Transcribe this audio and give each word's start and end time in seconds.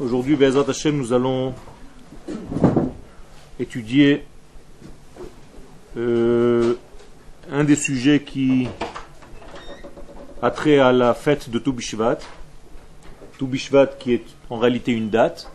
Aujourd'hui, 0.00 0.34
Bezat 0.34 0.64
Hashem, 0.68 0.96
nous 0.96 1.12
allons 1.12 1.54
étudier 3.60 4.24
euh, 5.96 6.74
un 7.52 7.62
des 7.62 7.76
sujets 7.76 8.20
qui 8.20 8.66
a 10.42 10.50
trait 10.50 10.80
à 10.80 10.90
la 10.90 11.14
fête 11.14 11.48
de 11.48 11.60
Toubishvat. 11.60 12.18
Toubishvat 13.38 13.86
qui 13.86 14.14
est 14.14 14.24
en 14.50 14.58
réalité 14.58 14.90
une 14.90 15.10
date, 15.10 15.48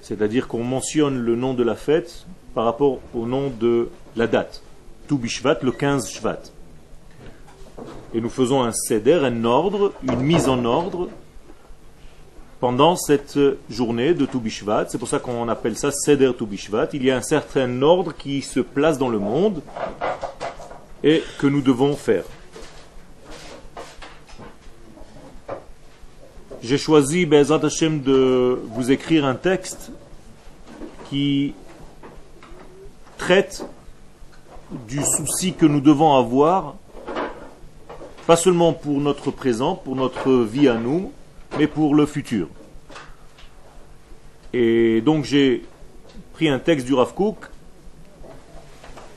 c'est-à-dire 0.00 0.48
qu'on 0.48 0.64
mentionne 0.64 1.18
le 1.18 1.36
nom 1.36 1.52
de 1.52 1.62
la 1.62 1.74
fête 1.74 2.24
par 2.54 2.64
rapport 2.64 3.00
au 3.12 3.26
nom 3.26 3.50
de 3.50 3.90
la 4.16 4.26
date. 4.26 4.62
Toubishvat, 5.06 5.58
le 5.60 5.70
15 5.70 6.08
Shvat. 6.08 6.44
Et 8.14 8.22
nous 8.22 8.30
faisons 8.30 8.62
un 8.62 8.72
seder, 8.72 9.20
un 9.22 9.44
ordre, 9.44 9.92
une 10.02 10.20
mise 10.20 10.48
en 10.48 10.64
ordre 10.64 11.10
pendant 12.60 12.96
cette 12.96 13.38
journée 13.68 14.14
de 14.14 14.26
Toubishvat. 14.26 14.86
C'est 14.88 14.98
pour 14.98 15.08
ça 15.08 15.18
qu'on 15.18 15.48
appelle 15.48 15.76
ça 15.76 15.90
Seder 15.90 16.32
Toubishvat. 16.36 16.88
Il 16.92 17.04
y 17.04 17.10
a 17.10 17.16
un 17.16 17.22
certain 17.22 17.82
ordre 17.82 18.14
qui 18.16 18.42
se 18.42 18.60
place 18.60 18.98
dans 18.98 19.08
le 19.08 19.18
monde 19.18 19.62
et 21.02 21.22
que 21.38 21.46
nous 21.46 21.60
devons 21.60 21.96
faire. 21.96 22.24
J'ai 26.62 26.78
choisi, 26.78 27.26
Bezat 27.26 27.60
Hashem, 27.62 28.00
de 28.00 28.58
vous 28.72 28.90
écrire 28.90 29.26
un 29.26 29.34
texte 29.34 29.92
qui 31.10 31.52
traite 33.18 33.66
du 34.88 35.02
souci 35.04 35.52
que 35.52 35.66
nous 35.66 35.80
devons 35.80 36.14
avoir, 36.14 36.76
pas 38.26 38.36
seulement 38.36 38.72
pour 38.72 38.98
notre 39.00 39.30
présent, 39.30 39.74
pour 39.74 39.94
notre 39.94 40.32
vie 40.32 40.68
à 40.68 40.74
nous, 40.74 41.12
mais 41.58 41.66
pour 41.66 41.94
le 41.94 42.06
futur. 42.06 42.48
Et 44.52 45.00
donc 45.00 45.24
j'ai 45.24 45.64
pris 46.32 46.48
un 46.48 46.58
texte 46.58 46.86
du 46.86 46.94
Rav 46.94 47.14
Kook, 47.14 47.50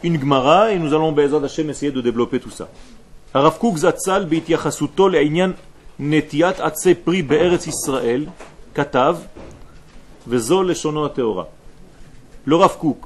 une 0.04 0.20
Gemara, 0.20 0.72
et 0.72 0.80
nous 0.80 0.94
allons, 0.94 1.12
Bezat 1.12 1.44
Hashem, 1.44 1.70
essayer 1.70 1.92
de 1.92 2.02
développer 2.02 2.40
tout 2.40 2.50
ça. 2.50 2.70
Rav 3.34 3.58
Kook 3.60 3.78
Zatzal 3.78 4.26
beitiachasuto 4.26 5.10
le'inyan 5.10 5.54
netiat 6.00 6.62
atse 6.64 6.96
pri 6.96 7.24
be'eretz 7.24 7.68
Israël, 7.68 8.28
katav, 8.74 9.22
vezo 10.26 10.62
leshono 10.64 11.08
teora. 11.10 11.48
Le 12.46 12.56
Rav 12.56 12.78
Kook 12.78 13.06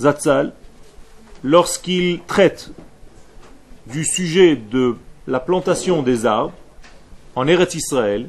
Zatzal, 0.00 0.52
lorsqu'il 1.42 2.20
traite 2.26 2.70
du 3.86 4.04
sujet 4.04 4.56
de 4.56 4.96
la 5.26 5.40
plantation 5.40 6.02
des 6.02 6.26
arbres 6.26 6.52
en 7.38 7.46
Eretz 7.46 7.76
Israël, 7.76 8.28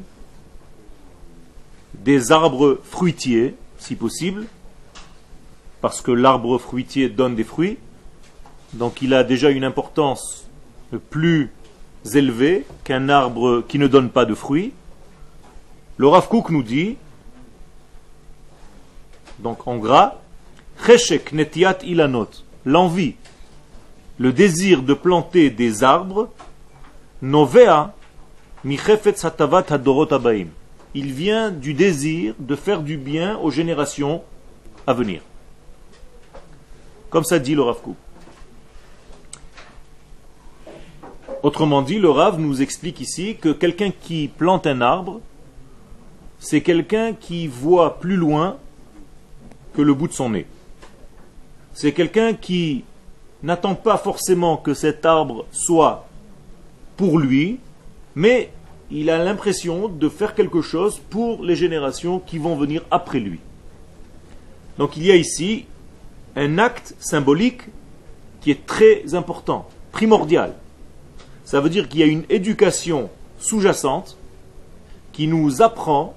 des 1.94 2.30
arbres 2.30 2.78
fruitiers, 2.84 3.56
si 3.76 3.96
possible, 3.96 4.46
parce 5.80 6.00
que 6.00 6.12
l'arbre 6.12 6.58
fruitier 6.58 7.08
donne 7.08 7.34
des 7.34 7.42
fruits, 7.42 7.76
donc 8.72 9.02
il 9.02 9.12
a 9.12 9.24
déjà 9.24 9.50
une 9.50 9.64
importance 9.64 10.48
plus 11.10 11.50
élevée 12.14 12.64
qu'un 12.84 13.08
arbre 13.08 13.64
qui 13.66 13.80
ne 13.80 13.88
donne 13.88 14.10
pas 14.10 14.26
de 14.26 14.34
fruits. 14.36 14.72
Le 15.96 16.06
Rav 16.06 16.28
Kook 16.28 16.50
nous 16.50 16.62
dit, 16.62 16.96
donc 19.40 19.66
en 19.66 19.78
gras, 19.78 20.20
Cheshek 20.86 21.32
netiat 21.32 21.78
ilanot, 21.82 22.30
l'envie, 22.64 23.16
le 24.18 24.32
désir 24.32 24.84
de 24.84 24.94
planter 24.94 25.50
des 25.50 25.82
arbres, 25.82 26.28
novea 27.22 27.92
il 28.64 28.78
vient 31.12 31.50
du 31.50 31.74
désir 31.74 32.34
de 32.38 32.56
faire 32.56 32.82
du 32.82 32.96
bien 32.96 33.38
aux 33.38 33.50
générations 33.50 34.22
à 34.86 34.92
venir. 34.92 35.22
Comme 37.10 37.24
ça 37.24 37.38
dit 37.38 37.54
le 37.54 37.62
Rav 37.62 37.80
Kook. 37.80 37.96
Autrement 41.42 41.80
dit, 41.80 41.98
le 41.98 42.10
Rav 42.10 42.38
nous 42.38 42.60
explique 42.60 43.00
ici 43.00 43.36
que 43.40 43.48
quelqu'un 43.48 43.90
qui 43.90 44.28
plante 44.28 44.66
un 44.66 44.82
arbre, 44.82 45.20
c'est 46.38 46.60
quelqu'un 46.60 47.14
qui 47.14 47.46
voit 47.46 47.98
plus 47.98 48.16
loin 48.16 48.58
que 49.74 49.80
le 49.80 49.94
bout 49.94 50.08
de 50.08 50.12
son 50.12 50.30
nez. 50.30 50.46
C'est 51.72 51.92
quelqu'un 51.92 52.34
qui 52.34 52.84
n'attend 53.42 53.74
pas 53.74 53.96
forcément 53.96 54.58
que 54.58 54.74
cet 54.74 55.06
arbre 55.06 55.46
soit 55.50 56.06
pour 56.98 57.18
lui, 57.18 57.58
mais 58.14 58.50
il 58.90 59.08
a 59.10 59.22
l'impression 59.22 59.88
de 59.88 60.08
faire 60.08 60.34
quelque 60.34 60.62
chose 60.62 61.00
pour 61.10 61.44
les 61.44 61.54
générations 61.54 62.18
qui 62.18 62.38
vont 62.38 62.56
venir 62.56 62.82
après 62.90 63.20
lui. 63.20 63.38
Donc 64.78 64.96
il 64.96 65.06
y 65.06 65.12
a 65.12 65.16
ici 65.16 65.66
un 66.36 66.58
acte 66.58 66.94
symbolique 66.98 67.62
qui 68.40 68.50
est 68.50 68.66
très 68.66 69.14
important, 69.14 69.68
primordial. 69.92 70.54
Ça 71.44 71.60
veut 71.60 71.70
dire 71.70 71.88
qu'il 71.88 72.00
y 72.00 72.02
a 72.02 72.06
une 72.06 72.24
éducation 72.30 73.10
sous-jacente 73.38 74.16
qui 75.12 75.26
nous 75.26 75.62
apprend 75.62 76.14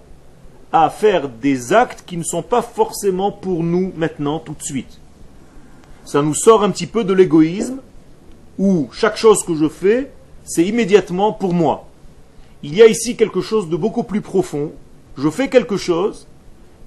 à 0.71 0.89
faire 0.89 1.29
des 1.29 1.73
actes 1.73 2.03
qui 2.05 2.17
ne 2.17 2.23
sont 2.23 2.41
pas 2.41 2.61
forcément 2.61 3.31
pour 3.31 3.63
nous 3.63 3.91
maintenant, 3.95 4.39
tout 4.39 4.53
de 4.53 4.63
suite. 4.63 4.99
Ça 6.05 6.21
nous 6.21 6.33
sort 6.33 6.63
un 6.63 6.71
petit 6.71 6.87
peu 6.87 7.03
de 7.03 7.13
l'égoïsme 7.13 7.79
où 8.57 8.89
chaque 8.91 9.17
chose 9.17 9.43
que 9.43 9.55
je 9.55 9.69
fais, 9.69 10.11
c'est 10.43 10.65
immédiatement 10.65 11.33
pour 11.33 11.53
moi 11.53 11.87
il 12.63 12.75
y 12.75 12.81
a 12.81 12.87
ici 12.87 13.17
quelque 13.17 13.41
chose 13.41 13.69
de 13.69 13.75
beaucoup 13.75 14.03
plus 14.03 14.21
profond. 14.21 14.71
Je 15.17 15.29
fais 15.29 15.49
quelque 15.49 15.75
chose 15.77 16.27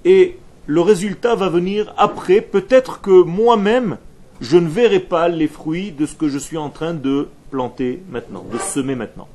et 0.03 0.37
le 0.65 0.81
résultat 0.81 1.35
va 1.35 1.49
venir 1.49 1.93
après. 1.97 2.41
Peut-être 2.41 2.99
que 2.99 3.21
moi-même, 3.21 3.97
je 4.41 4.57
ne 4.57 4.67
verrai 4.67 4.99
pas 4.99 5.27
les 5.27 5.47
fruits 5.47 5.91
de 5.91 6.07
ce 6.07 6.15
que 6.15 6.29
je 6.29 6.39
suis 6.39 6.57
en 6.57 6.71
train 6.71 6.95
de 6.95 7.29
planter 7.51 8.01
maintenant, 8.09 8.43
de 8.51 8.57
semer 8.57 8.95
maintenant. 8.95 9.27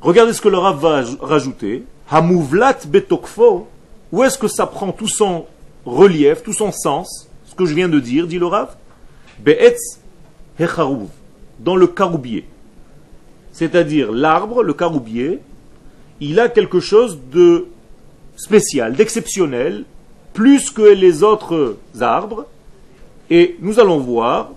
Regardez 0.00 0.32
ce 0.32 0.40
que 0.40 0.48
le 0.48 0.58
Rav 0.58 0.80
va 0.80 1.02
rajouter. 1.20 1.84
Hamouvlat 2.08 2.78
betokfo. 2.86 3.68
Où 4.12 4.22
est-ce 4.22 4.38
que 4.38 4.48
ça 4.48 4.66
prend 4.66 4.92
tout 4.92 5.08
son 5.08 5.46
relief, 5.84 6.42
tout 6.42 6.52
son 6.52 6.70
sens 6.70 7.28
Ce 7.46 7.54
que 7.54 7.64
je 7.64 7.74
viens 7.74 7.88
de 7.88 7.98
dire, 7.98 8.26
dit 8.26 8.38
le 8.38 8.46
Rav? 8.46 8.76
Be'etz 9.40 10.00
hecharouv. 10.58 11.08
Dans 11.58 11.76
le 11.76 11.86
caroubier 11.86 12.46
c'est-à-dire 13.62 14.10
l'arbre, 14.10 14.64
le 14.64 14.74
caroubier, 14.74 15.38
il 16.20 16.40
a 16.40 16.48
quelque 16.48 16.80
chose 16.80 17.20
de 17.30 17.68
spécial, 18.34 18.94
d'exceptionnel, 18.94 19.84
plus 20.32 20.70
que 20.70 20.82
les 20.82 21.22
autres 21.22 21.76
arbres. 22.00 22.46
Et 23.30 23.56
nous 23.60 23.78
allons 23.78 23.98
voir, 23.98 24.50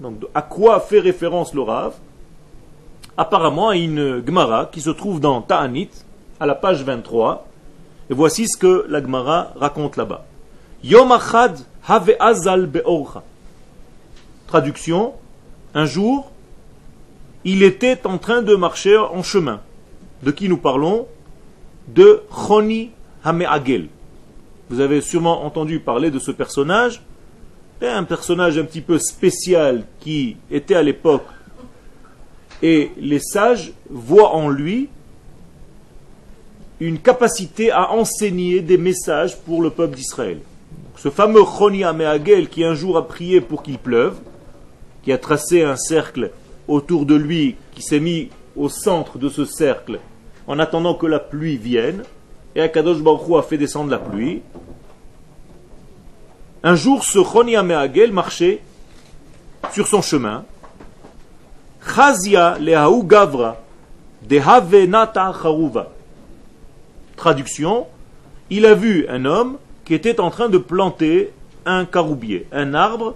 donc 0.00 0.14
à 0.34 0.42
quoi 0.42 0.80
fait 0.80 1.00
référence 1.00 1.52
le 1.52 1.60
Rav? 1.60 1.92
Apparemment 3.18 3.68
à 3.68 3.76
une 3.76 4.24
Gemara 4.26 4.70
qui 4.72 4.80
se 4.80 4.88
trouve 4.88 5.20
dans 5.20 5.42
Ta'anit, 5.42 5.90
à 6.40 6.46
la 6.46 6.54
page 6.54 6.82
23. 6.82 7.46
Et 8.08 8.14
voici 8.14 8.48
ce 8.48 8.56
que 8.56 8.86
la 8.88 9.02
Gemara 9.02 9.52
raconte 9.56 9.98
là-bas. 9.98 10.24
Yom 10.82 11.12
achad 11.12 11.58
azal 11.86 12.64
be'orcha. 12.64 13.22
Traduction, 14.46 15.14
un 15.74 15.86
jour, 15.86 16.30
il 17.44 17.62
était 17.62 18.06
en 18.06 18.18
train 18.18 18.42
de 18.42 18.54
marcher 18.54 18.96
en 18.96 19.22
chemin. 19.22 19.60
De 20.22 20.30
qui 20.30 20.48
nous 20.48 20.56
parlons? 20.56 21.06
De 21.88 22.22
Choni 22.30 22.90
Hameagel. 23.24 23.88
Vous 24.70 24.80
avez 24.80 25.00
sûrement 25.00 25.44
entendu 25.44 25.80
parler 25.80 26.10
de 26.10 26.18
ce 26.18 26.30
personnage. 26.30 27.02
Un 27.82 28.04
personnage 28.04 28.56
un 28.58 28.64
petit 28.64 28.80
peu 28.80 28.98
spécial 28.98 29.84
qui 30.00 30.36
était 30.50 30.74
à 30.74 30.82
l'époque. 30.82 31.26
Et 32.62 32.90
les 32.98 33.20
sages 33.20 33.72
voient 33.90 34.34
en 34.34 34.48
lui 34.48 34.88
une 36.80 36.98
capacité 36.98 37.70
à 37.70 37.90
enseigner 37.92 38.60
des 38.60 38.78
messages 38.78 39.36
pour 39.38 39.62
le 39.62 39.70
peuple 39.70 39.96
d'Israël. 39.96 40.38
Ce 40.96 41.10
fameux 41.10 41.44
Choni 41.44 41.84
Hameagel 41.84 42.48
qui 42.48 42.64
un 42.64 42.74
jour 42.74 42.96
a 42.96 43.06
prié 43.06 43.40
pour 43.40 43.62
qu'il 43.62 43.78
pleuve, 43.78 44.16
qui 45.06 45.12
a 45.12 45.18
tracé 45.18 45.62
un 45.62 45.76
cercle 45.76 46.32
autour 46.66 47.06
de 47.06 47.14
lui, 47.14 47.54
qui 47.76 47.80
s'est 47.80 48.00
mis 48.00 48.28
au 48.56 48.68
centre 48.68 49.18
de 49.18 49.28
ce 49.28 49.44
cercle, 49.44 50.00
en 50.48 50.58
attendant 50.58 50.94
que 50.94 51.06
la 51.06 51.20
pluie 51.20 51.58
vienne, 51.58 52.02
et 52.56 52.60
Akadosh 52.60 53.00
Baruch 53.00 53.38
a 53.38 53.42
fait 53.42 53.56
descendre 53.56 53.92
la 53.92 54.00
pluie. 54.00 54.42
Un 56.64 56.74
jour, 56.74 57.04
ce 57.04 57.22
Choni 57.22 57.54
Ameagel 57.54 58.10
marchait 58.10 58.60
sur 59.70 59.86
son 59.86 60.02
chemin. 60.02 60.44
Chazia 61.86 62.58
lehaou 62.58 63.04
gavra 63.04 63.58
dehavenata 64.28 65.32
charuva. 65.40 65.92
Traduction, 67.14 67.86
il 68.50 68.66
a 68.66 68.74
vu 68.74 69.06
un 69.08 69.24
homme 69.24 69.58
qui 69.84 69.94
était 69.94 70.18
en 70.18 70.30
train 70.30 70.48
de 70.48 70.58
planter 70.58 71.32
un 71.64 71.84
caroubier, 71.84 72.48
un 72.50 72.74
arbre 72.74 73.14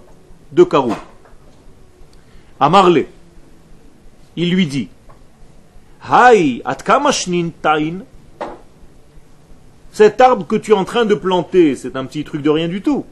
de 0.53 0.63
carou. 0.63 0.95
Amarle, 2.63 3.05
il 4.35 4.51
lui 4.51 4.67
dit, 4.67 4.87
tain. 7.59 8.01
Cet 9.91 10.21
arbre 10.21 10.45
que 10.45 10.55
tu 10.55 10.69
es 10.69 10.75
en 10.75 10.85
train 10.85 11.05
de 11.05 11.15
planter, 11.15 11.75
c'est 11.75 11.95
un 11.95 12.05
petit 12.05 12.23
truc 12.23 12.43
de 12.43 12.51
rien 12.51 12.67
du 12.67 12.83
tout. 12.83 13.03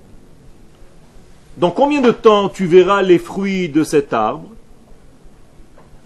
Dans 1.57 1.71
combien 1.71 1.99
de 1.99 2.11
temps 2.11 2.49
tu 2.49 2.67
verras 2.67 3.01
les 3.01 3.17
fruits 3.17 3.69
de 3.69 3.83
cet 3.83 4.13
arbre? 4.13 4.49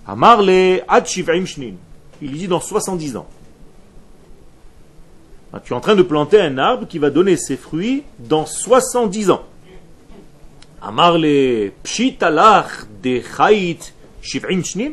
Amarle 0.08 0.82
ad. 0.88 1.06
Il 2.22 2.32
dit 2.32 2.48
dans 2.48 2.62
70 2.62 3.18
ans. 3.18 3.28
Ah, 5.52 5.60
tu 5.60 5.74
es 5.74 5.76
en 5.76 5.82
train 5.82 5.96
de 5.96 6.02
planter 6.02 6.40
un 6.40 6.58
arbre 6.58 6.88
qui 6.88 6.98
va 6.98 7.10
donner 7.10 7.36
ses 7.36 7.58
fruits 7.58 8.04
dans 8.20 8.46
70 8.46 9.32
ans. 9.32 9.44
Amarle 10.86 11.72
pshitalach 11.82 12.86
de 13.02 13.22
chait 14.22 14.64
shnin. 14.64 14.92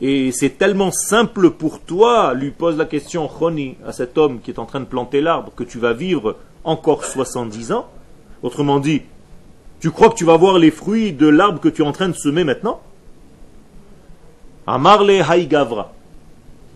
Et 0.00 0.32
c'est 0.32 0.58
tellement 0.58 0.90
simple 0.90 1.50
pour 1.50 1.80
toi, 1.80 2.34
lui 2.34 2.50
pose 2.50 2.76
la 2.76 2.84
question 2.84 3.28
Choni 3.28 3.76
à 3.86 3.92
cet 3.92 4.18
homme 4.18 4.40
qui 4.40 4.50
est 4.50 4.58
en 4.58 4.66
train 4.66 4.80
de 4.80 4.84
planter 4.84 5.20
l'arbre, 5.20 5.52
que 5.54 5.62
tu 5.62 5.78
vas 5.78 5.92
vivre 5.92 6.36
encore 6.64 7.04
70 7.04 7.72
ans. 7.72 7.86
Autrement 8.42 8.80
dit, 8.80 9.02
tu 9.80 9.90
crois 9.92 10.10
que 10.10 10.16
tu 10.16 10.24
vas 10.24 10.36
voir 10.36 10.58
les 10.58 10.72
fruits 10.72 11.12
de 11.12 11.28
l'arbre 11.28 11.60
que 11.60 11.68
tu 11.68 11.82
es 11.82 11.86
en 11.86 11.92
train 11.92 12.08
de 12.08 12.14
semer 12.16 12.44
maintenant? 12.44 12.80
Amarle 14.66 15.22
Haïgavra. 15.26 15.92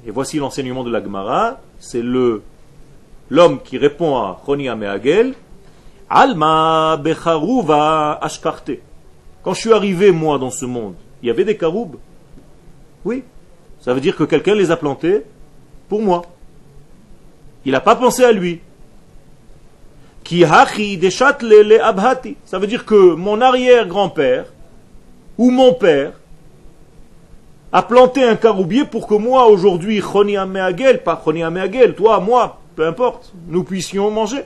Et 0.07 0.13
voici 0.13 0.39
l'enseignement 0.39 0.85
de 0.85 0.91
la 0.91 1.03
Gemara. 1.03 1.59
C'est 1.81 2.03
le 2.03 2.43
l'homme 3.29 3.61
qui 3.63 3.77
répond 3.77 4.17
à 4.17 4.41
Choni 4.47 4.69
Ameagel. 4.69 5.35
Alma 6.11 6.97
Becharuva 6.97 8.19
Ashkarte. 8.21 8.73
Quand 9.43 9.55
je 9.55 9.61
suis 9.61 9.73
arrivé, 9.73 10.11
moi, 10.11 10.39
dans 10.39 10.51
ce 10.51 10.67
monde, 10.67 10.95
il 11.23 11.29
y 11.29 11.31
avait 11.31 11.45
des 11.45 11.57
caroubes 11.57 11.97
oui. 13.05 13.25
Ça 13.81 13.95
veut 13.95 14.01
dire 14.01 14.17
que 14.17 14.25
quelqu'un 14.25 14.55
les 14.55 14.71
a 14.71 14.77
plantés 14.77 15.25
pour 15.89 16.03
moi. 16.03 16.23
Il 17.65 17.73
n'a 17.73 17.81
pas 17.81 17.97
pensé 17.97 18.25
à 18.25 18.33
lui. 18.33 18.61
Ça 20.29 20.69
veut 22.59 22.67
dire 22.67 22.85
que 22.85 23.15
mon 23.15 23.41
arrière-grand-père 23.41 24.47
ou 25.39 25.51
mon 25.51 25.75
père 25.75 26.13
a 27.73 27.83
planté 27.83 28.23
un 28.23 28.37
caroubier 28.37 28.85
pour 28.85 29.09
que 29.09 29.15
moi, 29.15 29.47
aujourd'hui, 29.47 30.01
Choni 30.01 30.37
Ameagel, 30.37 31.03
pas 31.03 31.21
Choni 31.25 31.43
Ameagel, 31.43 31.95
toi, 31.95 32.21
moi, 32.21 32.61
peu 32.77 32.87
importe, 32.87 33.33
nous 33.49 33.65
puissions 33.65 34.11
manger. 34.11 34.45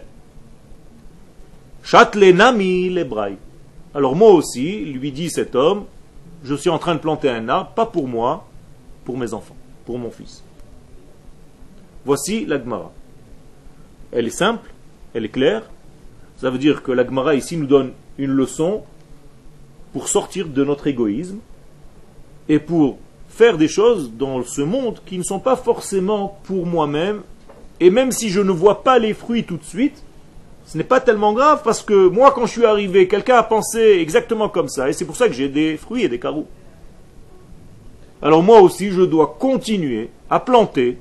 Châtelet 1.84 2.32
Nami 2.32 2.88
les 2.88 3.06
Alors 3.94 4.16
moi 4.16 4.30
aussi, 4.30 4.86
lui 4.86 5.12
dit 5.12 5.28
cet 5.28 5.54
homme, 5.54 5.84
je 6.42 6.54
suis 6.54 6.70
en 6.70 6.78
train 6.78 6.94
de 6.94 7.00
planter 7.00 7.28
un 7.28 7.46
arbre, 7.50 7.72
pas 7.72 7.84
pour 7.84 8.08
moi, 8.08 8.46
pour 9.04 9.18
mes 9.18 9.34
enfants, 9.34 9.56
pour 9.84 9.98
mon 9.98 10.10
fils. 10.10 10.42
Voici 12.06 12.46
l'Agmara. 12.46 12.90
Elle 14.12 14.26
est 14.26 14.30
simple, 14.30 14.70
elle 15.12 15.26
est 15.26 15.30
claire. 15.30 15.62
Ça 16.38 16.48
veut 16.48 16.56
dire 16.56 16.82
que 16.82 16.90
l'Agmara 16.90 17.34
ici 17.34 17.58
nous 17.58 17.66
donne 17.66 17.92
une 18.16 18.30
leçon 18.30 18.82
pour 19.92 20.08
sortir 20.08 20.48
de 20.48 20.64
notre 20.64 20.86
égoïsme 20.86 21.40
et 22.48 22.60
pour 22.60 22.96
faire 23.28 23.58
des 23.58 23.68
choses 23.68 24.10
dans 24.10 24.42
ce 24.42 24.62
monde 24.62 25.00
qui 25.04 25.18
ne 25.18 25.22
sont 25.22 25.38
pas 25.38 25.56
forcément 25.56 26.38
pour 26.44 26.64
moi-même. 26.64 27.20
Et 27.78 27.90
même 27.90 28.10
si 28.10 28.30
je 28.30 28.40
ne 28.40 28.52
vois 28.52 28.82
pas 28.82 28.98
les 28.98 29.12
fruits 29.12 29.44
tout 29.44 29.58
de 29.58 29.64
suite, 29.64 30.02
ce 30.66 30.78
n'est 30.78 30.84
pas 30.84 31.00
tellement 31.00 31.32
grave 31.32 31.60
parce 31.62 31.82
que 31.82 32.08
moi, 32.08 32.32
quand 32.32 32.46
je 32.46 32.52
suis 32.52 32.64
arrivé, 32.64 33.06
quelqu'un 33.06 33.36
a 33.36 33.42
pensé 33.42 33.98
exactement 34.00 34.48
comme 34.48 34.68
ça. 34.68 34.88
Et 34.88 34.92
c'est 34.92 35.04
pour 35.04 35.16
ça 35.16 35.28
que 35.28 35.34
j'ai 35.34 35.48
des 35.48 35.76
fruits 35.76 36.04
et 36.04 36.08
des 36.08 36.18
carreaux. 36.18 36.46
Alors 38.22 38.42
moi 38.42 38.60
aussi, 38.60 38.90
je 38.90 39.02
dois 39.02 39.36
continuer 39.38 40.10
à 40.30 40.40
planter, 40.40 40.98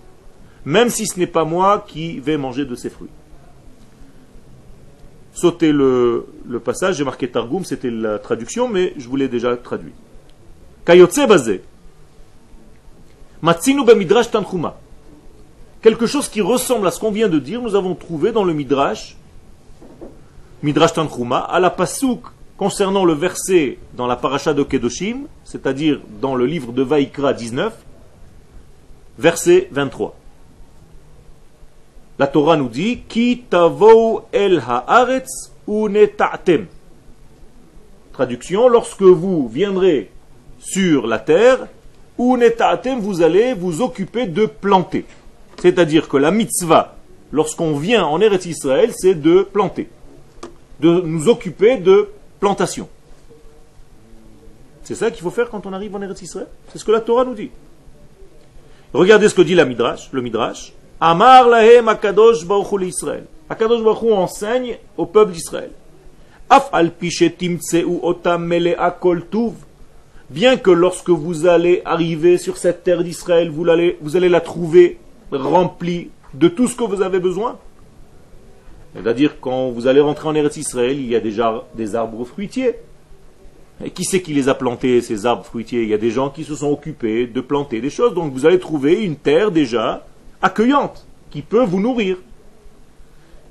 même 0.66 0.90
si 0.90 1.08
ce 1.08 1.18
n'est 1.18 1.28
pas 1.28 1.46
moi 1.46 1.86
qui 1.88 2.20
vais 2.20 2.38
manger 2.38 2.66
de 2.66 2.76
ces 2.76 2.90
fruits. 2.90 3.10
Sauter 5.34 5.72
le, 5.72 6.28
passage, 6.64 6.98
j'ai 6.98 7.06
marqué 7.06 7.30
Targum, 7.30 7.64
c'était 7.64 7.90
la 7.90 8.20
traduction, 8.20 8.68
mais 8.68 8.94
je 8.98 9.08
vous 9.08 9.16
l'ai 9.16 9.30
déjà 9.30 9.56
traduit. 9.56 9.94
Kayotse 10.86 11.26
bazé. 11.28 11.62
Matsinu 13.42 13.82
midrash 13.96 14.30
tanchuma. 14.30 14.78
Quelque 15.82 16.06
chose 16.06 16.30
qui 16.30 16.42
ressemble 16.42 16.86
à 16.88 16.92
ce 16.92 17.00
qu'on 17.00 17.12
vient 17.12 17.30
de 17.30 17.40
dire, 17.40 17.62
nous 17.62 17.76
avons 17.76 17.96
trouvé 17.96 18.32
dans 18.32 18.44
le 18.44 18.54
midrash 18.54 19.18
Midrash 20.64 20.94
Tanchuma, 20.94 21.40
à 21.40 21.60
la 21.60 21.70
Pasouk 21.70 22.22
concernant 22.56 23.04
le 23.04 23.12
verset 23.12 23.80
dans 23.98 24.08
la 24.08 24.16
paracha 24.16 24.54
de 24.54 24.64
Kedoshim, 24.64 25.24
c'est-à-dire 25.44 26.00
dans 26.22 26.36
le 26.36 26.46
livre 26.46 26.72
de 26.72 26.82
Vaikra 26.82 27.34
19, 27.34 27.74
verset 29.20 29.68
23. 29.72 30.16
La 32.18 32.28
Torah 32.28 32.56
nous 32.56 32.70
dit 32.70 33.02
Ki 33.10 33.44
el 34.32 34.64
haaretz 34.66 35.52
uneta'tem. 35.68 36.68
Traduction 38.14 38.70
Lorsque 38.70 39.02
vous 39.02 39.50
viendrez 39.50 40.12
sur 40.60 41.08
la 41.08 41.20
terre, 41.20 41.68
uneta'tem, 42.18 43.02
vous 43.02 43.22
allez 43.22 43.54
vous 43.54 43.82
occuper 43.82 44.28
de 44.28 44.46
planter. 44.46 45.04
C'est-à-dire 45.62 46.08
que 46.08 46.16
la 46.16 46.32
mitzvah, 46.32 46.96
lorsqu'on 47.34 47.76
vient 47.76 48.06
en 48.06 48.22
Eretz 48.22 48.46
Israël, 48.46 48.92
c'est 48.96 49.16
de 49.16 49.42
planter 49.42 49.90
de 50.84 51.00
nous 51.02 51.30
occuper 51.30 51.78
de 51.78 52.10
plantation. 52.42 52.90
C'est 54.84 54.96
ça 54.96 55.10
qu'il 55.10 55.22
faut 55.22 55.32
faire 55.32 55.50
quand 55.50 55.66
on 55.66 55.72
arrive 55.72 55.96
en 55.96 56.02
Eretz 56.02 56.22
Israël? 56.22 56.48
C'est 56.70 56.78
ce 56.78 56.84
que 56.84 56.92
la 56.92 57.00
Torah 57.00 57.24
nous 57.24 57.36
dit. 57.36 57.52
Regardez 58.94 59.30
ce 59.30 59.34
que 59.34 59.42
dit 59.42 59.56
la 59.56 59.64
Midrash, 59.64 60.10
le 60.12 60.22
Midrash. 60.22 60.74
Amar 61.00 61.48
lahem 61.48 61.88
akadosh 61.88 62.46
baruch 62.46 62.82
Israël. 62.82 63.24
Akadosh 63.50 63.82
baruch 63.82 64.12
enseigne 64.12 64.78
au 64.98 65.06
peuple 65.06 65.32
d'Israël. 65.32 65.72
Af 66.50 66.70
al 66.74 66.92
otam. 68.02 68.54
Bien 70.30 70.58
que 70.58 70.72
lorsque 70.72 71.10
vous 71.10 71.48
allez 71.48 71.82
arriver 71.86 72.38
sur 72.38 72.58
cette 72.58 72.84
terre 72.84 73.04
d'Israël, 73.04 73.50
vous 73.50 74.16
allez 74.18 74.30
la 74.30 74.42
trouver 74.42 74.98
remplie 75.32 76.10
de 76.34 76.50
tout 76.50 76.68
ce 76.68 76.76
que 76.76 76.84
vous 76.84 77.02
avez 77.02 77.20
besoin. 77.20 77.58
C'est-à-dire, 78.96 79.40
quand 79.40 79.70
vous 79.70 79.88
allez 79.88 80.02
rentrer 80.02 80.28
en 80.28 80.36
Eretz 80.36 80.58
Israël, 80.58 81.00
il 81.00 81.08
y 81.08 81.16
a 81.16 81.20
déjà 81.20 81.64
des 81.76 81.96
arbres 81.96 82.26
fruitiers. 82.26 82.76
Et 83.84 83.90
qui 83.90 84.06
c'est 84.06 84.22
qui 84.22 84.34
les 84.34 84.50
a 84.50 84.54
plantés, 84.54 85.02
ces 85.02 85.26
arbres 85.26 85.46
fruitiers? 85.46 85.84
Il 85.84 85.90
y 85.90 85.94
a 85.94 85.98
des 85.98 86.12
gens 86.12 86.30
qui 86.30 86.44
se 86.44 86.56
sont 86.56 86.70
occupés 86.70 87.26
de 87.26 87.42
planter 87.42 87.82
des 87.82 87.90
choses. 87.90 88.14
Donc 88.14 88.32
vous 88.32 88.46
allez 88.46 88.60
trouver 88.60 89.04
une 89.04 89.16
terre 89.16 89.52
déjà 89.52 90.06
accueillante, 90.42 91.08
qui 91.32 91.42
peut 91.42 91.64
vous 91.64 91.80
nourrir. 91.80 92.18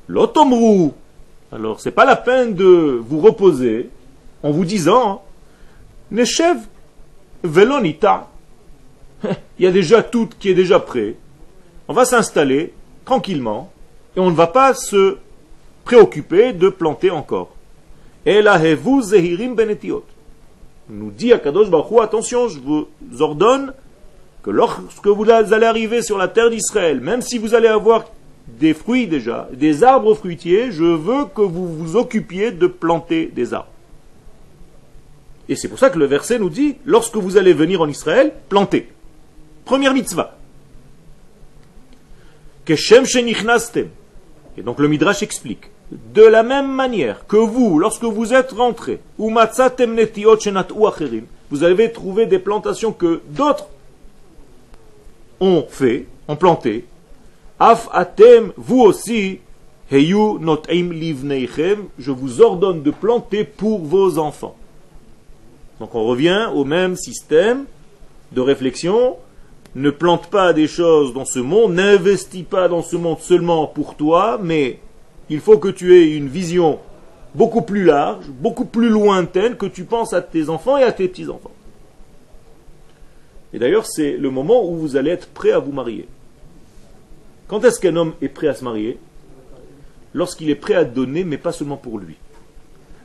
L'automrou. 0.09 0.95
Alors, 1.50 1.81
c'est 1.81 1.90
pas 1.90 2.05
la 2.05 2.16
peine 2.16 2.55
de 2.55 3.00
vous 3.05 3.21
reposer 3.21 3.90
en 4.43 4.50
vous 4.50 4.64
disant 4.64 5.23
Neshev 6.11 6.59
velonita. 7.43 8.28
Il 9.25 9.64
y 9.64 9.66
a 9.66 9.73
déjà 9.73 10.02
tout 10.02 10.28
qui 10.38 10.50
est 10.50 10.55
déjà 10.55 10.78
prêt. 10.78 11.16
On 11.88 11.93
va 11.93 12.05
s'installer 12.05 12.73
tranquillement 13.05 13.73
et 14.16 14.21
on 14.21 14.31
ne 14.31 14.37
va 14.37 14.47
pas 14.47 14.75
se 14.75 15.19
préoccupé 15.92 16.54
de 16.54 16.70
planter 16.70 17.11
encore. 17.11 17.50
La 18.25 18.58
zehirim 18.58 19.54
benetiot. 19.54 20.06
Nous 20.88 21.11
dit 21.11 21.34
Akadosh 21.34 21.68
Baruch 21.68 22.00
attention, 22.00 22.49
je 22.49 22.58
vous 22.61 22.87
ordonne 23.20 23.75
que 24.42 24.50
lorsque 24.50 25.06
vous 25.06 25.28
allez 25.28 25.66
arriver 25.66 26.00
sur 26.00 26.16
la 26.16 26.28
terre 26.28 26.49
d'Israël, 26.49 27.00
même 27.00 27.20
si 27.20 27.37
vous 27.37 27.54
allez 27.54 27.68
avoir 27.68 28.06
des 28.49 28.72
fruits 28.72 29.06
déjà, 29.06 29.50
des 29.52 29.84
arbres 29.84 30.14
fruitiers, 30.14 30.72
je 30.72 30.84
veux 30.84 31.26
que 31.26 31.42
vous 31.42 31.68
vous 31.68 31.96
occupiez 31.96 32.52
de 32.52 32.66
planter 32.66 33.26
des 33.26 33.52
arbres. 33.52 33.68
Et 35.50 35.56
c'est 35.56 35.68
pour 35.68 35.78
ça 35.78 35.90
que 35.90 35.99
le 35.99 36.06
verset 36.06 36.38
nous 36.38 36.49
dit, 36.49 36.76
lorsque 36.87 37.16
vous 37.16 37.37
allez 37.37 37.52
venir 37.52 37.82
en 37.82 37.88
Israël, 37.88 38.32
plantez. 38.49 38.88
Première 39.66 39.92
mitzvah. 39.92 40.38
Keshem 42.64 43.04
shenichnastem. 43.04 43.88
Et 44.56 44.62
donc 44.62 44.78
le 44.78 44.88
Midrash 44.88 45.22
explique. 45.22 45.72
De 45.92 46.22
la 46.22 46.42
même 46.42 46.72
manière 46.72 47.26
que 47.26 47.37
vous, 47.37 47.78
lorsque 47.78 48.04
vous 48.04 48.32
êtes 48.32 48.52
rentré, 48.52 49.00
vous 49.18 49.30
avez 51.62 51.92
trouvé 51.92 52.25
des 52.25 52.38
plantations 52.38 52.92
que 52.92 53.20
d'autres 53.28 53.66
ont 55.38 55.66
fait, 55.68 56.06
ont 56.28 56.37
planté. 56.37 56.87
Af 57.61 57.90
atem, 57.92 58.54
vous 58.56 58.80
aussi, 58.80 59.40
je 59.90 60.14
vous 62.11 62.40
ordonne 62.40 62.82
de 62.82 62.90
planter 62.90 63.44
pour 63.44 63.80
vos 63.80 64.16
enfants. 64.16 64.56
Donc 65.78 65.94
on 65.94 66.04
revient 66.04 66.49
au 66.54 66.64
même 66.64 66.96
système 66.96 67.66
de 68.32 68.40
réflexion. 68.40 69.16
Ne 69.75 69.90
plante 69.90 70.28
pas 70.28 70.54
des 70.54 70.68
choses 70.68 71.12
dans 71.12 71.26
ce 71.26 71.38
monde, 71.38 71.75
n'investis 71.75 72.44
pas 72.44 72.68
dans 72.68 72.82
ce 72.82 72.96
monde 72.96 73.20
seulement 73.20 73.66
pour 73.66 73.94
toi, 73.94 74.38
mais 74.42 74.78
il 75.31 75.41
faut 75.41 75.59
que 75.59 75.69
tu 75.69 75.97
aies 75.97 76.17
une 76.17 76.29
vision 76.29 76.79
beaucoup 77.35 77.62
plus 77.62 77.85
large, 77.85 78.26
beaucoup 78.29 78.64
plus 78.64 78.88
lointaine, 78.88 79.57
que 79.57 79.67
tu 79.67 79.85
penses 79.85 80.12
à 80.12 80.21
tes 80.21 80.49
enfants 80.49 80.76
et 80.76 80.83
à 80.83 80.93
tes 80.93 81.09
petits-enfants. 81.09 81.52
Et 83.52 83.59
d'ailleurs, 83.59 83.87
c'est 83.87 84.17
le 84.17 84.31
moment 84.31 84.67
où 84.69 84.76
vous 84.76 84.97
allez 84.97 85.11
être 85.11 85.29
prêt 85.29 85.52
à 85.52 85.59
vous 85.59 85.73
marier. 85.73 86.09
Quand 87.49 87.64
est-ce 87.64 87.81
qu'un 87.81 87.97
homme 87.97 88.14
est 88.23 88.29
prêt 88.29 88.49
à 88.49 88.55
se 88.55 88.64
marier? 88.64 88.99
Lorsqu'il 90.14 90.50
est 90.50 90.55
prêt 90.55 90.75
à 90.75 90.85
donner, 90.85 91.25
mais 91.25 91.38
pas 91.38 91.52
seulement 91.52 91.76
pour 91.76 91.99
lui. 91.99 92.17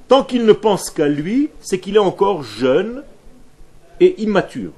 Tant 0.08 0.24
qu'il 0.24 0.46
ne 0.46 0.54
pense 0.54 0.90
qu'à 0.90 1.08
lui, 1.08 1.50
c'est 1.60 1.80
qu'il 1.80 1.96
est 1.96 2.00
encore 2.00 2.44
jeune 2.44 3.04
et 4.00 4.22
immature. 4.22 4.72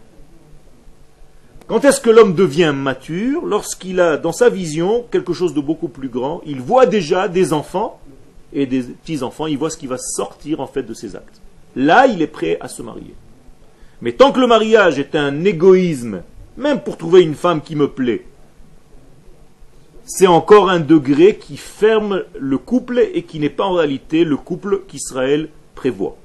Quand 1.70 1.86
est-ce 1.86 2.02
que 2.02 2.10
l'homme 2.10 2.34
devient 2.34 2.74
mature 2.76 3.46
Lorsqu'il 3.46 4.00
a 4.00 4.18
dans 4.18 4.32
sa 4.32 4.50
vision 4.50 5.06
quelque 5.12 5.34
chose 5.34 5.54
de 5.54 5.62
beaucoup 5.62 5.88
plus 5.88 6.10
grand. 6.10 6.42
Il 6.48 6.62
voit 6.62 6.88
déjà 6.88 7.28
des 7.28 7.54
enfants 7.54 8.00
et 8.52 8.66
des 8.66 8.82
petits-enfants. 8.82 9.46
Il 9.46 9.60
voit 9.60 9.70
ce 9.70 9.78
qui 9.78 9.86
va 9.86 10.00
sortir 10.00 10.62
en 10.62 10.66
fait 10.66 10.82
de 10.82 10.96
ses 10.96 11.16
actes. 11.16 11.40
Là, 11.76 12.08
il 12.08 12.24
est 12.24 12.28
prêt 12.28 12.58
à 12.60 12.70
se 12.70 12.82
marier. 12.82 13.14
Mais 14.02 14.14
tant 14.14 14.32
que 14.32 14.40
le 14.40 14.48
mariage 14.48 14.98
est 14.98 15.14
un 15.14 15.46
égoïsme, 15.46 16.24
même 16.58 16.80
pour 16.80 16.98
trouver 16.98 17.22
une 17.22 17.36
femme 17.36 17.62
qui 17.62 17.76
me 17.76 17.88
plaît, 17.88 18.26
c'est 20.06 20.26
encore 20.26 20.72
un 20.72 20.80
degré 20.80 21.36
qui 21.36 21.56
ferme 21.56 22.24
le 22.40 22.58
couple 22.58 23.08
et 23.14 23.22
qui 23.22 23.38
n'est 23.38 23.48
pas 23.48 23.66
en 23.66 23.74
réalité 23.74 24.24
le 24.24 24.38
couple 24.38 24.82
qu'Israël 24.88 25.50
prévoit. 25.76 26.18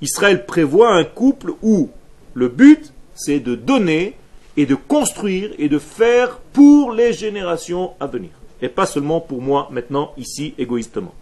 Israël 0.00 0.44
prévoit 0.44 0.92
un 0.92 1.04
couple 1.04 1.52
où 1.62 1.88
le 2.34 2.48
but, 2.48 2.92
c'est 3.14 3.38
de 3.38 3.54
donner 3.54 4.16
et 4.56 4.66
de 4.66 4.74
construire 4.74 5.50
et 5.58 5.68
de 5.68 5.78
faire 5.78 6.38
pour 6.52 6.92
les 6.92 7.12
générations 7.12 7.92
à 8.00 8.06
venir. 8.06 8.30
Et 8.60 8.68
pas 8.68 8.86
seulement 8.86 9.20
pour 9.20 9.42
moi 9.42 9.68
maintenant, 9.70 10.12
ici, 10.16 10.54
égoïstement. 10.58 11.14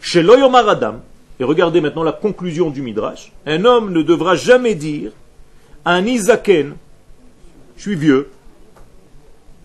Chez 0.00 0.22
l'Oyomar 0.22 0.68
Adam, 0.68 1.00
et 1.38 1.44
regardez 1.44 1.80
maintenant 1.80 2.04
la 2.04 2.12
conclusion 2.12 2.70
du 2.70 2.80
Midrash, 2.80 3.32
un 3.44 3.64
homme 3.64 3.92
ne 3.92 4.02
devra 4.02 4.36
jamais 4.36 4.74
dire 4.74 5.12
un 5.84 6.06
Isaken, 6.06 6.74
je 7.76 7.82
suis 7.82 7.96
vieux. 7.96 8.30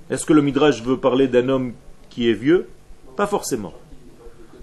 Est-ce 0.09 0.25
que 0.25 0.33
le 0.33 0.41
Midrash 0.41 0.81
veut 0.83 0.97
parler 0.97 1.27
d'un 1.27 1.47
homme 1.47 1.73
qui 2.09 2.29
est 2.29 2.33
vieux? 2.33 2.67
Pas 3.15 3.27
forcément. 3.27 3.73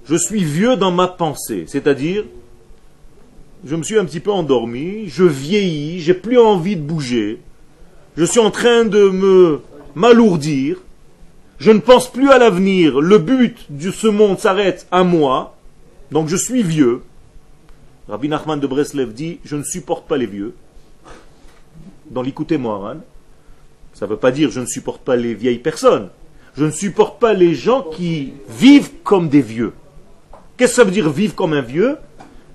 Je 0.04 0.16
suis 0.16 0.44
vieux 0.44 0.76
dans 0.76 0.92
ma 0.92 1.08
pensée, 1.08 1.64
c'est-à-dire 1.66 2.24
je 3.64 3.76
me 3.76 3.82
suis 3.82 3.98
un 3.98 4.04
petit 4.04 4.20
peu 4.20 4.30
endormi, 4.30 5.08
je 5.08 5.24
vieillis, 5.24 6.00
j'ai 6.00 6.14
plus 6.14 6.38
envie 6.38 6.76
de 6.76 6.82
bouger, 6.82 7.40
je 8.16 8.24
suis 8.24 8.40
en 8.40 8.50
train 8.50 8.84
de 8.84 9.60
m'alourdir, 9.94 10.78
je 11.58 11.70
ne 11.70 11.80
pense 11.80 12.10
plus 12.10 12.30
à 12.30 12.38
l'avenir, 12.38 13.00
le 13.00 13.18
but 13.18 13.66
de 13.70 13.90
ce 13.90 14.06
monde 14.06 14.38
s'arrête 14.38 14.86
à 14.90 15.02
moi, 15.02 15.56
donc 16.10 16.28
je 16.28 16.36
suis 16.36 16.62
vieux. 16.62 17.02
Rabbi 18.08 18.28
Nachman 18.28 18.58
de 18.58 18.66
Breslev 18.66 19.12
dit 19.12 19.38
Je 19.44 19.56
ne 19.56 19.62
supporte 19.62 20.08
pas 20.08 20.16
les 20.16 20.26
vieux. 20.26 20.54
Dans 22.10 22.22
l'écouter 22.22 22.56
Moharan, 22.56 23.00
ça 23.92 24.06
ne 24.06 24.10
veut 24.10 24.16
pas 24.16 24.30
dire 24.30 24.50
je 24.50 24.60
ne 24.60 24.66
supporte 24.66 25.02
pas 25.02 25.16
les 25.16 25.34
vieilles 25.34 25.58
personnes. 25.58 26.08
Je 26.56 26.64
ne 26.64 26.70
supporte 26.70 27.20
pas 27.20 27.34
les 27.34 27.54
gens 27.54 27.82
qui 27.82 28.32
vivent 28.48 28.90
comme 29.04 29.28
des 29.28 29.42
vieux. 29.42 29.74
Qu'est-ce 30.56 30.72
que 30.72 30.76
ça 30.76 30.84
veut 30.84 30.90
dire 30.90 31.10
vivre 31.10 31.34
comme 31.34 31.52
un 31.52 31.60
vieux? 31.60 31.96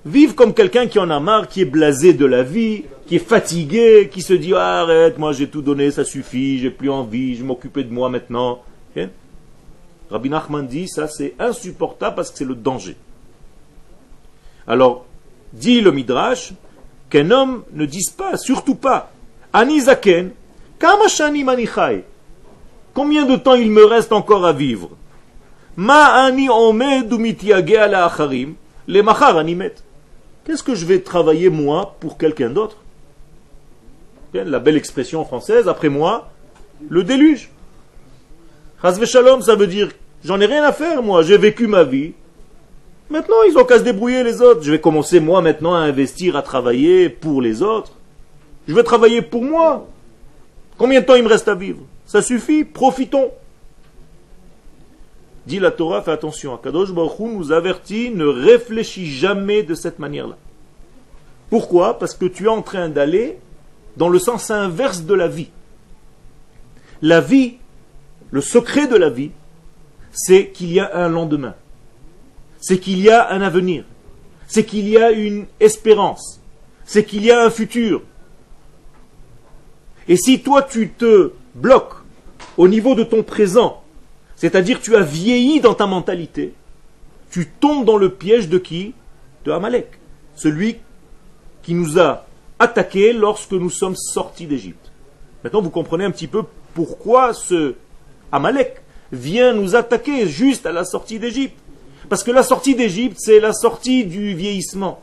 Vivre 0.06 0.36
comme 0.36 0.54
quelqu'un 0.54 0.88
qui 0.88 1.00
en 1.00 1.10
a 1.10 1.20
marre, 1.20 1.48
qui 1.48 1.62
est 1.62 1.66
blasé 1.66 2.14
de 2.14 2.26
la 2.26 2.44
vie, 2.44 2.84
qui 3.08 3.16
est 3.16 3.26
fatigué, 3.26 4.10
qui 4.12 4.22
se 4.22 4.34
dit 4.34 4.54
ah, 4.54 4.82
arrête, 4.82 5.18
moi 5.18 5.32
j'ai 5.32 5.48
tout 5.48 5.62
donné, 5.62 5.92
ça 5.92 6.04
suffit, 6.04 6.60
j'ai 6.60 6.72
plus 6.72 6.90
envie, 6.90 7.36
je 7.36 7.42
vais 7.42 7.48
m'occuper 7.48 7.84
de 7.84 7.94
moi 7.94 8.10
maintenant. 8.10 8.62
Rabbi 10.10 10.30
Nachman 10.30 10.68
dit 10.68 10.88
ça 10.90 11.08
c'est 11.08 11.34
insupportable 11.40 12.18
parce 12.18 12.32
que 12.32 12.38
c'est 12.38 12.46
le 12.46 12.56
danger. 12.56 12.98
Alors, 14.68 15.06
dit 15.54 15.82
le 15.82 15.92
Midrash, 15.92 16.54
qu'un 17.10 17.32
homme 17.32 17.64
ne 17.74 17.86
dise 17.86 18.10
pas, 18.10 18.38
surtout 18.38 18.76
pas, 18.76 19.12
Anizaken, 19.54 20.32
Kamashani 20.80 21.44
Manichai. 21.44 22.04
Combien 22.94 23.26
de 23.26 23.38
temps 23.38 23.56
il 23.56 23.72
me 23.72 23.86
reste 23.86 24.12
encore 24.12 24.46
à 24.46 24.54
vivre? 24.54 24.90
Ma 25.78 26.26
ani 26.26 26.50
omed 26.50 27.10
les 28.88 29.02
machar. 29.02 29.44
Qu'est-ce 30.46 30.64
que 30.64 30.76
je 30.76 30.86
vais 30.86 31.00
travailler 31.00 31.50
moi 31.50 31.96
pour 32.00 32.18
quelqu'un 32.18 32.50
d'autre 32.50 32.78
La 34.34 34.60
belle 34.60 34.76
expression 34.76 35.24
française, 35.24 35.68
après 35.68 35.90
moi, 35.90 36.30
le 36.90 37.04
déluge. 37.04 37.50
Chazve 38.82 39.06
shalom, 39.06 39.42
ça 39.42 39.56
veut 39.56 39.68
dire, 39.68 39.90
j'en 40.26 40.42
ai 40.42 40.46
rien 40.46 40.64
à 40.64 40.74
faire 40.74 41.02
moi, 41.02 41.24
j'ai 41.24 41.38
vécu 41.38 41.68
ma 41.68 41.84
vie. 41.84 42.14
Maintenant, 43.10 43.44
ils 43.48 43.58
ont 43.58 43.64
qu'à 43.64 43.80
se 43.80 43.84
débrouiller 43.84 44.24
les 44.24 44.42
autres. 44.42 44.64
Je 44.64 44.72
vais 44.72 44.82
commencer 44.82 45.20
moi 45.20 45.42
maintenant 45.42 45.76
à 45.76 45.80
investir, 45.80 46.36
à 46.36 46.42
travailler 46.42 47.10
pour 47.10 47.42
les 47.42 47.62
autres. 47.62 47.94
Je 48.68 48.74
vais 48.74 48.84
travailler 48.84 49.22
pour 49.22 49.44
moi. 49.44 49.88
Combien 50.78 51.02
de 51.02 51.06
temps 51.06 51.16
il 51.16 51.24
me 51.24 51.30
reste 51.30 51.48
à 51.48 51.56
vivre? 51.56 51.82
Ça 52.06 52.22
suffit, 52.22 52.64
profitons. 52.64 53.32
Dit 55.46 55.60
la 55.60 55.72
Torah, 55.72 56.02
fais 56.02 56.12
attention, 56.12 56.58
Kadosh 56.58 56.92
Baruch 56.92 57.20
Hu 57.20 57.28
nous 57.28 57.52
avertit, 57.52 58.12
ne 58.12 58.26
réfléchis 58.26 59.08
jamais 59.08 59.64
de 59.64 59.76
cette 59.76 60.00
manière-là. 60.00 60.38
Pourquoi? 61.50 62.00
Parce 62.00 62.16
que 62.16 62.26
tu 62.26 62.46
es 62.46 62.50
en 62.50 62.62
train 62.62 62.90
d'aller 62.90 63.38
dans 63.98 64.10
le 64.10 64.20
sens 64.20 64.50
inverse 64.50 65.04
de 65.04 65.14
la 65.14 65.28
vie. 65.28 65.50
La 67.02 67.20
vie, 67.20 67.58
le 68.32 68.42
secret 68.42 68.88
de 68.88 68.96
la 68.96 69.10
vie, 69.10 69.32
c'est 70.14 70.50
qu'il 70.50 70.72
y 70.72 70.80
a 70.80 70.96
un 70.96 71.10
lendemain. 71.10 71.56
C'est 72.60 72.80
qu'il 72.80 73.00
y 73.02 73.10
a 73.10 73.30
un 73.30 73.42
avenir. 73.42 73.84
C'est 74.48 74.66
qu'il 74.66 74.88
y 74.88 74.98
a 74.98 75.12
une 75.12 75.46
espérance. 75.60 76.40
C'est 76.86 77.04
qu'il 77.04 77.26
y 77.26 77.32
a 77.32 77.44
un 77.44 77.50
futur. 77.50 78.02
Et 80.08 80.16
si 80.16 80.42
toi 80.42 80.64
tu 80.64 80.90
te 80.90 81.34
bloques 81.56 81.96
au 82.58 82.68
niveau 82.68 82.96
de 82.96 83.04
ton 83.04 83.24
présent, 83.24 83.83
c'est-à-dire 84.44 84.82
tu 84.82 84.98
as 84.98 85.04
vieilli 85.04 85.62
dans 85.62 85.74
ta 85.74 85.88
mentalité, 85.88 86.52
tu 87.32 87.48
tombes 87.48 87.86
dans 87.86 87.96
le 87.96 88.10
piège 88.10 88.50
de 88.50 88.58
qui? 88.58 88.94
De 89.46 89.54
Amalek, 89.54 89.88
celui 90.36 90.80
qui 91.62 91.74
nous 91.74 91.98
a 91.98 92.26
attaqués 92.60 93.14
lorsque 93.14 93.54
nous 93.54 93.70
sommes 93.70 93.96
sortis 93.96 94.46
d'Égypte. 94.46 94.92
Maintenant, 95.46 95.62
vous 95.62 95.70
comprenez 95.70 96.04
un 96.04 96.12
petit 96.12 96.28
peu 96.28 96.44
pourquoi 96.74 97.34
ce 97.34 97.76
Amalek 98.34 98.82
vient 99.14 99.54
nous 99.54 99.78
attaquer 99.78 100.28
juste 100.28 100.66
à 100.66 100.74
la 100.74 100.84
sortie 100.84 101.20
d'Égypte. 101.20 101.58
Parce 102.10 102.22
que 102.22 102.32
la 102.32 102.44
sortie 102.44 102.76
d'Égypte, 102.76 103.16
c'est 103.20 103.40
la 103.40 103.54
sortie 103.54 104.04
du 104.04 104.36
vieillissement. 104.36 105.00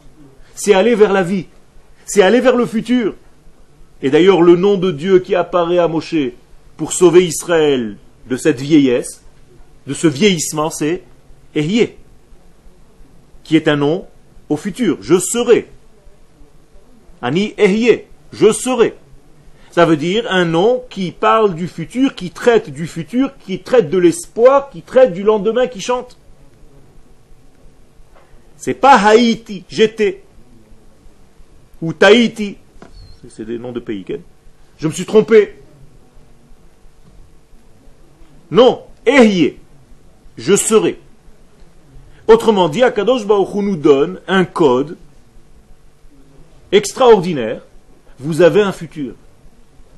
C'est 0.54 0.75
aller 0.75 0.94
vers 0.94 1.14
la 1.14 1.23
vie. 1.23 1.47
C'est 2.04 2.20
aller 2.20 2.42
vers 2.42 2.56
le 2.56 2.66
futur. 2.66 3.14
Et 4.02 4.11
d'ailleurs, 4.11 4.42
le 4.42 4.56
nom 4.56 4.76
de 4.76 4.90
Dieu 4.90 5.18
qui 5.20 5.35
apparaît 5.35 5.78
à 5.78 5.88
Moshe 5.88 6.35
pour 6.76 6.92
sauver 6.92 7.25
Israël 7.25 7.97
de 8.28 8.37
cette 8.37 8.61
vieillesse, 8.61 9.23
de 9.87 9.94
ce 9.94 10.06
vieillissement, 10.06 10.70
c'est 10.70 11.02
Ehye, 11.54 11.94
qui 13.44 13.56
est 13.56 13.68
un 13.68 13.76
nom 13.76 14.06
au 14.49 14.56
futur. 14.56 14.99
Je 15.00 15.18
serai. 15.18 15.68
Ani 17.22 17.54
Ehye, 17.58 18.04
je 18.32 18.52
serai. 18.52 18.94
Ça 19.70 19.87
veut 19.87 19.96
dire 19.96 20.26
un 20.30 20.44
nom 20.44 20.82
qui 20.90 21.12
parle 21.12 21.54
du 21.54 21.68
futur, 21.68 22.14
qui 22.14 22.30
traite 22.30 22.70
du 22.70 22.87
futur, 22.87 23.37
qui 23.38 23.60
traite 23.60 23.88
de 23.88 23.99
l'espoir, 23.99 24.70
qui 24.70 24.82
traite 24.82 25.12
du 25.12 25.22
lendemain, 25.22 25.68
qui 25.68 25.80
chante. 25.80 26.18
C'est 28.56 28.75
pas 28.75 28.96
Haïti, 28.96 29.64
j'étais. 29.68 30.22
Ou 31.80 31.92
Tahiti, 31.92 32.58
c'est 33.28 33.46
des 33.46 33.58
noms 33.58 33.72
de 33.72 33.80
pays. 33.80 34.04
Je 34.78 34.88
me 34.88 34.92
suis 34.92 35.06
trompé. 35.06 35.56
Non, 38.50 38.82
Ehye, 39.06 39.56
je 40.40 40.56
serai. 40.56 40.99
Autrement 42.26 42.68
dit, 42.68 42.82
Akadosh 42.82 43.26
Baruch 43.26 43.54
nous 43.56 43.76
donne 43.76 44.20
un 44.26 44.44
code 44.44 44.97
extraordinaire. 46.73 47.61
Vous 48.18 48.40
avez 48.40 48.62
un 48.62 48.73
futur. 48.73 49.14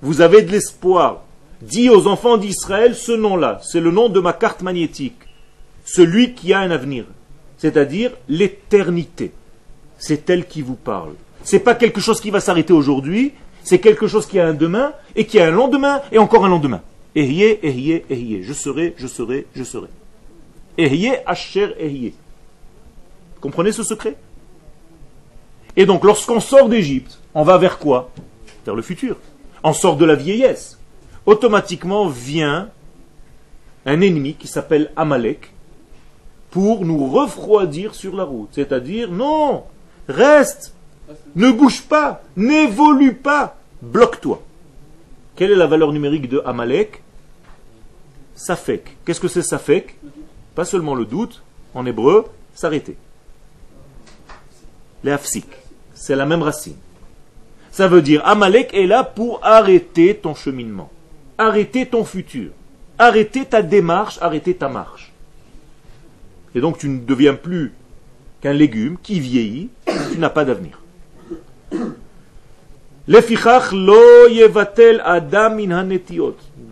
Vous 0.02 0.20
avez 0.20 0.42
de 0.42 0.50
l'espoir. 0.50 1.22
Dis 1.60 1.88
aux 1.90 2.08
enfants 2.08 2.38
d'Israël 2.38 2.96
ce 2.96 3.12
nom-là. 3.12 3.60
C'est 3.62 3.80
le 3.80 3.92
nom 3.92 4.08
de 4.08 4.18
ma 4.18 4.32
carte 4.32 4.62
magnétique. 4.62 5.18
Celui 5.84 6.34
qui 6.34 6.52
a 6.52 6.58
un 6.58 6.72
avenir. 6.72 7.04
C'est-à-dire 7.56 8.10
l'éternité. 8.28 9.30
C'est 9.98 10.28
elle 10.28 10.46
qui 10.46 10.62
vous 10.62 10.74
parle. 10.74 11.12
C'est 11.44 11.60
pas 11.60 11.76
quelque 11.76 12.00
chose 12.00 12.20
qui 12.20 12.30
va 12.30 12.40
s'arrêter 12.40 12.72
aujourd'hui, 12.72 13.32
c'est 13.62 13.78
quelque 13.78 14.08
chose 14.08 14.26
qui 14.26 14.40
a 14.40 14.46
un 14.46 14.54
demain, 14.54 14.92
et 15.14 15.24
qui 15.24 15.38
a 15.38 15.46
un 15.46 15.50
lendemain, 15.52 16.00
et 16.10 16.18
encore 16.18 16.44
un 16.44 16.48
lendemain. 16.48 16.82
Ehye, 17.14 17.58
ehye, 17.62 18.04
ehye. 18.10 18.42
Je 18.42 18.52
serai, 18.52 18.94
je 18.96 19.06
serai, 19.06 19.46
je 19.54 19.62
serai. 19.62 19.88
Ehye, 20.78 21.18
asher, 21.26 21.74
ehye. 21.78 22.14
Comprenez 23.40 23.72
ce 23.72 23.82
secret? 23.82 24.16
Et 25.76 25.86
donc, 25.86 26.04
lorsqu'on 26.04 26.40
sort 26.40 26.68
d'Égypte, 26.68 27.18
on 27.34 27.42
va 27.42 27.58
vers 27.58 27.78
quoi? 27.78 28.10
Vers 28.64 28.74
le 28.74 28.82
futur. 28.82 29.16
On 29.64 29.72
sort 29.72 29.96
de 29.96 30.04
la 30.04 30.14
vieillesse. 30.14 30.78
Automatiquement 31.26 32.08
vient 32.08 32.70
un 33.86 34.00
ennemi 34.00 34.34
qui 34.34 34.48
s'appelle 34.48 34.92
Amalek 34.96 35.52
pour 36.50 36.84
nous 36.84 37.06
refroidir 37.06 37.94
sur 37.94 38.14
la 38.14 38.24
route. 38.24 38.50
C'est-à-dire, 38.52 39.10
non, 39.10 39.64
reste, 40.08 40.74
ne 41.34 41.50
bouge 41.50 41.82
pas, 41.82 42.22
n'évolue 42.36 43.14
pas. 43.14 43.56
bloque-toi. 43.80 44.42
Quelle 45.34 45.50
est 45.50 45.56
la 45.56 45.66
valeur 45.66 45.92
numérique 45.92 46.28
de 46.28 46.42
Amalek? 46.44 47.02
Safek. 48.34 48.96
Qu'est-ce 49.04 49.20
que 49.20 49.28
c'est 49.28 49.42
Safek? 49.42 49.96
Pas 50.54 50.64
seulement 50.64 50.94
le 50.94 51.04
doute, 51.04 51.42
en 51.74 51.86
hébreu, 51.86 52.26
s'arrêter. 52.54 52.96
Les 55.04 55.16
c'est 55.94 56.16
la 56.16 56.26
même 56.26 56.42
racine. 56.42 56.76
Ça 57.70 57.88
veut 57.88 58.02
dire 58.02 58.22
Amalek 58.26 58.74
est 58.74 58.86
là 58.86 59.02
pour 59.02 59.40
arrêter 59.42 60.14
ton 60.14 60.34
cheminement, 60.34 60.90
arrêter 61.38 61.86
ton 61.86 62.04
futur, 62.04 62.50
arrêter 62.98 63.44
ta 63.44 63.62
démarche, 63.62 64.18
arrêter 64.20 64.54
ta 64.54 64.68
marche. 64.68 65.12
Et 66.54 66.60
donc 66.60 66.78
tu 66.78 66.88
ne 66.88 67.00
deviens 67.00 67.34
plus 67.34 67.72
qu'un 68.42 68.52
légume 68.52 68.98
qui 69.02 69.20
vieillit, 69.20 69.70
tu 70.12 70.18
n'as 70.18 70.28
pas 70.28 70.44
d'avenir. 70.44 70.80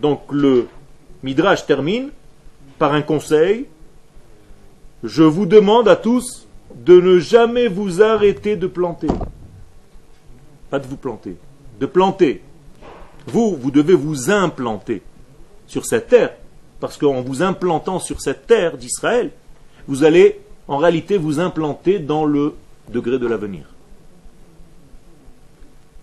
Donc 0.01 0.21
le 0.31 0.67
Midrash 1.23 1.65
termine 1.65 2.11
par 2.81 2.93
un 2.95 3.03
conseil. 3.03 3.67
Je 5.03 5.21
vous 5.21 5.45
demande 5.45 5.87
à 5.87 5.95
tous 5.95 6.47
de 6.73 6.99
ne 6.99 7.19
jamais 7.19 7.67
vous 7.67 8.01
arrêter 8.01 8.55
de 8.55 8.65
planter. 8.65 9.05
Pas 10.71 10.79
de 10.79 10.87
vous 10.87 10.97
planter, 10.97 11.37
de 11.79 11.85
planter. 11.85 12.41
Vous, 13.27 13.55
vous 13.55 13.69
devez 13.69 13.93
vous 13.93 14.31
implanter 14.31 15.03
sur 15.67 15.85
cette 15.85 16.07
terre, 16.07 16.33
parce 16.79 16.97
qu'en 16.97 17.21
vous 17.21 17.43
implantant 17.43 17.99
sur 17.99 18.19
cette 18.19 18.47
terre 18.47 18.79
d'Israël, 18.79 19.29
vous 19.87 20.03
allez 20.03 20.41
en 20.67 20.77
réalité 20.77 21.19
vous 21.19 21.39
implanter 21.39 21.99
dans 21.99 22.25
le 22.25 22.55
degré 22.91 23.19
de 23.19 23.27
l'avenir. 23.27 23.65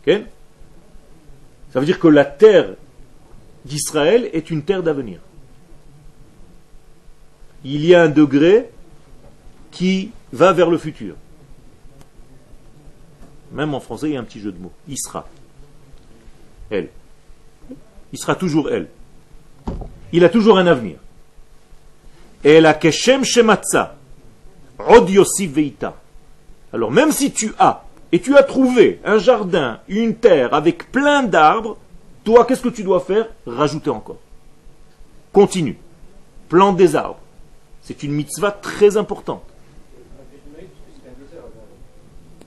Ça 0.07 1.81
veut 1.81 1.87
dire 1.87 1.99
que 1.99 2.07
la 2.07 2.25
terre 2.25 2.77
d'Israël 3.65 4.31
est 4.33 4.49
une 4.53 4.63
terre 4.63 4.85
d'avenir. 4.85 5.19
Il 7.65 7.85
y 7.85 7.95
a 7.95 8.03
un 8.03 8.09
degré 8.09 8.71
qui 9.71 10.11
va 10.33 10.53
vers 10.53 10.71
le 10.71 10.79
futur. 10.79 11.15
Même 13.53 13.75
en 13.75 13.81
français, 13.81 14.11
il 14.11 14.12
y 14.15 14.17
a 14.17 14.21
un 14.21 14.25
petit 14.25 14.41
jeu 14.41 14.53
de 14.53 14.59
mots. 14.59 14.73
Isra. 14.88 15.27
Elle. 16.71 16.91
Il 18.12 18.19
sera 18.19 18.35
toujours 18.35 18.71
elle. 18.71 18.88
Il 20.12 20.25
a 20.25 20.29
toujours 20.29 20.59
un 20.59 20.67
avenir. 20.67 20.97
Et 22.45 22.61
la 22.61 22.75
keshem 22.75 23.25
shematza. 23.25 23.97
Od 24.79 25.09
veita. 25.09 25.97
Alors 26.73 26.91
même 26.91 27.12
si 27.12 27.33
tu 27.33 27.53
as, 27.59 27.85
et 28.12 28.21
tu 28.21 28.37
as 28.37 28.43
trouvé 28.43 29.00
un 29.05 29.19
jardin, 29.19 29.81
une 29.88 30.15
terre 30.15 30.55
avec 30.55 30.91
plein 30.93 31.23
d'arbres, 31.23 31.77
toi, 32.25 32.45
qu'est-ce 32.45 32.62
que 32.62 32.69
tu 32.69 32.83
dois 32.83 33.00
faire? 33.00 33.27
Rajouter 33.47 33.91
encore. 33.91 34.19
Continue. 35.33 35.79
Plante 36.49 36.77
des 36.77 36.95
arbres. 36.95 37.21
C'est 37.88 38.02
une 38.02 38.12
mitzvah 38.12 38.50
très 38.50 38.99
importante. 38.99 39.42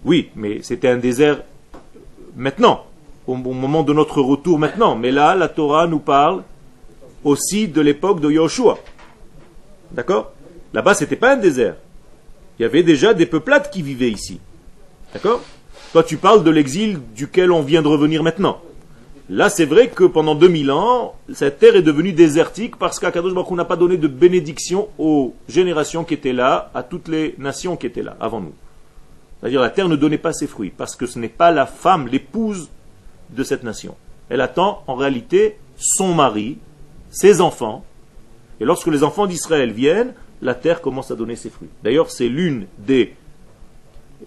Oui, 0.06 0.30
mais 0.36 0.62
c'était 0.62 0.88
un 0.88 0.98
désert 0.98 1.42
maintenant, 2.36 2.86
au, 3.26 3.34
moment 3.36 3.82
de 3.82 3.92
notre 3.92 4.22
retour 4.22 4.60
maintenant. 4.60 4.96
Mais 4.96 5.10
là, 5.10 5.34
la 5.34 5.50
Torah 5.50 5.88
nous 5.88 5.98
parle 5.98 6.44
aussi 7.24 7.68
de 7.68 7.82
l'époque 7.82 8.20
de 8.20 8.30
Yahushua. 8.30 8.78
D'accord? 9.90 10.32
Là-bas, 10.76 10.94
ce 10.94 11.06
n'était 11.06 11.16
pas 11.16 11.34
un 11.34 11.38
désert. 11.38 11.74
Il 12.60 12.62
y 12.62 12.66
avait 12.66 12.84
déjà 12.84 13.16
des 13.16 13.26
peuplades 13.26 13.72
qui 13.72 13.82
vivaient 13.82 14.12
ici. 14.12 14.40
D'accord? 15.12 15.42
Toi, 15.92 16.04
tu 16.04 16.18
parles 16.18 16.44
de 16.44 16.52
l'exil 16.52 17.00
duquel 17.16 17.52
on 17.52 17.64
vient 17.64 17.82
de 17.82 17.88
revenir 17.88 18.22
maintenant. 18.22 18.62
Là, 19.32 19.50
c'est 19.50 19.64
vrai 19.64 19.88
que 19.88 20.04
pendant 20.04 20.36
2000 20.36 20.72
ans, 20.72 21.16
cette 21.34 21.60
terre 21.60 21.78
est 21.78 21.82
devenue 21.82 22.12
désertique 22.12 22.76
parce 22.76 23.00
qu'Akadosh 23.00 23.34
Baruch 23.34 23.52
n'a 23.52 23.64
pas 23.64 23.78
donné 23.78 23.96
de 23.96 24.10
bénédiction 24.10 24.90
aux 25.00 25.34
générations 25.48 26.04
qui 26.04 26.16
étaient 26.16 26.34
là, 26.34 26.70
à 26.74 26.84
toutes 26.84 27.08
les 27.08 27.36
nations 27.38 27.78
qui 27.78 27.86
étaient 27.86 28.04
là 28.04 28.18
avant 28.20 28.42
nous. 28.42 28.54
C'est-à-dire 29.40 29.62
la 29.62 29.70
terre 29.70 29.88
ne 29.88 29.96
donnait 29.96 30.18
pas 30.18 30.34
ses 30.34 30.48
fruits, 30.48 30.74
parce 30.76 30.98
que 30.98 31.06
ce 31.06 31.18
n'est 31.18 31.30
pas 31.30 31.52
la 31.52 31.66
femme, 31.66 32.10
l'épouse 32.10 32.70
de 33.30 33.42
cette 33.46 33.64
nation. 33.64 33.96
Elle 34.28 34.42
attend 34.42 34.84
en 34.86 34.96
réalité 34.96 35.56
son 35.78 36.14
mari, 36.14 36.58
ses 37.10 37.40
enfants, 37.40 37.86
et 38.60 38.66
lorsque 38.66 38.88
les 38.88 39.02
enfants 39.02 39.28
d'Israël 39.28 39.72
viennent, 39.72 40.14
la 40.42 40.56
terre 40.56 40.82
commence 40.82 41.10
à 41.10 41.16
donner 41.16 41.38
ses 41.38 41.50
fruits. 41.50 41.70
D'ailleurs, 41.86 42.12
c'est 42.12 42.28
l'une 42.28 42.66
des, 42.80 43.16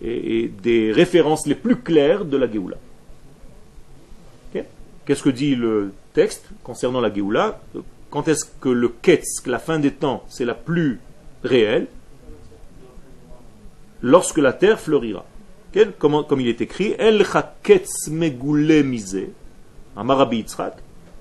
des 0.00 0.92
références 0.92 1.46
les 1.46 1.56
plus 1.56 1.76
claires 1.76 2.24
de 2.24 2.38
la 2.38 2.50
Géoula. 2.50 2.78
Qu'est-ce 5.04 5.22
que 5.22 5.30
dit 5.30 5.54
le 5.54 5.92
texte 6.12 6.48
concernant 6.62 7.00
la 7.00 7.12
Géoula? 7.12 7.60
Quand 8.10 8.28
est-ce 8.28 8.44
que 8.60 8.68
le 8.68 8.88
Ketz, 8.88 9.46
la 9.46 9.58
fin 9.58 9.78
des 9.78 9.92
temps, 9.92 10.24
c'est 10.28 10.44
la 10.44 10.54
plus 10.54 11.00
réelle? 11.42 11.88
Lorsque 14.02 14.38
la 14.38 14.52
terre 14.52 14.80
fleurira. 14.80 15.24
Comme, 15.98 16.40
il 16.40 16.48
est 16.48 16.60
écrit, 16.60 16.94
El 16.98 17.24
chaketz 17.26 18.08
megoule 18.08 18.84
mise. 18.84 19.26
Rabbi 19.96 20.36
Yitzhak. 20.36 20.76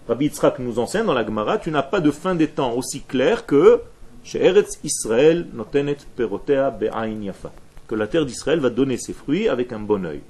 Rabbi 0.08 0.26
Yitzhak 0.26 0.60
nous 0.60 0.78
enseigne 0.78 1.06
dans 1.06 1.14
la 1.14 1.26
Gemara, 1.26 1.58
tu 1.58 1.72
n'as 1.72 1.82
pas 1.82 2.02
de 2.02 2.12
fin 2.12 2.36
des 2.36 2.48
temps 2.48 2.74
aussi 2.74 3.02
clair 3.02 3.46
que 3.46 3.82
Eretz 4.36 4.80
Israël 4.84 5.48
notenet 5.54 5.98
perotea 6.16 6.70
be'ain 6.70 7.22
yafa. 7.22 7.52
Que 7.88 7.96
la 7.96 8.08
terre 8.08 8.26
d'Israël 8.26 8.60
va 8.60 8.70
donner 8.70 8.98
ses 8.98 9.14
fruits 9.14 9.50
avec 9.50 9.74
un 9.74 9.80
bon 9.80 10.06
oeil. 10.06 10.22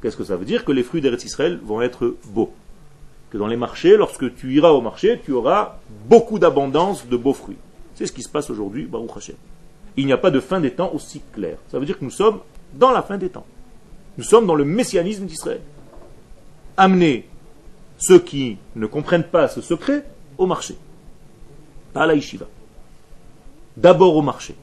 Qu'est-ce 0.00 0.16
que 0.16 0.24
ça 0.24 0.36
veut 0.36 0.44
dire? 0.44 0.64
Que 0.64 0.72
les 0.72 0.82
fruits 0.82 1.00
d'Eretz 1.00 1.24
Israël 1.24 1.58
vont 1.62 1.82
être 1.82 2.16
beaux. 2.26 2.52
Dans 3.36 3.46
les 3.46 3.56
marchés, 3.56 3.96
lorsque 3.96 4.34
tu 4.34 4.54
iras 4.54 4.70
au 4.70 4.80
marché, 4.80 5.20
tu 5.24 5.32
auras 5.32 5.78
beaucoup 6.08 6.38
d'abondance 6.38 7.06
de 7.06 7.16
beaux 7.16 7.34
fruits. 7.34 7.58
C'est 7.94 8.06
ce 8.06 8.12
qui 8.12 8.22
se 8.22 8.28
passe 8.28 8.50
aujourd'hui, 8.50 8.84
Baruch 8.84 9.10
Hashem 9.16 9.36
il 9.96 10.06
n'y 10.06 10.12
a 10.12 10.18
pas 10.18 10.30
de 10.30 10.40
fin 10.40 10.60
des 10.60 10.72
temps 10.72 10.90
aussi 10.92 11.22
claire. 11.32 11.58
Ça 11.70 11.78
veut 11.78 11.86
dire 11.86 11.98
que 11.98 12.04
nous 12.04 12.10
sommes 12.10 12.40
dans 12.74 12.90
la 12.90 13.02
fin 13.02 13.16
des 13.16 13.30
temps. 13.30 13.46
Nous 14.18 14.24
sommes 14.24 14.46
dans 14.46 14.54
le 14.54 14.64
messianisme 14.64 15.24
d'Israël. 15.24 15.60
Amener 16.76 17.26
ceux 17.98 18.18
qui 18.18 18.58
ne 18.74 18.86
comprennent 18.86 19.24
pas 19.24 19.48
ce 19.48 19.60
secret 19.60 20.04
au 20.36 20.46
marché. 20.46 20.76
Pas 21.94 22.02
à 22.02 22.06
la 22.06 22.14
yeshiva. 22.14 22.46
D'abord 23.76 24.16
au 24.16 24.22
marché. 24.22 24.54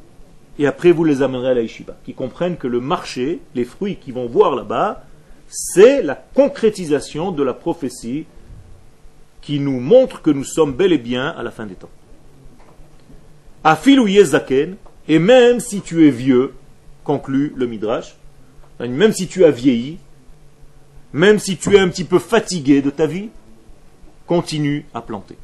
Et 0.60 0.68
après 0.68 0.92
vous 0.92 1.04
les 1.04 1.24
amènerez 1.24 1.50
à 1.50 1.54
la 1.56 1.62
yeshiva. 1.62 1.96
Qui 2.06 2.14
comprennent 2.14 2.58
que 2.58 2.68
le 2.68 2.80
marché, 2.80 3.40
les 3.56 3.66
fruits 3.66 3.98
qu'ils 3.98 4.14
vont 4.14 4.28
voir 4.28 4.56
là-bas, 4.56 5.04
c'est 5.48 6.04
la 6.04 6.16
concrétisation 6.16 7.32
de 7.32 7.44
la 7.44 7.54
prophétie 7.54 8.26
qui 9.44 9.60
nous 9.60 9.80
montre 9.80 10.22
que 10.22 10.32
nous 10.32 10.46
sommes 10.46 10.74
bel 10.74 10.94
et 10.94 10.98
bien 10.98 11.28
à 11.28 11.44
la 11.44 11.52
fin 11.52 11.66
des 11.66 11.76
temps. 11.76 11.90
Afilou 13.64 14.08
yezaken, 14.08 14.76
et 15.08 15.20
même 15.20 15.60
si 15.60 15.82
tu 15.82 16.08
es 16.08 16.12
vieux, 16.12 16.54
conclut 17.04 17.54
le 17.56 17.68
Midrash, 17.68 18.16
même 18.80 19.14
si 19.14 19.28
tu 19.28 19.46
as 19.46 19.52
vieilli, 19.52 20.00
même 21.12 21.40
si 21.40 21.58
tu 21.58 21.76
es 21.76 21.80
un 21.80 21.90
petit 21.90 22.06
peu 22.06 22.20
fatigué 22.20 22.82
de 22.82 22.90
ta 22.90 23.06
vie, 23.06 23.30
continue 24.26 24.86
à 24.94 25.02
planter. 25.02 25.38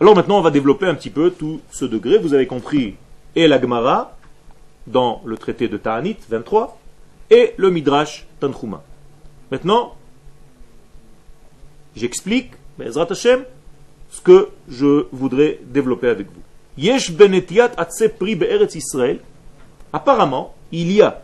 Alors 0.00 0.14
maintenant, 0.14 0.38
on 0.38 0.42
va 0.42 0.50
développer 0.50 0.86
un 0.86 0.94
petit 0.94 1.10
peu 1.10 1.30
tout 1.30 1.60
ce 1.70 1.84
degré. 1.84 2.18
Vous 2.18 2.34
avez 2.34 2.46
compris, 2.46 2.96
et 3.34 3.48
la 3.48 3.60
Gemara, 3.60 4.16
dans 4.86 5.22
le 5.24 5.36
traité 5.38 5.68
de 5.68 5.78
Ta'anit 5.78 6.18
23, 6.28 6.78
et 7.30 7.54
le 7.56 7.70
Midrash 7.70 8.26
Tanchuma. 8.40 8.82
Maintenant, 9.50 9.94
j'explique, 11.96 12.52
Ezrat 12.80 13.06
Hashem, 13.10 13.44
ce 14.10 14.20
que 14.20 14.48
je 14.68 15.06
voudrais 15.12 15.60
développer 15.64 16.08
avec 16.08 16.26
vous. 16.28 16.42
Yesh 16.76 17.12
benetiat 17.12 17.72
pri 18.18 18.34
be'eretz 18.34 18.74
Israël. 18.74 19.20
Apparemment, 19.92 20.54
il 20.72 20.90
y 20.90 21.02
a 21.02 21.22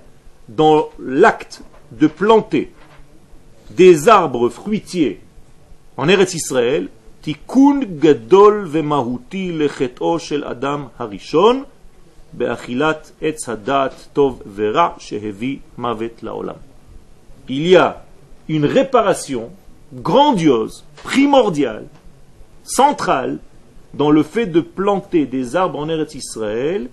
dans 0.49 0.91
l'acte 0.99 1.63
de 1.93 2.07
planter 2.07 2.73
des 3.71 4.09
arbres 4.09 4.49
fruitiers 4.49 5.21
en 5.97 6.09
Eretz 6.09 6.35
Israël, 6.35 6.89
tikun 7.23 7.81
gadol 7.85 8.65
vemahuti 8.67 9.53
lechet'o 9.53 10.19
shel 10.19 10.45
adam 10.45 10.89
harishon 10.99 11.65
be'achilat 12.33 13.13
etz 13.21 13.49
hadat 13.49 14.09
tov 14.15 14.41
vera 14.47 14.97
shehevi 14.99 15.61
mavet 15.77 16.23
laolam. 16.23 16.57
Il 17.49 17.67
y 17.67 17.77
a 17.77 18.05
une 18.49 18.65
réparation 18.65 19.51
grandiose, 19.93 20.85
primordiale, 21.03 21.87
centrale 22.65 23.39
dans 23.95 24.11
le 24.11 24.23
fait 24.23 24.47
de 24.47 24.61
planter 24.61 25.27
des 25.27 25.57
arbres 25.57 25.79
en 25.79 25.89
Eretz 25.89 26.15
Israël, 26.15 26.89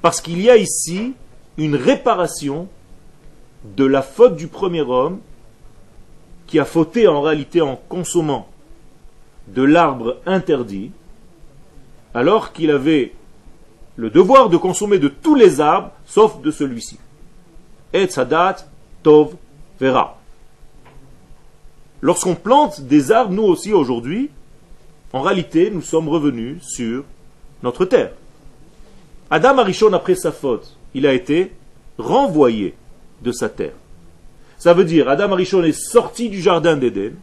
parce 0.00 0.20
qu'il 0.20 0.40
y 0.40 0.50
a 0.50 0.56
ici 0.56 1.14
une 1.58 1.76
réparation 1.76 2.68
de 3.76 3.84
la 3.84 4.02
faute 4.02 4.36
du 4.36 4.46
premier 4.46 4.82
homme 4.82 5.20
qui 6.46 6.58
a 6.58 6.64
fauté 6.64 7.08
en 7.08 7.20
réalité 7.20 7.60
en 7.60 7.76
consommant 7.88 8.48
de 9.48 9.62
l'arbre 9.62 10.18
interdit, 10.26 10.90
alors 12.14 12.52
qu'il 12.52 12.70
avait 12.70 13.12
le 13.96 14.10
devoir 14.10 14.48
de 14.48 14.56
consommer 14.56 14.98
de 14.98 15.08
tous 15.08 15.34
les 15.34 15.60
arbres, 15.60 15.90
sauf 16.06 16.40
de 16.40 16.50
celui-ci. 16.50 16.98
Et 17.92 18.08
tov 19.02 19.36
vera. 19.78 20.18
Lorsqu'on 22.04 22.34
plante 22.34 22.82
des 22.82 23.12
arbres, 23.12 23.32
nous 23.32 23.44
aussi 23.44 23.72
aujourd'hui, 23.72 24.28
en 25.14 25.22
réalité, 25.22 25.70
nous 25.70 25.80
sommes 25.80 26.10
revenus 26.10 26.62
sur 26.62 27.02
notre 27.62 27.86
terre. 27.86 28.12
Adam 29.30 29.56
Arishon, 29.56 29.90
après 29.94 30.14
sa 30.14 30.30
faute, 30.30 30.76
il 30.92 31.06
a 31.06 31.14
été 31.14 31.52
renvoyé 31.96 32.74
de 33.22 33.32
sa 33.32 33.48
terre. 33.48 33.72
Ça 34.58 34.74
veut 34.74 34.84
dire, 34.84 35.08
Adam 35.08 35.32
Arishon 35.32 35.64
est 35.64 35.72
sorti 35.72 36.28
du 36.28 36.42
jardin 36.42 36.76
d'Éden. 36.76 37.14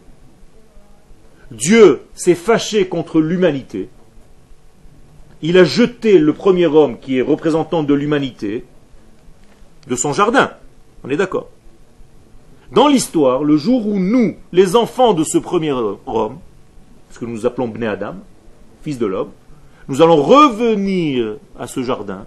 Dieu 1.52 2.02
s'est 2.15 2.34
fâché 2.34 2.88
contre 2.88 3.22
l'humanité. 3.22 3.88
Il 5.44 5.60
a 5.60 5.63
jeté 5.63 6.17
le 6.17 6.34
premier 6.34 6.65
homme 6.65 6.98
qui 6.98 7.20
est 7.20 7.22
représentant 7.22 7.84
de 7.84 7.94
l'humanité 7.94 8.65
de 9.88 9.96
son 9.96 10.12
jardin. 10.12 10.54
On 11.04 11.10
est 11.12 11.17
d'accord. 11.17 11.52
Dans 12.71 12.88
l'histoire, 12.88 13.43
le 13.43 13.57
jour 13.57 13.86
où 13.86 13.99
nous, 13.99 14.36
les 14.51 14.75
enfants 14.75 15.13
de 15.13 15.23
ce 15.23 15.38
premier 15.38 15.71
homme, 15.71 16.39
ce 17.10 17.19
que 17.19 17.25
nous 17.25 17.45
appelons 17.45 17.67
Bné 17.67 17.88
Adam, 17.88 18.15
fils 18.81 18.97
de 18.97 19.05
l'homme, 19.05 19.31
nous 19.89 20.01
allons 20.01 20.21
revenir 20.21 21.38
à 21.60 21.67
ce 21.67 21.84
jardin, 21.84 22.25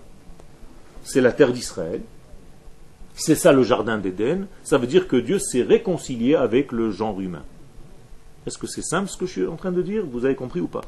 c'est 1.02 1.22
la 1.22 1.32
terre 1.32 1.52
d'Israël, 1.52 2.02
c'est 3.14 3.36
ça 3.36 3.52
le 3.52 3.62
jardin 3.62 3.96
d'Éden, 3.96 4.46
ça 4.64 4.76
veut 4.76 4.86
dire 4.86 5.08
que 5.08 5.16
Dieu 5.16 5.38
s'est 5.38 5.62
réconcilié 5.62 6.34
avec 6.34 6.72
le 6.72 6.90
genre 6.90 7.20
humain. 7.20 7.44
Est-ce 8.46 8.58
que 8.58 8.66
c'est 8.66 8.82
simple 8.82 9.08
ce 9.08 9.16
que 9.16 9.24
je 9.24 9.30
suis 9.32 9.46
en 9.46 9.56
train 9.56 9.72
de 9.72 9.80
dire? 9.80 10.04
Vous 10.04 10.26
avez 10.26 10.34
compris 10.34 10.60
ou 10.60 10.66
pas? 10.66 10.82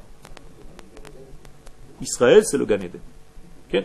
Israël, 2.02 2.44
c'est 2.44 2.58
le 2.58 2.66
Gan 2.66 2.80
Eden. 2.80 3.00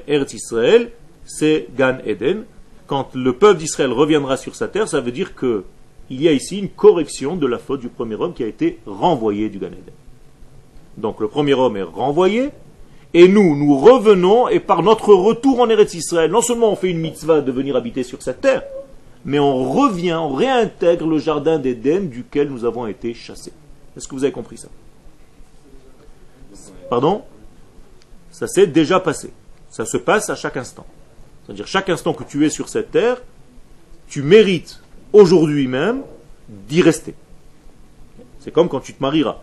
Eretz 0.08 0.34
Israël, 0.34 0.92
c'est 1.24 1.68
Gan 1.78 2.00
Eden. 2.06 2.44
Quand 2.92 3.16
le 3.16 3.32
peuple 3.32 3.60
d'Israël 3.60 3.94
reviendra 3.94 4.36
sur 4.36 4.54
sa 4.54 4.68
terre, 4.68 4.86
ça 4.86 5.00
veut 5.00 5.14
dire 5.14 5.34
que 5.34 5.64
il 6.10 6.22
y 6.22 6.28
a 6.28 6.34
ici 6.34 6.60
une 6.60 6.68
correction 6.68 7.38
de 7.38 7.48
la 7.48 7.58
faute 7.58 7.80
du 7.80 7.88
premier 7.88 8.16
homme 8.16 8.34
qui 8.34 8.44
a 8.44 8.48
été 8.48 8.80
renvoyé 8.86 9.48
du 9.48 9.60
Gan. 9.60 9.70
Donc 10.98 11.22
le 11.22 11.30
premier 11.30 11.54
homme 11.54 11.78
est 11.78 11.84
renvoyé, 11.84 12.50
et 13.14 13.30
nous, 13.30 13.56
nous 13.56 13.78
revenons, 13.78 14.50
et 14.50 14.60
par 14.60 14.84
notre 14.84 15.14
retour 15.14 15.62
en 15.62 15.70
Eretz 15.70 15.94
Israël, 15.94 16.30
non 16.32 16.42
seulement 16.42 16.70
on 16.70 16.76
fait 16.76 16.90
une 16.90 17.00
mitzvah 17.00 17.40
de 17.40 17.50
venir 17.50 17.78
habiter 17.78 18.04
sur 18.04 18.22
cette 18.22 18.42
terre, 18.42 18.64
mais 19.24 19.40
on 19.40 19.72
revient, 19.72 20.16
on 20.16 20.34
réintègre 20.34 21.08
le 21.08 21.18
jardin 21.18 21.60
d'Éden 21.60 22.10
duquel 22.10 22.50
nous 22.50 22.66
avons 22.66 22.88
été 22.88 23.14
chassés. 23.14 23.54
Est-ce 23.96 24.06
que 24.06 24.16
vous 24.16 24.26
avez 24.26 24.34
compris 24.34 24.58
ça? 24.58 24.68
Pardon? 26.90 27.22
Ça 28.32 28.48
s'est 28.48 28.68
déjà 28.68 29.00
passé. 29.00 29.32
Ça 29.70 29.86
se 29.86 29.96
passe 29.96 30.30
à 30.30 30.36
chaque 30.36 30.58
instant. 30.58 30.86
C'est-à-dire 31.46 31.68
chaque 31.68 31.90
instant 31.90 32.14
que 32.14 32.24
tu 32.24 32.46
es 32.46 32.50
sur 32.50 32.70
cette 32.70 32.92
terre, 32.92 33.22
tu 34.08 34.22
mérites 34.22 34.82
aujourd'hui 35.14 35.68
même 35.68 36.02
d'y 36.68 36.82
rester. 36.82 37.16
C'est 38.40 38.52
comme 38.52 38.70
quand 38.70 38.80
tu 38.80 38.94
te 38.94 39.02
marieras. 39.02 39.42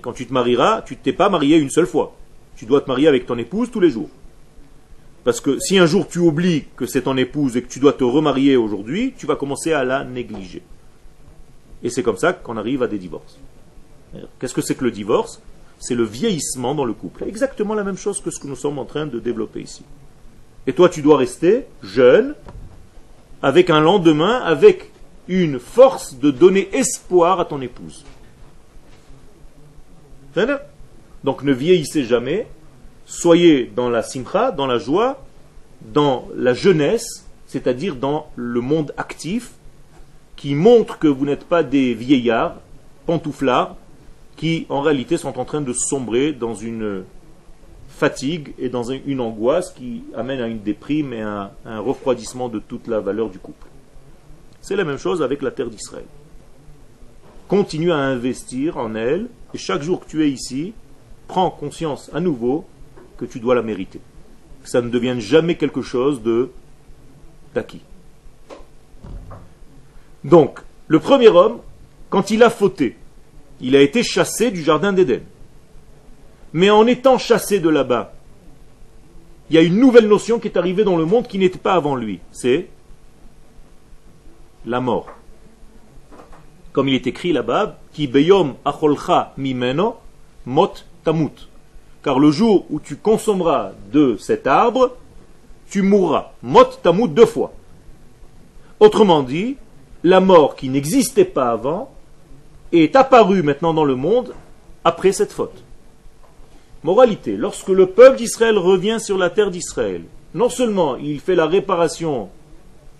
Quand 0.00 0.12
tu 0.12 0.26
te 0.26 0.32
marieras, 0.32 0.82
tu 0.82 0.94
ne 0.94 0.98
t'es 0.98 1.12
pas 1.12 1.28
marié 1.28 1.58
une 1.58 1.70
seule 1.70 1.86
fois. 1.86 2.16
Tu 2.56 2.64
dois 2.64 2.80
te 2.80 2.88
marier 2.88 3.08
avec 3.08 3.26
ton 3.26 3.36
épouse 3.36 3.70
tous 3.70 3.80
les 3.80 3.90
jours. 3.90 4.08
Parce 5.24 5.40
que 5.40 5.58
si 5.58 5.78
un 5.78 5.86
jour 5.86 6.06
tu 6.08 6.18
oublies 6.18 6.64
que 6.76 6.86
c'est 6.86 7.02
ton 7.02 7.16
épouse 7.16 7.56
et 7.56 7.62
que 7.62 7.68
tu 7.68 7.80
dois 7.80 7.92
te 7.92 8.04
remarier 8.04 8.56
aujourd'hui, 8.56 9.14
tu 9.16 9.26
vas 9.26 9.36
commencer 9.36 9.72
à 9.72 9.84
la 9.84 10.04
négliger. 10.04 10.62
Et 11.82 11.90
c'est 11.90 12.02
comme 12.02 12.16
ça 12.16 12.32
qu'on 12.32 12.56
arrive 12.56 12.82
à 12.82 12.86
des 12.86 12.98
divorces. 12.98 13.38
Qu'est-ce 14.38 14.54
que 14.54 14.62
c'est 14.62 14.74
que 14.74 14.84
le 14.84 14.90
divorce? 14.90 15.42
C'est 15.78 15.94
le 15.94 16.04
vieillissement 16.04 16.74
dans 16.74 16.84
le 16.84 16.92
couple. 16.94 17.24
Exactement 17.24 17.74
la 17.74 17.84
même 17.84 17.98
chose 17.98 18.20
que 18.20 18.30
ce 18.30 18.38
que 18.38 18.46
nous 18.46 18.56
sommes 18.56 18.78
en 18.78 18.84
train 18.84 19.06
de 19.06 19.18
développer 19.18 19.60
ici. 19.60 19.82
Et 20.66 20.72
toi, 20.72 20.88
tu 20.88 21.02
dois 21.02 21.18
rester 21.18 21.66
jeune, 21.82 22.34
avec 23.42 23.68
un 23.68 23.80
lendemain, 23.80 24.40
avec 24.40 24.90
une 25.28 25.58
force 25.58 26.18
de 26.18 26.30
donner 26.30 26.68
espoir 26.72 27.40
à 27.40 27.44
ton 27.44 27.60
épouse. 27.60 28.04
Donc 31.22 31.42
ne 31.42 31.52
vieillissez 31.52 32.04
jamais, 32.04 32.46
soyez 33.06 33.70
dans 33.74 33.88
la 33.88 34.02
simcha, 34.02 34.50
dans 34.50 34.66
la 34.66 34.78
joie, 34.78 35.24
dans 35.92 36.28
la 36.34 36.54
jeunesse, 36.54 37.26
c'est-à-dire 37.46 37.96
dans 37.96 38.30
le 38.34 38.60
monde 38.60 38.92
actif, 38.96 39.52
qui 40.36 40.54
montre 40.54 40.98
que 40.98 41.08
vous 41.08 41.24
n'êtes 41.24 41.44
pas 41.44 41.62
des 41.62 41.94
vieillards, 41.94 42.56
pantouflards, 43.06 43.76
qui 44.36 44.66
en 44.68 44.80
réalité 44.80 45.16
sont 45.16 45.38
en 45.38 45.44
train 45.44 45.60
de 45.60 45.72
sombrer 45.72 46.32
dans 46.32 46.54
une 46.54 47.04
fatigue 47.96 48.54
et 48.58 48.68
dans 48.68 48.82
une 48.82 49.20
angoisse 49.20 49.72
qui 49.72 50.02
amène 50.16 50.40
à 50.40 50.48
une 50.48 50.60
déprime 50.60 51.12
et 51.12 51.22
à 51.22 51.52
un 51.64 51.78
refroidissement 51.78 52.48
de 52.48 52.58
toute 52.58 52.88
la 52.88 53.00
valeur 53.00 53.30
du 53.30 53.38
couple. 53.38 53.66
C'est 54.60 54.76
la 54.76 54.84
même 54.84 54.98
chose 54.98 55.22
avec 55.22 55.42
la 55.42 55.50
terre 55.50 55.70
d'Israël. 55.70 56.06
Continue 57.46 57.92
à 57.92 57.96
investir 57.96 58.78
en 58.78 58.94
elle, 58.94 59.28
et 59.52 59.58
chaque 59.58 59.82
jour 59.82 60.00
que 60.00 60.10
tu 60.10 60.24
es 60.24 60.30
ici, 60.30 60.72
prends 61.28 61.50
conscience 61.50 62.10
à 62.12 62.20
nouveau 62.20 62.64
que 63.16 63.26
tu 63.26 63.38
dois 63.38 63.54
la 63.54 63.62
mériter. 63.62 64.00
Que 64.62 64.68
ça 64.68 64.80
ne 64.80 64.88
devienne 64.88 65.20
jamais 65.20 65.56
quelque 65.56 65.82
chose 65.82 66.22
de 66.22 66.50
d'acquis. 67.54 67.82
Donc, 70.24 70.60
le 70.88 70.98
premier 70.98 71.28
homme, 71.28 71.58
quand 72.10 72.30
il 72.30 72.42
a 72.42 72.50
fauté, 72.50 72.96
il 73.60 73.76
a 73.76 73.82
été 73.82 74.02
chassé 74.02 74.50
du 74.50 74.62
jardin 74.62 74.92
d'Éden. 74.92 75.20
Mais 76.54 76.70
en 76.70 76.86
étant 76.86 77.18
chassé 77.18 77.58
de 77.58 77.68
là-bas, 77.68 78.12
il 79.50 79.56
y 79.56 79.58
a 79.58 79.62
une 79.62 79.78
nouvelle 79.78 80.06
notion 80.06 80.38
qui 80.38 80.46
est 80.46 80.56
arrivée 80.56 80.84
dans 80.84 80.96
le 80.96 81.04
monde 81.04 81.26
qui 81.26 81.36
n'était 81.36 81.58
pas 81.58 81.74
avant 81.74 81.96
lui. 81.96 82.20
C'est 82.30 82.68
la 84.64 84.80
mort. 84.80 85.08
Comme 86.72 86.88
il 86.88 86.94
est 86.94 87.08
écrit 87.08 87.32
là-bas, 87.32 87.78
Ki 87.92 88.06
beyom 88.06 88.54
acholcha 88.64 89.32
mimeno 89.36 89.96
mot 90.46 90.72
tamut. 91.04 91.48
Car 92.04 92.20
le 92.20 92.30
jour 92.30 92.66
où 92.70 92.78
tu 92.78 92.96
consommeras 92.96 93.72
de 93.92 94.16
cet 94.16 94.46
arbre, 94.46 94.96
tu 95.68 95.82
mourras. 95.82 96.32
Mot 96.42 96.64
tamut 96.82 97.08
deux 97.08 97.26
fois. 97.26 97.52
Autrement 98.78 99.24
dit, 99.24 99.56
la 100.04 100.20
mort 100.20 100.54
qui 100.54 100.68
n'existait 100.68 101.24
pas 101.24 101.50
avant 101.50 101.92
est 102.70 102.94
apparue 102.94 103.42
maintenant 103.42 103.74
dans 103.74 103.84
le 103.84 103.96
monde 103.96 104.34
après 104.84 105.12
cette 105.12 105.32
faute. 105.32 105.63
Moralité, 106.84 107.38
lorsque 107.38 107.70
le 107.70 107.86
peuple 107.86 108.18
d'Israël 108.18 108.58
revient 108.58 108.98
sur 109.00 109.16
la 109.16 109.30
terre 109.30 109.50
d'Israël, 109.50 110.02
non 110.34 110.50
seulement 110.50 110.96
il 110.96 111.18
fait 111.18 111.34
la 111.34 111.46
réparation 111.46 112.28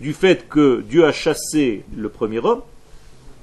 du 0.00 0.14
fait 0.14 0.48
que 0.48 0.80
Dieu 0.80 1.04
a 1.04 1.12
chassé 1.12 1.84
le 1.94 2.08
premier 2.08 2.38
homme, 2.38 2.62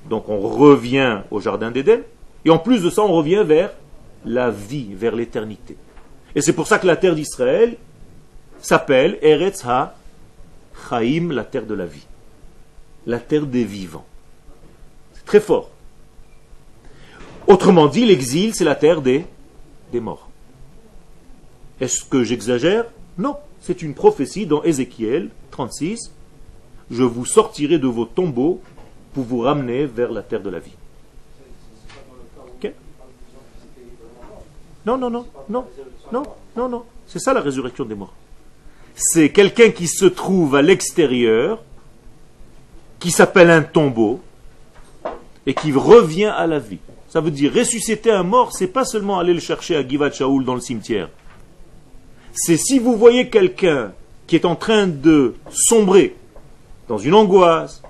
donc 0.10 0.30
on 0.30 0.40
revient 0.40 1.20
au 1.30 1.40
jardin 1.40 1.70
d'Éden, 1.70 2.02
et 2.44 2.50
en 2.50 2.58
plus 2.58 2.82
de 2.82 2.90
ça 2.90 3.04
on 3.04 3.14
revient 3.14 3.44
vers 3.46 3.72
la 4.26 4.50
vie, 4.50 4.96
vers 4.96 5.16
l'éternité. 5.16 5.78
Et 6.34 6.42
c'est 6.42 6.54
pour 6.54 6.66
ça 6.66 6.80
que 6.80 6.88
la 6.88 6.96
terre 6.96 7.14
d'Israël 7.14 7.78
s'appelle 8.60 9.20
Eretz 9.22 9.64
Ha 9.64 9.96
Chaim, 10.90 11.30
la 11.32 11.44
terre 11.44 11.68
de 11.68 11.76
la 11.76 11.86
vie. 11.86 12.08
La 13.06 13.20
terre 13.20 13.46
des 13.46 13.64
vivants. 13.64 14.06
C'est 15.14 15.26
très 15.26 15.40
fort. 15.40 15.70
Autrement 17.46 17.86
dit, 17.86 18.06
l'exil, 18.06 18.56
c'est 18.56 18.64
la 18.64 18.76
terre 18.76 19.04
des, 19.04 19.26
des 19.92 20.00
morts. 20.00 20.31
Est-ce 21.82 22.06
que 22.06 22.24
j'exagère? 22.24 22.86
Non. 23.18 23.36
C'est 23.60 23.82
une 23.82 23.94
prophétie 23.94 24.46
dans 24.46 24.64
Ézéchiel 24.64 25.30
36. 25.52 26.12
Je 26.90 27.04
vous 27.04 27.26
sortirai 27.26 27.78
de 27.78 27.88
vos 27.88 28.06
tombeaux 28.06 28.62
pour 29.14 29.26
vous 29.26 29.40
ramener 29.40 29.86
vers 29.86 30.12
la 30.12 30.22
terre 30.22 30.42
de 30.42 30.50
la 30.50 30.60
vie. 30.60 30.76
Non, 34.86 34.98
non, 34.98 35.12
non, 35.12 35.28
non, 35.48 35.66
non, 36.12 36.24
non, 36.56 36.70
non. 36.70 36.84
C'est 37.06 37.20
ça 37.20 37.34
la 37.34 37.42
résurrection 37.42 37.86
des 37.86 37.94
morts. 37.94 38.14
C'est 38.96 39.30
quelqu'un 39.32 39.70
qui 39.70 39.88
se 39.88 40.06
trouve 40.06 40.56
à 40.56 40.62
l'extérieur, 40.62 41.62
qui 43.00 43.12
s'appelle 43.12 43.52
un 43.52 43.62
tombeau, 43.62 44.22
et 45.46 45.54
qui 45.54 45.72
revient 45.72 46.26
à 46.26 46.48
la 46.48 46.60
vie. 46.60 46.80
Ça 47.10 47.22
veut 47.22 47.32
dire 47.32 47.54
ressusciter 47.54 48.12
un 48.12 48.24
mort, 48.24 48.54
c'est 48.54 48.68
pas 48.68 48.86
seulement 48.86 49.20
aller 49.20 49.34
le 49.34 49.40
chercher 49.40 49.76
à 49.76 49.88
Givat 49.88 50.12
Shaoul 50.12 50.46
dans 50.46 50.56
le 50.56 50.62
cimetière. 50.62 51.10
C'est 52.34 52.58
si 52.58 52.80
vous 52.80 52.96
voyez 52.96 53.30
quelqu'un 53.30 53.94
qui 54.28 54.36
est 54.36 54.46
en 54.46 54.56
train 54.56 54.88
de 54.88 55.36
sombrer 55.52 56.16
dans 56.88 56.98
une 56.98 57.14
angoisse, 57.14 57.82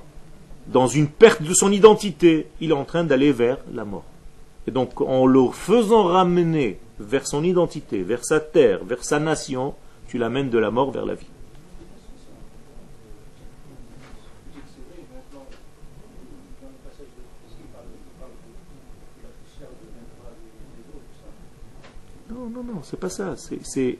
dans 0.67 0.87
une 0.87 1.07
perte 1.07 1.43
de 1.43 1.53
son 1.53 1.71
identité, 1.71 2.47
il 2.59 2.71
est 2.71 2.73
en 2.73 2.85
train 2.85 3.03
d'aller 3.03 3.31
vers 3.31 3.57
la 3.73 3.85
mort. 3.85 4.05
Et 4.67 4.71
donc, 4.71 5.01
en 5.01 5.25
le 5.25 5.49
faisant 5.51 6.03
ramener 6.03 6.79
vers 6.99 7.27
son 7.27 7.43
identité, 7.43 8.03
vers 8.03 8.23
sa 8.23 8.39
terre, 8.39 8.83
vers 8.83 9.03
sa 9.03 9.19
nation, 9.19 9.73
tu 10.07 10.17
l'amènes 10.17 10.49
de 10.49 10.57
la 10.57 10.71
mort 10.71 10.91
vers 10.91 11.05
la 11.05 11.15
vie. 11.15 11.25
Non, 22.29 22.49
non, 22.49 22.63
non, 22.63 22.81
c'est 22.83 22.99
pas 22.99 23.09
ça. 23.09 23.35
C'est 23.35 23.97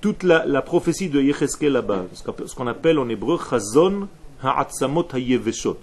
toute 0.00 0.22
la, 0.22 0.62
prophétie 0.62 1.08
de 1.08 1.20
Yecheskel 1.20 1.72
là-bas, 1.72 2.04
ce 2.12 2.54
qu'on 2.54 2.66
appelle 2.66 2.98
en 2.98 3.08
hébreu 3.08 3.38
Chazon 3.38 4.08
Ha'atzamot 4.42 5.06
Ha'yeveshot. 5.12 5.78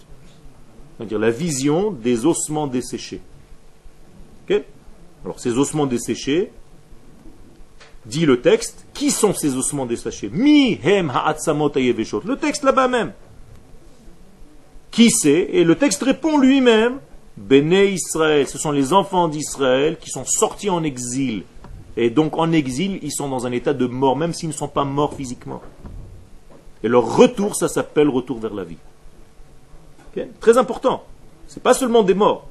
C'est-à-dire 0.97 1.19
la 1.19 1.31
vision 1.31 1.91
des 1.91 2.25
ossements 2.25 2.67
desséchés. 2.67 3.21
Alors 5.25 5.39
ces 5.39 5.57
ossements 5.57 5.87
desséchés, 5.87 6.51
dit 8.05 8.25
le 8.25 8.41
texte, 8.41 8.85
qui 8.93 9.09
sont 9.09 9.33
ces 9.33 9.55
ossements 9.55 9.87
desséchés? 9.87 10.29
Mi 10.31 10.79
hem 10.83 11.11
Le 11.11 12.35
texte 12.35 12.63
là-bas 12.63 12.87
même. 12.87 13.13
Qui 14.91 15.09
c'est? 15.09 15.49
Et 15.51 15.63
le 15.63 15.75
texte 15.75 16.03
répond 16.03 16.37
lui-même 16.37 16.99
Béné 17.37 17.87
Israël, 17.87 18.47
ce 18.47 18.57
sont 18.57 18.71
les 18.71 18.93
enfants 18.93 19.27
d'Israël 19.27 19.97
qui 19.99 20.09
sont 20.09 20.23
sortis 20.23 20.69
en 20.69 20.83
exil. 20.83 21.43
Et 21.97 22.09
donc 22.09 22.37
en 22.37 22.51
exil, 22.51 22.99
ils 23.01 23.11
sont 23.11 23.29
dans 23.29 23.47
un 23.47 23.51
état 23.51 23.73
de 23.73 23.85
mort, 23.85 24.17
même 24.17 24.33
s'ils 24.33 24.49
ne 24.49 24.53
sont 24.53 24.67
pas 24.67 24.83
morts 24.83 25.13
physiquement. 25.13 25.61
Et 26.83 26.87
leur 26.87 27.15
retour, 27.15 27.55
ça 27.55 27.67
s'appelle 27.67 28.09
retour 28.09 28.39
vers 28.39 28.53
la 28.53 28.63
vie. 28.63 28.77
Très 30.39 30.57
important. 30.57 31.03
Ce 31.47 31.55
n'est 31.55 31.63
pas 31.63 31.73
seulement 31.73 32.03
des 32.03 32.13
morts. 32.13 32.47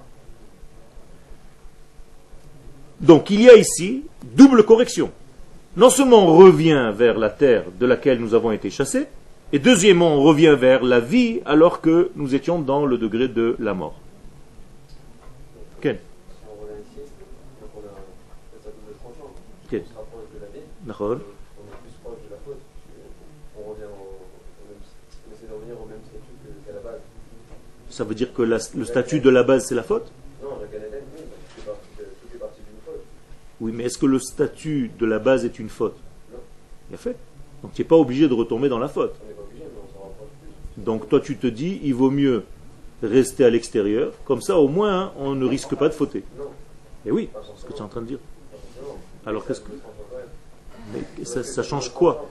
Donc 3.00 3.30
il 3.30 3.42
y 3.42 3.50
a 3.50 3.57
ici 3.57 4.04
double 4.22 4.64
correction. 4.64 5.11
Non 5.76 5.90
seulement 5.90 6.26
on 6.28 6.37
revient 6.37 6.92
vers 6.94 7.18
la 7.18 7.30
terre 7.30 7.64
de 7.78 7.87
laquelle 7.87 8.20
nous 8.20 8.35
avons 8.35 8.52
été 8.52 8.70
chassés, 8.70 9.07
et 9.52 9.59
deuxièmement 9.59 10.14
on 10.14 10.22
revient 10.22 10.57
vers 10.59 10.83
la 10.83 11.00
vie 11.00 11.40
alors 11.44 11.80
que 11.80 12.11
nous 12.16 12.35
étions 12.35 12.61
dans 12.61 12.87
le 12.87 12.96
degré 12.96 13.28
de 13.28 13.57
la 13.59 13.74
mort. 13.74 13.94
Ça 27.90 28.03
veut 28.03 28.14
dire 28.14 28.35
que 28.35 28.42
le 28.42 28.85
statut 28.85 29.20
de 29.20 29.31
la 29.31 29.44
base 29.44 29.66
c'est 29.66 29.75
la 29.75 29.83
faute? 29.85 30.11
Non, 30.42 30.51
la 30.61 30.66
tout 30.66 30.75
est 32.35 32.38
parti 32.38 32.59
d'une 32.59 32.81
faute. 32.85 33.05
Oui, 33.61 33.73
mais 33.73 33.85
est-ce 33.85 33.99
que 33.99 34.07
le 34.07 34.18
statut 34.18 34.90
de 34.99 35.07
la 35.07 35.18
base 35.18 35.44
est 35.44 35.59
une 35.59 35.68
faute? 35.68 35.97
Non. 36.33 36.38
Il 36.90 36.94
a 36.94 36.99
fait. 36.99 37.16
Donc 37.62 37.73
tu 37.73 37.83
n'es 37.83 37.88
pas 37.88 37.97
obligé 37.97 38.29
de 38.29 38.35
retomber 38.35 38.68
dans 38.68 38.81
la 38.81 38.88
faute. 38.88 39.14
Donc 40.77 41.09
toi 41.09 41.20
tu 41.20 41.37
te 41.37 41.47
dis, 41.47 41.81
il 41.85 41.94
vaut 41.94 42.11
mieux 42.11 42.42
rester 43.03 43.44
à 43.44 43.51
l'extérieur, 43.51 44.12
comme 44.25 44.42
ça 44.42 44.59
au 44.59 44.68
moins 44.68 45.01
hein, 45.01 45.12
on 45.16 45.35
ne 45.35 45.47
risque 45.47 45.75
pas 45.77 45.88
de 45.88 45.94
fauter. 45.94 46.25
Non. 46.37 46.51
Et 47.07 47.12
oui, 47.12 47.31
c'est 47.33 47.62
ce 47.62 47.64
que 47.64 47.73
tu 47.73 47.79
es 47.79 47.83
en 47.83 47.88
train 47.88 48.03
de 48.03 48.07
dire. 48.07 48.18
Alors 49.25 49.47
qu'est-ce 49.47 49.61
que. 49.61 49.70
Mais 50.92 51.25
ça, 51.25 51.62
change 51.62 51.92
quoi? 51.92 52.29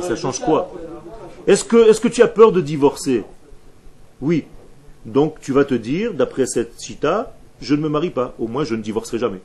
Ça 0.00 0.16
change 0.16 0.40
quoi? 0.40 0.72
Est-ce 1.46 1.64
que, 1.64 1.90
est 1.90 2.00
que 2.00 2.08
tu 2.08 2.22
as 2.22 2.28
peur 2.28 2.52
de 2.52 2.60
divorcer? 2.60 3.24
Oui. 4.20 4.44
Donc 5.04 5.40
tu 5.40 5.52
vas 5.52 5.64
te 5.64 5.74
dire, 5.74 6.14
d'après 6.14 6.46
cette 6.46 6.80
chita, 6.80 7.34
je 7.60 7.74
ne 7.74 7.80
me 7.80 7.88
marie 7.88 8.10
pas. 8.10 8.34
Au 8.38 8.46
moins 8.46 8.64
je 8.64 8.74
ne 8.74 8.82
divorcerai 8.82 9.18
jamais. 9.18 9.40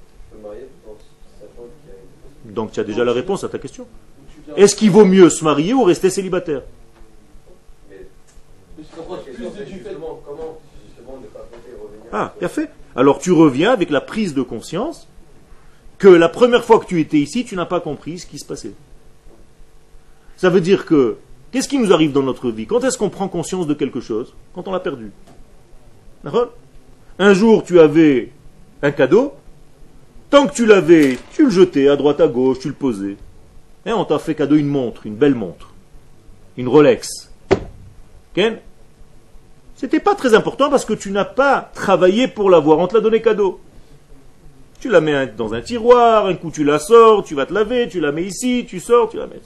Donc 2.44 2.72
tu 2.72 2.80
as 2.80 2.84
déjà 2.84 3.04
la 3.04 3.14
réponse 3.14 3.44
à 3.44 3.50
ta 3.50 3.58
question. 3.58 3.88
Est-ce 4.56 4.76
qu'il 4.76 4.92
vaut 4.92 5.06
mieux 5.06 5.30
se 5.30 5.44
marier 5.44 5.74
ou 5.74 5.84
rester 5.84 6.10
célibataire? 6.10 6.62
Ah, 12.12 12.34
bien 12.40 12.48
fait. 12.48 12.70
Alors 12.96 13.20
tu 13.20 13.32
reviens 13.32 13.72
avec 13.72 13.90
la 13.90 14.02
prise 14.02 14.34
de 14.34 14.42
conscience 14.42 15.08
que 16.06 16.10
la 16.10 16.30
première 16.30 16.64
fois 16.64 16.80
que 16.80 16.86
tu 16.86 17.02
étais 17.02 17.18
ici, 17.18 17.46
tu 17.46 17.56
n'as 17.56 17.66
pas 17.66 17.80
compris 17.80 18.20
ce 18.20 18.28
qui 18.28 18.38
se 18.38 18.46
passait. 18.46 18.74
Ça 20.38 20.52
veut 20.52 20.62
dire 20.62 20.86
que, 20.86 21.18
qu'est-ce 21.52 21.68
qui 21.68 21.80
nous 21.80 21.92
arrive 21.92 22.12
dans 22.12 22.22
notre 22.22 22.52
vie? 22.52 22.68
Quand 22.68 22.84
est-ce 22.84 22.96
qu'on 22.96 23.10
prend 23.10 23.28
conscience 23.28 23.66
de 23.66 23.74
quelque 23.74 24.02
chose? 24.02 24.36
Quand 24.54 24.68
on 24.68 24.72
l'a 24.72 24.80
perdu. 24.80 25.12
Un 27.18 27.34
jour, 27.34 27.64
tu 27.64 27.80
avais 27.80 28.32
un 28.84 28.92
cadeau. 28.92 29.34
Tant 30.30 30.46
que 30.46 30.54
tu 30.54 30.68
l'avais, 30.68 31.18
tu 31.34 31.46
le 31.46 31.50
jetais 31.50 31.88
à 31.88 31.96
droite, 31.96 32.22
à 32.22 32.28
gauche, 32.28 32.60
tu 32.60 32.68
le 32.68 32.76
posais. 32.76 33.18
Et 33.84 33.92
on 33.92 34.06
t'a 34.06 34.20
fait 34.20 34.36
cadeau 34.36 34.58
une 34.58 34.68
montre, 34.68 35.08
une 35.08 35.16
belle 35.16 35.34
montre. 35.34 35.74
Une 36.56 36.68
Rolex. 36.68 37.32
Ken? 38.36 38.60
C'était 39.76 40.00
pas 40.00 40.14
très 40.14 40.36
important 40.36 40.70
parce 40.70 40.86
que 40.86 40.94
tu 40.94 41.10
n'as 41.10 41.26
pas 41.26 41.72
travaillé 41.74 42.28
pour 42.28 42.52
l'avoir. 42.52 42.78
On 42.78 42.86
te 42.86 42.94
l'a 42.94 43.02
donné 43.02 43.24
cadeau. 43.24 43.60
Tu 44.86 44.92
la 44.92 45.02
mets 45.02 45.26
dans 45.26 45.56
un 45.56 45.62
tiroir, 45.62 46.28
un 46.28 46.36
coup 46.36 46.52
tu 46.52 46.64
la 46.64 46.78
sors, 46.78 47.24
tu 47.24 47.34
vas 47.34 47.48
te 47.48 47.54
laver, 47.56 47.90
tu 47.90 48.00
la 48.00 48.12
mets 48.12 48.26
ici, 48.26 48.68
tu 48.70 48.80
sors, 48.80 49.10
tu 49.10 49.18
la 49.18 49.26
mets. 49.26 49.42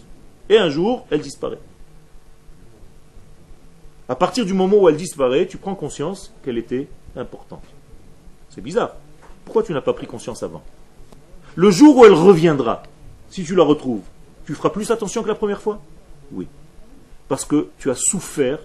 Et 0.49 0.57
un 0.57 0.69
jour, 0.69 1.07
elle 1.09 1.21
disparaît. 1.21 1.59
À 4.09 4.15
partir 4.15 4.45
du 4.45 4.51
moment 4.51 4.75
où 4.75 4.89
elle 4.89 4.97
disparaît, 4.97 5.47
tu 5.47 5.55
prends 5.55 5.75
conscience 5.75 6.33
qu'elle 6.43 6.57
était 6.57 6.89
importante. 7.15 7.63
C'est 8.49 8.59
bizarre. 8.59 8.97
Pourquoi 9.45 9.63
tu 9.63 9.71
n'as 9.71 9.79
pas 9.79 9.93
pris 9.93 10.07
conscience 10.07 10.43
avant? 10.43 10.61
Le 11.55 11.71
jour 11.71 11.95
où 11.95 12.03
elle 12.03 12.11
reviendra, 12.11 12.83
si 13.29 13.45
tu 13.45 13.55
la 13.55 13.63
retrouves, 13.63 14.03
tu 14.45 14.53
feras 14.55 14.71
plus 14.71 14.91
attention 14.91 15.23
que 15.23 15.29
la 15.29 15.35
première 15.35 15.61
fois? 15.61 15.79
Oui. 16.33 16.49
Parce 17.29 17.45
que 17.45 17.69
tu 17.77 17.89
as 17.89 17.95
souffert 17.95 18.59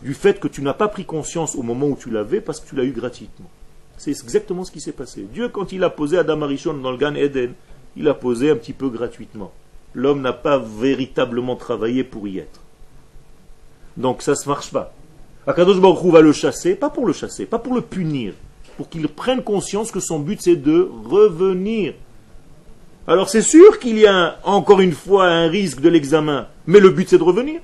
du 0.00 0.14
fait 0.14 0.40
que 0.40 0.48
tu 0.48 0.62
n'as 0.62 0.72
pas 0.72 0.88
pris 0.88 1.04
conscience 1.04 1.54
au 1.54 1.62
moment 1.62 1.88
où 1.88 1.96
tu 1.96 2.08
l'avais 2.08 2.40
parce 2.40 2.60
que 2.60 2.66
tu 2.66 2.76
l'as 2.76 2.84
eu 2.84 2.92
gratuitement. 2.92 3.50
C'est 3.96 4.10
exactement 4.10 4.64
ce 4.64 4.72
qui 4.72 4.80
s'est 4.80 4.92
passé. 4.92 5.26
Dieu, 5.32 5.48
quand 5.48 5.72
il 5.72 5.82
a 5.84 5.90
posé 5.90 6.18
Adam 6.18 6.42
Arishon 6.42 6.74
dans 6.74 6.90
le 6.90 6.98
Gan 6.98 7.14
Eden, 7.14 7.54
il 7.96 8.08
a 8.08 8.14
posé 8.14 8.50
un 8.50 8.56
petit 8.56 8.72
peu 8.72 8.88
gratuitement. 8.88 9.52
L'homme 9.94 10.20
n'a 10.20 10.34
pas 10.34 10.58
véritablement 10.58 11.56
travaillé 11.56 12.04
pour 12.04 12.28
y 12.28 12.38
être. 12.38 12.60
Donc 13.96 14.20
ça 14.20 14.32
ne 14.32 14.36
se 14.36 14.48
marche 14.48 14.70
pas. 14.70 14.92
Akadosh 15.46 15.80
Baruch 15.80 16.12
va 16.12 16.20
le 16.20 16.32
chasser, 16.32 16.74
pas 16.74 16.90
pour 16.90 17.06
le 17.06 17.12
chasser, 17.12 17.46
pas 17.46 17.58
pour 17.58 17.74
le 17.74 17.80
punir, 17.80 18.34
pour 18.76 18.88
qu'il 18.88 19.08
prenne 19.08 19.42
conscience 19.42 19.90
que 19.90 20.00
son 20.00 20.18
but 20.18 20.42
c'est 20.42 20.56
de 20.56 20.90
revenir. 21.04 21.94
Alors 23.06 23.30
c'est 23.30 23.42
sûr 23.42 23.78
qu'il 23.78 23.98
y 23.98 24.06
a 24.06 24.38
encore 24.44 24.80
une 24.80 24.92
fois 24.92 25.26
un 25.26 25.48
risque 25.48 25.80
de 25.80 25.88
l'examen, 25.88 26.48
mais 26.66 26.80
le 26.80 26.90
but 26.90 27.08
c'est 27.08 27.18
de 27.18 27.22
revenir. 27.22 27.60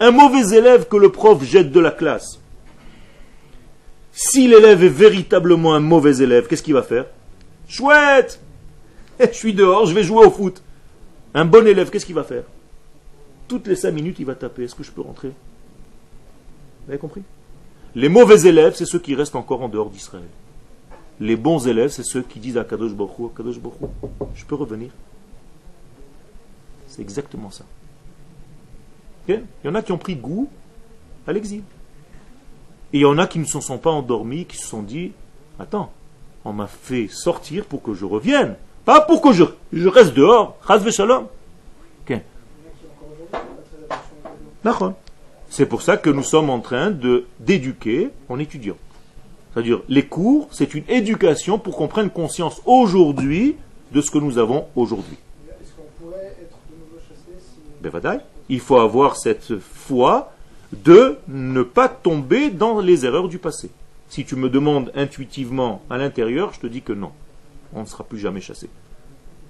Un 0.00 0.10
mauvais 0.10 0.56
élève 0.56 0.88
que 0.88 0.96
le 0.96 1.12
prof 1.12 1.44
jette 1.44 1.70
de 1.70 1.78
la 1.78 1.92
classe, 1.92 2.40
si 4.12 4.46
l'élève 4.46 4.84
est 4.84 4.88
véritablement 4.88 5.74
un 5.74 5.80
mauvais 5.80 6.18
élève, 6.18 6.46
qu'est-ce 6.46 6.62
qu'il 6.62 6.74
va 6.74 6.82
faire? 6.82 7.06
Chouette 7.66 8.40
Je 9.18 9.32
suis 9.32 9.54
dehors, 9.54 9.86
je 9.86 9.94
vais 9.94 10.02
jouer 10.02 10.26
au 10.26 10.30
foot. 10.30 10.62
Un 11.34 11.46
bon 11.46 11.66
élève, 11.66 11.90
qu'est-ce 11.90 12.04
qu'il 12.04 12.14
va 12.14 12.24
faire? 12.24 12.44
Toutes 13.48 13.66
les 13.66 13.76
cinq 13.76 13.92
minutes, 13.92 14.18
il 14.18 14.26
va 14.26 14.34
taper. 14.34 14.64
Est-ce 14.64 14.74
que 14.74 14.82
je 14.82 14.90
peux 14.90 15.00
rentrer? 15.00 15.32
Vous 16.84 16.90
avez 16.90 16.98
compris? 16.98 17.22
Les 17.94 18.08
mauvais 18.08 18.48
élèves, 18.48 18.74
c'est 18.74 18.86
ceux 18.86 18.98
qui 18.98 19.14
restent 19.14 19.36
encore 19.36 19.62
en 19.62 19.68
dehors 19.68 19.90
d'Israël. 19.90 20.28
Les 21.20 21.36
bons 21.36 21.66
élèves, 21.66 21.90
c'est 21.90 22.02
ceux 22.02 22.22
qui 22.22 22.38
disent 22.38 22.56
à 22.56 22.64
Kadosh 22.64 22.92
Baruch 22.92 23.34
Kadosh 23.36 23.58
Baruch 23.58 23.78
je 24.34 24.44
peux 24.44 24.54
revenir 24.54 24.90
C'est 26.88 27.02
exactement 27.02 27.50
ça. 27.50 27.64
Il 29.28 29.40
y 29.64 29.68
en 29.68 29.74
a 29.74 29.82
qui 29.82 29.92
ont 29.92 29.98
pris 29.98 30.16
goût 30.16 30.48
à 31.26 31.32
l'exil. 31.32 31.62
Et 32.92 32.98
il 32.98 33.00
y 33.00 33.04
en 33.06 33.18
a 33.18 33.26
qui 33.26 33.38
ne 33.38 33.44
se 33.44 33.60
sont 33.60 33.78
pas 33.78 33.90
endormis, 33.90 34.44
qui 34.44 34.56
se 34.56 34.66
sont 34.66 34.82
dit, 34.82 35.12
attends, 35.58 35.90
on 36.44 36.52
m'a 36.52 36.66
fait 36.66 37.08
sortir 37.08 37.64
pour 37.64 37.82
que 37.82 37.94
je 37.94 38.04
revienne, 38.04 38.56
pas 38.84 39.00
pour 39.00 39.22
que 39.22 39.32
je, 39.32 39.44
je 39.72 39.88
reste 39.88 40.14
dehors. 40.14 40.56
shalom. 40.90 41.26
C'est 45.48 45.66
pour 45.66 45.82
ça 45.82 45.96
que 45.98 46.08
nous 46.08 46.22
sommes 46.22 46.48
en 46.48 46.60
train 46.60 46.90
de 46.90 47.26
d'éduquer 47.38 48.08
en 48.30 48.38
étudiant. 48.38 48.76
C'est-à-dire, 49.52 49.82
les 49.88 50.06
cours, 50.06 50.48
c'est 50.50 50.72
une 50.72 50.84
éducation 50.88 51.58
pour 51.58 51.76
qu'on 51.76 51.88
prenne 51.88 52.08
conscience 52.08 52.62
aujourd'hui 52.64 53.56
de 53.92 54.00
ce 54.00 54.10
que 54.10 54.16
nous 54.16 54.38
avons 54.38 54.66
aujourd'hui. 54.74 55.18
Est-ce 55.60 55.72
qu'on 55.72 55.82
pourrait 56.02 56.36
être 56.40 56.56
de 56.70 56.76
nouveau 56.78 56.98
chassé 57.06 57.38
si... 57.38 57.60
Il 58.48 58.60
faut 58.60 58.78
avoir 58.78 59.16
cette 59.16 59.58
foi 59.58 60.31
de 60.72 61.18
ne 61.28 61.62
pas 61.62 61.88
tomber 61.88 62.50
dans 62.50 62.80
les 62.80 63.04
erreurs 63.04 63.28
du 63.28 63.38
passé. 63.38 63.70
Si 64.08 64.24
tu 64.24 64.36
me 64.36 64.50
demandes 64.50 64.90
intuitivement 64.94 65.82
à 65.90 65.98
l'intérieur, 65.98 66.52
je 66.52 66.60
te 66.60 66.66
dis 66.66 66.82
que 66.82 66.92
non, 66.92 67.12
on 67.72 67.80
ne 67.80 67.86
sera 67.86 68.04
plus 68.04 68.18
jamais 68.18 68.40
chassé. 68.40 68.68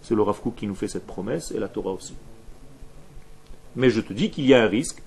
C'est 0.03 0.15
le 0.15 0.23
Rav 0.23 0.41
qui 0.57 0.67
nous 0.67 0.75
fait 0.75 0.89
cette 0.89 1.07
promesse 1.07 1.53
et 1.53 1.59
la 1.59 1.69
Torah 1.69 1.93
aussi. 1.93 2.15
Mais 3.77 3.91
je 3.91 4.01
te 4.01 4.13
dis 4.13 4.31
qu'il 4.31 4.47
y 4.47 4.55
a 4.55 4.63
un 4.63 4.67
risque. 4.67 5.03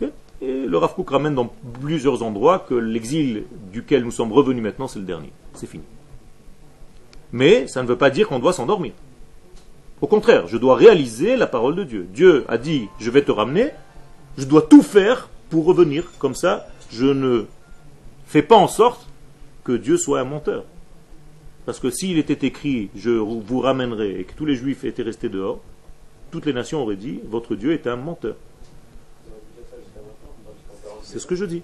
et 0.00 0.66
le 0.66 0.78
Rav 0.78 0.94
ramène 1.06 1.34
dans 1.34 1.52
plusieurs 1.80 2.22
endroits 2.22 2.60
que 2.60 2.74
l'exil 2.74 3.44
duquel 3.72 4.04
nous 4.04 4.10
sommes 4.10 4.32
revenus 4.32 4.62
maintenant, 4.62 4.88
c'est 4.88 4.98
le 5.00 5.04
dernier. 5.04 5.32
C'est 5.54 5.66
fini. 5.66 5.84
Mais 7.32 7.66
ça 7.66 7.82
ne 7.82 7.88
veut 7.88 7.98
pas 7.98 8.10
dire 8.10 8.28
qu'on 8.28 8.38
doit 8.38 8.52
s'endormir. 8.52 8.92
Au 10.00 10.06
contraire, 10.06 10.46
je 10.46 10.56
dois 10.56 10.76
réaliser 10.76 11.36
la 11.36 11.46
parole 11.46 11.76
de 11.76 11.84
Dieu. 11.84 12.06
Dieu 12.12 12.44
a 12.48 12.58
dit, 12.58 12.88
je 12.98 13.10
vais 13.10 13.22
te 13.22 13.32
ramener, 13.32 13.70
je 14.38 14.44
dois 14.44 14.62
tout 14.62 14.82
faire 14.82 15.28
pour 15.50 15.64
revenir. 15.64 16.10
Comme 16.18 16.34
ça, 16.34 16.66
je 16.90 17.06
ne 17.06 17.46
fais 18.26 18.42
pas 18.42 18.56
en 18.56 18.68
sorte 18.68 19.06
que 19.62 19.72
Dieu 19.72 19.96
soit 19.96 20.20
un 20.20 20.24
menteur. 20.24 20.64
Parce 21.66 21.80
que 21.80 21.90
s'il 21.90 22.18
était 22.18 22.46
écrit 22.46 22.90
je 22.94 23.10
vous 23.10 23.60
ramènerai 23.60 24.20
et 24.20 24.24
que 24.24 24.34
tous 24.34 24.44
les 24.44 24.56
juifs 24.56 24.84
étaient 24.84 25.02
restés 25.02 25.28
dehors, 25.28 25.60
toutes 26.30 26.46
les 26.46 26.52
nations 26.52 26.82
auraient 26.82 26.96
dit 26.96 27.20
votre 27.24 27.54
Dieu 27.54 27.72
est 27.72 27.86
un 27.86 27.96
menteur. 27.96 28.36
C'est 31.02 31.18
ce 31.18 31.26
que 31.26 31.36
je 31.36 31.44
dis. 31.44 31.62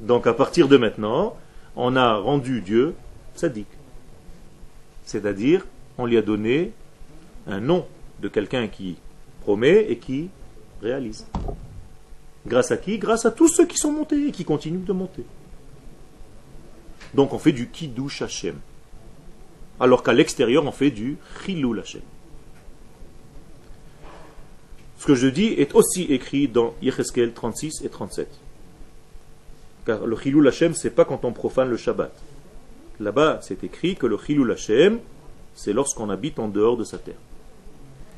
Donc 0.00 0.26
à 0.26 0.34
partir 0.34 0.68
de 0.68 0.76
maintenant, 0.76 1.36
on 1.76 1.96
a 1.96 2.16
rendu 2.16 2.60
Dieu 2.60 2.94
sadique. 3.34 3.68
C'est-à-dire, 5.04 5.64
on 5.96 6.04
lui 6.04 6.18
a 6.18 6.22
donné 6.22 6.72
un 7.46 7.60
nom 7.60 7.86
de 8.20 8.28
quelqu'un 8.28 8.68
qui 8.68 8.96
promet 9.42 9.86
et 9.88 9.98
qui 9.98 10.28
réalise. 10.82 11.26
Grâce 12.48 12.70
à 12.70 12.76
qui 12.76 12.98
Grâce 12.98 13.26
à 13.26 13.30
tous 13.30 13.48
ceux 13.48 13.66
qui 13.66 13.76
sont 13.76 13.92
montés 13.92 14.28
et 14.28 14.32
qui 14.32 14.44
continuent 14.44 14.84
de 14.84 14.92
monter. 14.92 15.24
Donc 17.14 17.32
on 17.32 17.38
fait 17.38 17.52
du 17.52 17.68
Kiddush 17.68 18.22
Hashem. 18.22 18.56
Alors 19.80 20.02
qu'à 20.02 20.12
l'extérieur, 20.12 20.64
on 20.64 20.72
fait 20.72 20.90
du 20.90 21.18
Chilul 21.44 21.78
Hashem. 21.80 22.02
Ce 24.98 25.06
que 25.06 25.14
je 25.14 25.28
dis 25.28 25.46
est 25.46 25.74
aussi 25.74 26.02
écrit 26.04 26.48
dans 26.48 26.74
Yecheskel 26.82 27.32
36 27.32 27.82
et 27.84 27.88
37. 27.88 28.28
Car 29.86 30.06
le 30.06 30.16
Chilul 30.16 30.48
Hashem, 30.48 30.74
c'est 30.74 30.90
pas 30.90 31.04
quand 31.04 31.24
on 31.24 31.32
profane 31.32 31.68
le 31.68 31.76
Shabbat. 31.76 32.12
Là-bas, 32.98 33.38
c'est 33.42 33.62
écrit 33.62 33.94
que 33.94 34.06
le 34.06 34.18
Chilul 34.18 34.50
Hashem, 34.50 34.98
c'est 35.54 35.72
lorsqu'on 35.72 36.10
habite 36.10 36.38
en 36.40 36.48
dehors 36.48 36.76
de 36.76 36.84
sa 36.84 36.98
terre. 36.98 37.14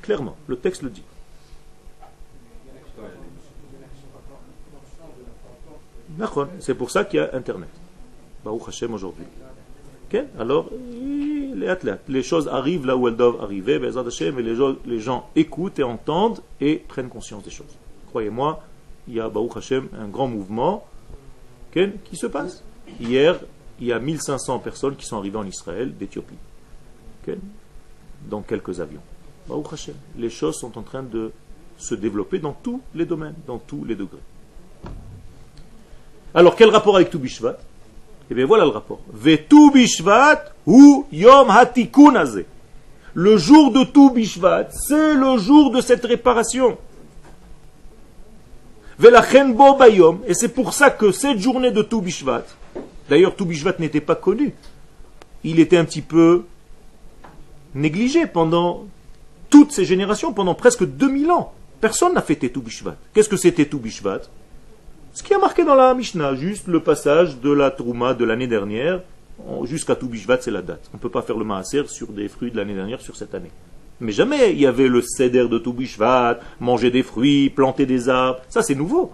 Clairement, 0.01 0.37
le 0.47 0.57
texte 0.57 0.83
le 0.83 0.90
dit. 0.90 1.03
D'accord, 6.09 6.10
C'est 6.61 6.75
pour 6.75 6.91
ça 6.91 7.05
qu'il 7.05 7.19
y 7.19 7.23
a 7.23 7.31
Internet. 7.35 7.69
Baruch 8.45 8.69
Hashem 8.69 8.95
aujourd'hui. 8.95 9.25
Alors, 10.39 10.69
les 11.55 11.69
athlètes, 11.69 12.03
les 12.09 12.23
choses 12.23 12.49
arrivent 12.49 12.85
là 12.85 12.97
où 12.97 13.07
elles 13.07 13.17
doivent 13.17 13.41
arriver, 13.41 13.81
Hashem, 13.85 14.39
et 14.39 14.43
les 14.43 14.57
gens, 14.57 14.75
les 14.85 14.99
gens 14.99 15.29
écoutent 15.37 15.79
et 15.79 15.85
entendent 15.85 16.41
et 16.61 16.77
prennent 16.77 17.09
conscience 17.09 17.45
des 17.45 17.51
choses. 17.51 17.77
Croyez-moi, 18.09 18.61
il 19.07 19.15
y 19.15 19.21
a 19.21 19.29
Baruch 19.29 19.57
Hashem 19.57 19.89
un 19.99 20.09
grand 20.09 20.27
mouvement 20.27 20.85
qui 21.73 22.17
se 22.17 22.27
passe. 22.27 22.65
Hier, 22.99 23.39
il 23.81 23.87
y 23.87 23.93
a 23.93 24.01
1500 24.01 24.59
personnes 24.59 24.97
qui 24.97 25.07
sont 25.07 25.17
arrivées 25.17 25.39
en 25.39 25.47
Israël 25.47 25.97
d'Éthiopie, 25.97 26.35
dans 28.29 28.43
quelques 28.43 28.81
avions. 28.81 29.03
Baruch 29.49 29.73
Hashem, 29.73 29.95
les 30.17 30.31
choses 30.31 30.57
sont 30.57 30.77
en 30.77 30.83
train 30.83 31.05
de 31.05 31.31
se 31.79 31.95
développer 31.95 32.41
dans 32.41 32.53
tous 32.53 32.81
les 32.95 33.07
domaines, 33.07 33.37
dans 33.47 33.59
tous 33.59 33.85
les 33.85 33.95
degrés. 33.95 34.19
Alors, 36.35 36.55
quel 36.55 36.71
rapport 36.71 36.97
avec 36.97 37.11
tout 37.11 37.19
Bishvat 37.19 37.57
Eh 38.31 38.35
bien, 38.35 38.47
voilà 38.47 38.64
le 38.64 38.71
rapport. 38.71 39.01
Bishvat 39.73 40.45
ou 40.66 41.07
Yom 41.11 41.51
Hatikun 41.51 42.25
Le 43.14 43.37
jour 43.37 43.73
de 43.73 43.85
tout 43.85 44.11
Bishvat, 44.11 44.69
c'est 44.71 45.14
le 45.14 45.38
jour 45.38 45.73
de 45.73 45.81
cette 45.81 46.05
réparation. 46.05 46.79
Bo 48.99 49.75
Bayom, 49.77 50.21
et 50.27 50.35
c'est 50.35 50.49
pour 50.49 50.73
ça 50.75 50.90
que 50.90 51.11
cette 51.11 51.38
journée 51.38 51.71
de 51.71 51.83
tout 51.83 52.01
Bishvat, 52.01 52.45
d'ailleurs, 53.09 53.35
tout 53.35 53.47
Bishvat 53.47 53.75
n'était 53.79 54.01
pas 54.01 54.14
connu. 54.14 54.55
Il 55.43 55.59
était 55.59 55.79
un 55.79 55.85
petit 55.85 56.03
peu 56.03 56.45
négligé 57.75 58.27
pendant 58.27 58.85
toutes 59.49 59.73
ces 59.73 59.85
générations, 59.85 60.33
pendant 60.33 60.55
presque 60.55 60.85
2000 60.85 61.31
ans. 61.33 61.53
Personne 61.81 62.14
n'a 62.14 62.23
fêté 62.23 62.51
tout 62.51 62.61
Bishvat. 62.61 62.97
Qu'est-ce 63.14 63.29
que 63.29 63.38
c'était 63.38 63.64
tout 63.64 63.79
Bishvat 63.79 64.21
ce 65.12 65.23
qui 65.23 65.35
a 65.35 65.38
marqué 65.38 65.64
dans 65.64 65.75
la 65.75 65.94
Mishnah, 65.94 66.35
juste 66.35 66.66
le 66.66 66.81
passage 66.81 67.38
de 67.40 67.51
la 67.51 67.70
Trouma 67.70 68.14
de 68.14 68.25
l'année 68.25 68.46
dernière, 68.46 69.01
jusqu'à 69.64 69.96
Toubishvat, 69.96 70.38
c'est 70.40 70.51
la 70.51 70.62
date. 70.62 70.88
On 70.92 70.96
ne 70.96 71.01
peut 71.01 71.09
pas 71.09 71.23
faire 71.23 71.37
le 71.37 71.44
Maaser 71.44 71.87
sur 71.88 72.09
des 72.09 72.29
fruits 72.29 72.51
de 72.51 72.57
l'année 72.57 72.75
dernière, 72.75 73.01
sur 73.01 73.16
cette 73.16 73.35
année. 73.35 73.51
Mais 74.01 74.12
jamais 74.12 74.53
il 74.53 74.61
y 74.61 74.66
avait 74.66 74.88
le 74.88 75.03
Seder 75.03 75.49
de 75.49 75.59
Toubishvat, 75.59 76.40
manger 76.59 76.90
des 76.90 77.03
fruits, 77.03 77.51
planter 77.51 77.87
des 77.87 78.09
arbres. 78.09 78.40
Ça, 78.49 78.62
c'est 78.62 78.75
nouveau. 78.75 79.12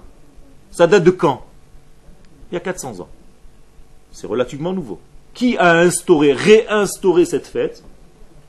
Ça 0.70 0.87
date 0.87 1.04
de 1.04 1.11
quand? 1.11 1.44
Il 2.50 2.54
y 2.54 2.56
a 2.56 2.61
400 2.61 3.00
ans. 3.00 3.09
C'est 4.12 4.26
relativement 4.26 4.72
nouveau. 4.72 5.00
Qui 5.35 5.56
a 5.59 5.78
instauré, 5.78 6.32
réinstauré 6.32 7.24
cette 7.24 7.46
fête? 7.46 7.82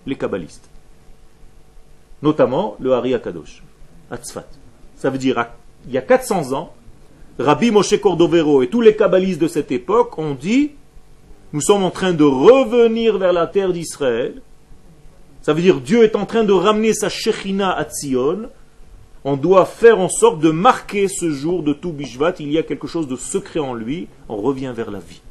Les 0.06 0.16
Kabbalistes. 0.16 0.70
Notamment 2.22 2.76
le 2.80 2.94
Hari 2.94 3.14
Akadosh, 3.14 3.64
Atzfat. 4.10 4.48
Ça 4.96 5.10
veut 5.10 5.18
dire, 5.18 5.48
il 5.86 5.92
y 5.92 5.98
a 5.98 6.02
400 6.02 6.54
ans, 6.54 6.74
Rabbi 7.40 7.72
Moshe 7.72 8.00
Cordovero 8.02 8.64
et 8.64 8.68
tous 8.68 8.82
les 8.82 8.96
kabbalistes 8.96 9.40
de 9.40 9.48
cette 9.48 9.72
époque 9.72 10.18
ont 10.18 10.34
dit 10.34 10.72
nous 11.54 11.62
sommes 11.62 11.84
en 11.84 11.92
train 11.92 12.14
de 12.14 12.24
revenir 12.24 13.18
vers 13.18 13.32
la 13.32 13.48
terre 13.48 13.72
d'Israël. 13.72 14.42
Ça 15.42 15.54
veut 15.54 15.62
dire 15.62 15.80
Dieu 15.80 16.04
est 16.04 16.16
en 16.16 16.26
train 16.26 16.44
de 16.44 16.52
ramener 16.52 16.94
sa 16.94 17.10
Shechina 17.10 17.72
à 17.72 17.86
Tzion. 17.86 18.50
On 19.24 19.38
doit 19.38 19.66
faire 19.66 20.00
en 20.00 20.10
sorte 20.10 20.40
de 20.40 20.52
marquer 20.52 21.08
ce 21.08 21.32
jour 21.32 21.64
de 21.64 21.74
tout 21.74 21.92
Bishvat. 21.92 22.34
Il 22.40 22.52
y 22.52 22.58
a 22.58 22.64
quelque 22.64 22.88
chose 22.88 23.08
de 23.08 23.16
secret 23.16 23.60
en 23.60 23.74
lui. 23.74 24.08
On 24.30 24.38
revient 24.38 24.74
vers 24.76 24.92
la 24.92 25.00
vie. 25.00 25.22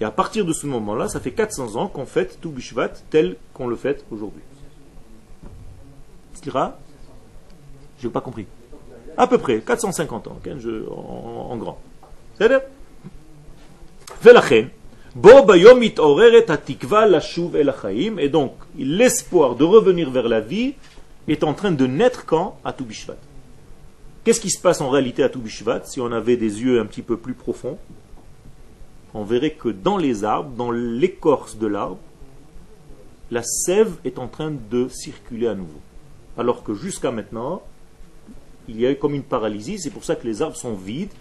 Et 0.00 0.04
à 0.04 0.10
partir 0.10 0.44
de 0.44 0.52
ce 0.52 0.66
moment-là, 0.66 1.08
ça 1.08 1.20
fait 1.20 1.32
400 1.32 1.76
ans 1.76 1.88
qu'on 1.88 2.06
fête 2.06 2.38
tout 2.40 2.50
Bishvat 2.50 2.92
tel 3.10 3.36
qu'on 3.52 3.66
le 3.66 3.76
fête 3.76 4.04
aujourd'hui. 4.10 4.42
Je 6.44 8.06
n'ai 8.06 8.12
pas 8.12 8.20
compris. 8.20 8.46
À 9.16 9.26
peu 9.26 9.38
près, 9.38 9.60
450 9.60 10.28
ans, 10.28 10.38
en, 10.90 11.46
en, 11.50 11.56
grand. 11.56 11.78
C'est-à-dire 12.36 12.60
et 18.18 18.28
donc 18.28 18.52
l'espoir 18.76 19.54
de 19.54 19.64
revenir 19.64 20.10
vers 20.10 20.28
la 20.28 20.40
vie 20.40 20.74
est 21.28 21.44
en 21.44 21.54
train 21.54 21.70
de 21.70 21.86
naître 21.86 22.26
quand? 22.26 22.58
À 22.64 22.72
Toubishvat. 22.72 23.16
Qu'est-ce 24.24 24.40
qui 24.40 24.50
se 24.50 24.60
passe 24.60 24.80
en 24.80 24.90
réalité 24.90 25.22
à 25.22 25.28
Toubishvat? 25.28 25.82
Si 25.84 26.00
on 26.00 26.10
avait 26.10 26.36
des 26.36 26.62
yeux 26.62 26.80
un 26.80 26.86
petit 26.86 27.02
peu 27.02 27.16
plus 27.16 27.34
profonds, 27.34 27.78
on 29.12 29.22
verrait 29.22 29.52
que 29.52 29.68
dans 29.68 29.96
les 29.96 30.24
arbres, 30.24 30.50
dans 30.56 30.70
l'écorce 30.70 31.56
de 31.56 31.66
l'arbre, 31.66 31.98
la 33.30 33.42
sève 33.42 33.92
est 34.04 34.18
en 34.18 34.26
train 34.26 34.52
de 34.70 34.88
circuler 34.88 35.46
à 35.46 35.54
nouveau. 35.54 35.80
Alors 36.36 36.64
que 36.64 36.74
jusqu'à 36.74 37.10
maintenant, 37.10 37.62
il 38.68 38.80
y 38.80 38.86
a 38.86 38.94
comme 38.94 39.14
une 39.14 39.22
paralysie, 39.22 39.78
c'est 39.78 39.90
pour 39.90 40.04
ça 40.04 40.16
que 40.16 40.26
les 40.26 40.42
arbres 40.42 40.56
sont 40.56 40.74
vides 40.74 41.12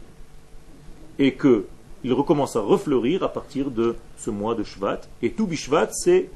et 1.20 1.36
qu'ils 1.36 2.14
recommencent 2.14 2.56
à 2.56 2.62
refleurir 2.62 3.24
à 3.24 3.32
partir 3.32 3.70
de 3.70 3.96
ce 4.18 4.30
mois 4.30 4.56
de 4.56 4.64
Shvat. 4.64 5.02
Et 5.22 5.32
tout 5.32 5.46
Bishvat, 5.46 5.90
c'est 5.92 6.30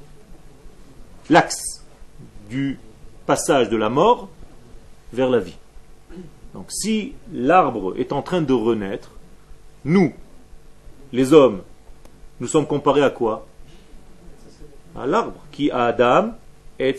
l'axe 1.30 1.84
du 2.50 2.80
passage 3.26 3.70
de 3.70 3.78
la 3.78 3.89
mort 3.89 4.30
vers 5.13 5.30
la 5.30 5.39
vie. 5.39 5.58
Donc 6.54 6.67
si 6.70 7.13
l'arbre 7.34 7.93
est 7.98 8.12
en 8.12 8.22
train 8.22 8.41
de 8.41 8.54
renaître, 8.54 9.12
nous, 9.86 10.13
les 11.12 11.34
hommes, 11.34 11.62
nous 12.39 12.48
sommes 12.48 12.67
comparés 12.67 13.04
à 13.04 13.10
quoi? 13.10 13.48
À 14.96 15.06
l'arbre 15.06 15.39
qui 15.52 15.70
a 15.72 15.86
Adam 15.86 16.32
et 16.79 16.95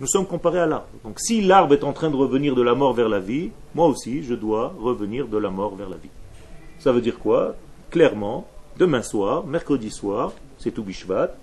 Nous 0.00 0.06
sommes 0.06 0.26
comparés 0.26 0.58
à 0.58 0.66
l'arbre. 0.66 0.88
Donc 1.04 1.20
si 1.20 1.40
l'arbre 1.40 1.74
est 1.74 1.84
en 1.84 1.92
train 1.92 2.10
de 2.10 2.16
revenir 2.16 2.54
de 2.54 2.62
la 2.62 2.74
mort 2.74 2.94
vers 2.94 3.08
la 3.08 3.20
vie, 3.20 3.50
moi 3.74 3.86
aussi 3.86 4.24
je 4.24 4.34
dois 4.34 4.74
revenir 4.80 5.28
de 5.28 5.38
la 5.38 5.50
mort 5.50 5.76
vers 5.76 5.88
la 5.88 5.96
vie. 5.96 6.10
Ça 6.80 6.90
veut 6.90 7.00
dire 7.00 7.18
quoi? 7.18 7.54
Clairement, 7.90 8.48
demain 8.76 9.02
soir, 9.02 9.46
mercredi 9.46 9.90
soir, 9.90 10.32
c'est 10.58 10.72
tout 10.72 10.82
Bishvat, 10.82 11.36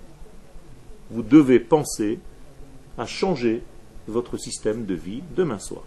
vous 1.10 1.22
devez 1.22 1.60
penser 1.60 2.18
à 2.98 3.06
changer 3.06 3.62
votre 4.06 4.36
système 4.36 4.84
de 4.84 4.94
vie 4.94 5.22
demain 5.34 5.58
soir. 5.58 5.82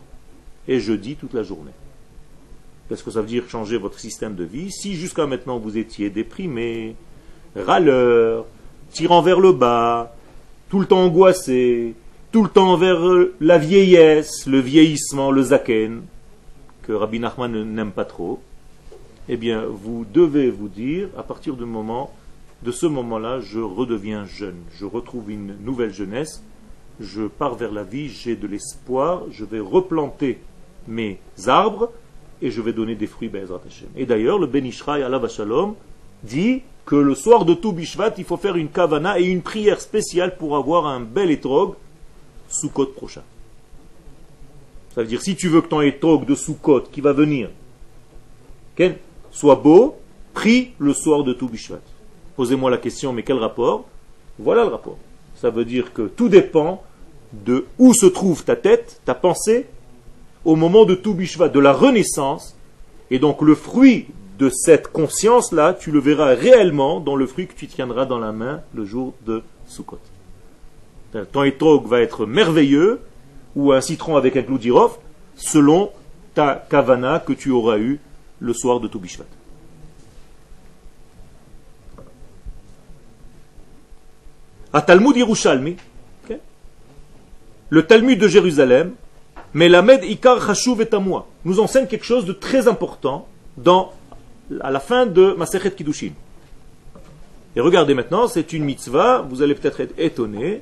Et 0.67 0.79
jeudi 0.79 1.15
toute 1.15 1.33
la 1.33 1.43
journée. 1.43 1.71
Qu'est-ce 2.89 3.03
que 3.03 3.11
ça 3.11 3.21
veut 3.21 3.27
dire 3.27 3.47
changer 3.47 3.77
votre 3.77 3.99
système 3.99 4.35
de 4.35 4.43
vie 4.43 4.71
Si 4.71 4.95
jusqu'à 4.95 5.27
maintenant 5.27 5.59
vous 5.59 5.77
étiez 5.77 6.09
déprimé, 6.09 6.95
râleur, 7.55 8.45
tirant 8.89 9.21
vers 9.21 9.39
le 9.39 9.51
bas, 9.51 10.14
tout 10.75 10.81
le 10.81 10.87
temps 10.87 11.05
angoissé, 11.05 11.95
tout 12.33 12.43
le 12.43 12.49
temps 12.49 12.75
vers 12.75 12.99
la 13.39 13.57
vieillesse, 13.57 14.45
le 14.45 14.59
vieillissement, 14.59 15.31
le 15.31 15.41
zaken, 15.41 16.01
que 16.81 16.91
Rabbi 16.91 17.21
Nachman 17.21 17.63
n'aime 17.63 17.93
pas 17.93 18.03
trop, 18.03 18.41
eh 19.29 19.37
bien, 19.37 19.63
vous 19.65 20.05
devez 20.13 20.49
vous 20.49 20.67
dire, 20.67 21.07
à 21.17 21.23
partir 21.23 21.55
du 21.55 21.63
moment, 21.63 22.11
de 22.61 22.73
ce 22.73 22.87
moment-là, 22.87 23.39
je 23.39 23.61
redeviens 23.61 24.25
jeune, 24.25 24.57
je 24.77 24.83
retrouve 24.83 25.31
une 25.31 25.55
nouvelle 25.63 25.93
jeunesse, 25.93 26.43
je 26.99 27.21
pars 27.21 27.55
vers 27.55 27.71
la 27.71 27.85
vie, 27.85 28.09
j'ai 28.09 28.35
de 28.35 28.45
l'espoir, 28.45 29.21
je 29.31 29.45
vais 29.45 29.61
replanter 29.61 30.39
mes 30.89 31.19
arbres 31.47 31.89
et 32.41 32.51
je 32.51 32.59
vais 32.59 32.73
donner 32.73 32.95
des 32.95 33.07
fruits 33.07 33.31
Et 33.95 34.05
d'ailleurs, 34.05 34.39
le 34.39 34.47
Ben 34.47 34.65
Ishraï, 34.65 35.03
Allah 35.03 35.21
dit 36.21 36.63
que 36.85 36.95
le 36.95 37.15
soir 37.15 37.45
de 37.45 37.53
tout 37.53 37.71
Bishvat, 37.71 38.13
il 38.17 38.23
faut 38.23 38.37
faire 38.37 38.55
une 38.55 38.69
kavana 38.69 39.19
et 39.19 39.23
une 39.23 39.41
prière 39.41 39.81
spéciale 39.81 40.37
pour 40.37 40.55
avoir 40.55 40.85
un 40.85 40.99
bel 40.99 41.31
étrog 41.31 41.75
Sukkot 42.47 42.87
prochain. 42.87 43.23
Ça 44.93 45.01
veut 45.01 45.07
dire, 45.07 45.21
si 45.21 45.35
tu 45.35 45.49
veux 45.49 45.61
que 45.61 45.67
ton 45.67 45.81
étrog 45.81 46.25
de 46.25 46.35
Sukkot 46.35 46.81
qui 46.91 47.01
va 47.01 47.11
venir 47.11 47.49
soit 49.31 49.55
beau, 49.55 49.95
prie 50.33 50.71
le 50.79 50.93
soir 50.93 51.23
de 51.23 51.33
tout 51.33 51.49
Bishvat. 51.49 51.81
Posez-moi 52.35 52.69
la 52.69 52.77
question, 52.77 53.13
mais 53.13 53.23
quel 53.23 53.37
rapport? 53.37 53.85
Voilà 54.37 54.63
le 54.63 54.69
rapport. 54.69 54.97
Ça 55.35 55.49
veut 55.49 55.65
dire 55.65 55.93
que 55.93 56.03
tout 56.03 56.29
dépend 56.29 56.83
de 57.33 57.65
où 57.79 57.93
se 57.93 58.05
trouve 58.05 58.43
ta 58.43 58.55
tête, 58.55 59.01
ta 59.05 59.13
pensée, 59.15 59.65
au 60.43 60.55
moment 60.55 60.85
de 60.85 60.95
tout 60.95 61.13
Bishvat, 61.13 61.49
de 61.49 61.59
la 61.59 61.73
renaissance, 61.73 62.55
et 63.09 63.19
donc 63.19 63.41
le 63.41 63.55
fruit 63.55 64.07
de 64.37 64.49
cette 64.49 64.87
conscience-là, 64.87 65.73
tu 65.73 65.91
le 65.91 65.99
verras 65.99 66.35
réellement 66.35 66.99
dans 66.99 67.15
le 67.15 67.25
fruit 67.25 67.47
que 67.47 67.53
tu 67.53 67.67
tiendras 67.67 68.05
dans 68.05 68.19
la 68.19 68.31
main 68.31 68.61
le 68.73 68.85
jour 68.85 69.13
de 69.25 69.43
Sukkot. 69.67 69.99
Ton 71.31 71.43
étrog 71.43 71.87
va 71.87 72.01
être 72.01 72.25
merveilleux, 72.25 72.99
ou 73.55 73.71
un 73.71 73.79
citron 73.79 74.17
avec 74.17 74.35
un 74.35 74.43
clou 74.43 74.57
d'irov, 74.57 74.97
selon 75.35 75.91
ta 76.33 76.65
kavana 76.69 77.19
que 77.19 77.31
tu 77.31 77.51
auras 77.51 77.77
eu 77.77 77.99
le 78.39 78.53
soir 78.53 78.81
de 78.81 78.87
Toubishvat. 78.87 79.25
À 84.73 84.81
Talmud 84.81 85.15
Yerushalmi, 85.15 85.77
le 87.69 87.85
Talmud 87.85 88.19
de 88.19 88.27
Jérusalem, 88.27 88.91
mais 89.53 89.69
Ikar 90.03 90.45
Chashuv 90.45 90.81
et 90.81 90.89
nous 91.45 91.59
enseigne 91.59 91.87
quelque 91.87 92.05
chose 92.05 92.25
de 92.25 92.33
très 92.33 92.67
important 92.67 93.27
dans, 93.57 93.93
à 94.61 94.71
la 94.71 94.79
fin 94.79 95.05
de 95.05 95.33
Masechet 95.33 95.71
Kiddushin. 95.71 96.11
Et 97.55 97.61
regardez 97.61 97.93
maintenant, 97.93 98.27
c'est 98.27 98.53
une 98.53 98.63
mitzvah, 98.63 99.21
vous 99.21 99.41
allez 99.41 99.55
peut-être 99.55 99.79
être 99.79 99.97
étonné. 99.97 100.61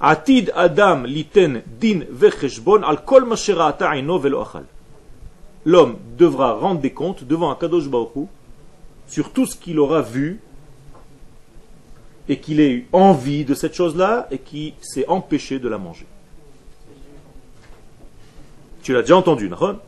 Atid 0.00 0.52
Adam 0.56 1.04
liten 1.04 1.62
din 1.80 2.00
vecheshbon 2.10 2.82
al 2.82 3.04
kol. 3.04 3.26
L'homme 5.66 5.96
devra 6.18 6.54
rendre 6.54 6.80
des 6.80 6.92
comptes 6.92 7.24
devant 7.24 7.50
un 7.50 7.54
Kadosh 7.54 7.88
Baruch 7.88 8.28
sur 9.06 9.32
tout 9.32 9.46
ce 9.46 9.56
qu'il 9.56 9.78
aura 9.78 10.02
vu 10.02 10.40
et 12.28 12.38
qu'il 12.38 12.60
ait 12.60 12.70
eu 12.70 12.88
envie 12.92 13.44
de 13.44 13.54
cette 13.54 13.74
chose-là 13.74 14.26
et 14.30 14.38
qui 14.38 14.74
s'est 14.80 15.06
empêché 15.08 15.58
de 15.58 15.68
la 15.68 15.78
manger. 15.78 16.06
Tu 18.82 18.92
l'as 18.92 19.00
déjà 19.00 19.16
entendu, 19.16 19.48
Nahon 19.48 19.78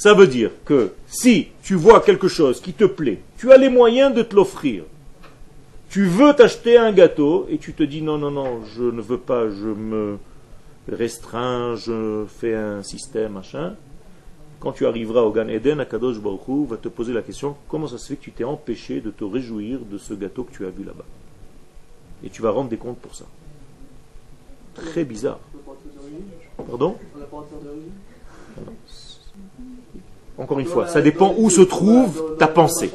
Ça 0.00 0.14
veut 0.14 0.28
dire 0.28 0.50
que 0.64 0.92
si 1.06 1.48
tu 1.62 1.74
vois 1.74 2.00
quelque 2.00 2.26
chose 2.26 2.62
qui 2.62 2.72
te 2.72 2.86
plaît, 2.86 3.20
tu 3.36 3.52
as 3.52 3.58
les 3.58 3.68
moyens 3.68 4.14
de 4.14 4.22
te 4.22 4.34
l'offrir. 4.34 4.84
Tu 5.90 6.06
veux 6.06 6.32
t'acheter 6.32 6.78
un 6.78 6.90
gâteau 6.90 7.46
et 7.50 7.58
tu 7.58 7.74
te 7.74 7.82
dis 7.82 8.00
non, 8.00 8.16
non, 8.16 8.30
non, 8.30 8.64
je 8.64 8.82
ne 8.82 9.02
veux 9.02 9.18
pas, 9.18 9.50
je 9.50 9.66
me 9.66 10.16
restreins, 10.88 11.76
je 11.76 12.24
fais 12.26 12.54
un 12.54 12.82
système, 12.82 13.32
machin. 13.32 13.74
Quand 14.58 14.72
tu 14.72 14.86
arriveras 14.86 15.20
au 15.20 15.32
Gan 15.32 15.48
Eden, 15.48 15.80
Akadosh 15.80 16.18
Baruch 16.18 16.66
va 16.66 16.78
te 16.78 16.88
poser 16.88 17.12
la 17.12 17.20
question 17.20 17.54
comment 17.68 17.86
ça 17.86 17.98
se 17.98 18.06
fait 18.06 18.16
que 18.16 18.22
tu 18.22 18.32
t'es 18.32 18.44
empêché 18.44 19.02
de 19.02 19.10
te 19.10 19.24
réjouir 19.24 19.80
de 19.80 19.98
ce 19.98 20.14
gâteau 20.14 20.44
que 20.44 20.52
tu 20.52 20.64
as 20.64 20.70
vu 20.70 20.82
là-bas? 20.82 21.04
Et 22.24 22.30
tu 22.30 22.40
vas 22.40 22.52
rendre 22.52 22.70
des 22.70 22.78
comptes 22.78 23.00
pour 23.00 23.14
ça. 23.14 23.26
Très 24.74 25.04
bizarre. 25.04 25.40
Pardon? 26.56 26.96
Encore 30.40 30.58
une 30.58 30.66
fois, 30.66 30.88
ça 30.88 31.02
dépend 31.02 31.34
où 31.36 31.50
se 31.50 31.60
trouve 31.60 32.36
ta 32.38 32.48
pensée. 32.48 32.90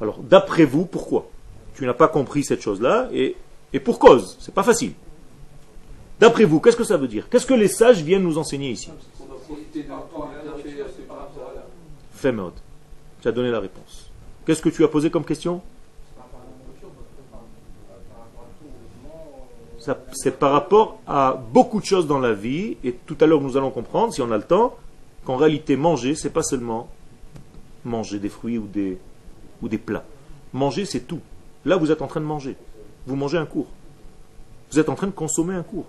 Alors, 0.00 0.18
d'après 0.22 0.64
vous, 0.64 0.86
pourquoi 0.86 1.28
Tu 1.74 1.84
n'as 1.84 1.92
pas 1.92 2.08
compris 2.08 2.42
cette 2.42 2.62
chose-là 2.62 3.10
et, 3.12 3.36
pour 3.80 3.98
cause. 3.98 4.38
C'est 4.40 4.54
pas 4.54 4.62
facile. 4.62 4.92
D'après 6.18 6.44
vous, 6.44 6.58
qu'est-ce 6.58 6.76
que 6.76 6.84
ça 6.84 6.96
veut 6.96 7.06
dire? 7.06 7.28
Qu'est-ce 7.28 7.44
que 7.44 7.54
les 7.54 7.68
sages 7.68 8.02
viennent 8.02 8.22
nous 8.22 8.38
enseigner 8.38 8.70
ici? 8.70 8.90
Femod. 12.14 12.54
Tu 13.20 13.28
as 13.28 13.32
donné 13.32 13.50
la 13.50 13.60
réponse. 13.60 14.10
Qu'est-ce 14.46 14.62
que 14.62 14.70
tu 14.70 14.82
as 14.84 14.88
posé 14.88 15.10
comme 15.10 15.24
question? 15.24 15.60
C'est 20.12 20.38
par 20.38 20.52
rapport 20.52 20.98
à 21.06 21.38
beaucoup 21.52 21.80
de 21.80 21.84
choses 21.84 22.06
dans 22.06 22.18
la 22.18 22.32
vie, 22.32 22.78
et 22.84 22.92
tout 22.92 23.16
à 23.20 23.26
l'heure 23.26 23.40
nous 23.40 23.58
allons 23.58 23.70
comprendre, 23.70 24.14
si 24.14 24.22
on 24.22 24.30
a 24.30 24.36
le 24.36 24.42
temps, 24.42 24.76
qu'en 25.24 25.36
réalité 25.36 25.76
manger, 25.76 26.14
c'est 26.14 26.30
pas 26.30 26.42
seulement 26.42 26.88
manger 27.84 28.18
des 28.18 28.28
fruits 28.28 28.58
ou 28.58 28.66
des, 28.66 28.98
plats. 29.78 30.04
Manger, 30.52 30.84
c'est 30.84 31.00
tout. 31.00 31.20
Là, 31.64 31.76
vous 31.76 31.90
êtes 31.90 32.02
en 32.02 32.06
train 32.06 32.20
de 32.20 32.26
manger. 32.26 32.56
Vous 33.06 33.16
mangez 33.16 33.38
un 33.38 33.46
cours. 33.46 33.68
Vous 34.70 34.78
êtes 34.78 34.88
en 34.88 34.94
train 34.94 35.06
de 35.06 35.12
consommer 35.12 35.54
un 35.54 35.62
cours. 35.62 35.86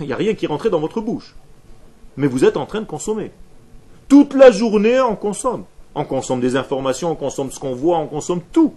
Il 0.00 0.06
n'y 0.06 0.12
a 0.12 0.16
rien 0.16 0.34
qui 0.34 0.46
rentré 0.46 0.70
dans 0.70 0.80
votre 0.80 1.00
bouche. 1.00 1.34
Mais 2.16 2.26
vous 2.26 2.44
êtes 2.44 2.56
en 2.56 2.66
train 2.66 2.80
de 2.80 2.86
consommer. 2.86 3.32
Toute 4.08 4.34
la 4.34 4.50
journée, 4.50 5.00
on 5.00 5.16
consomme. 5.16 5.64
On 5.94 6.04
consomme 6.04 6.40
des 6.40 6.56
informations, 6.56 7.12
on 7.12 7.16
consomme 7.16 7.50
ce 7.50 7.60
qu'on 7.60 7.74
voit, 7.74 7.98
on 7.98 8.06
consomme 8.06 8.40
tout. 8.52 8.74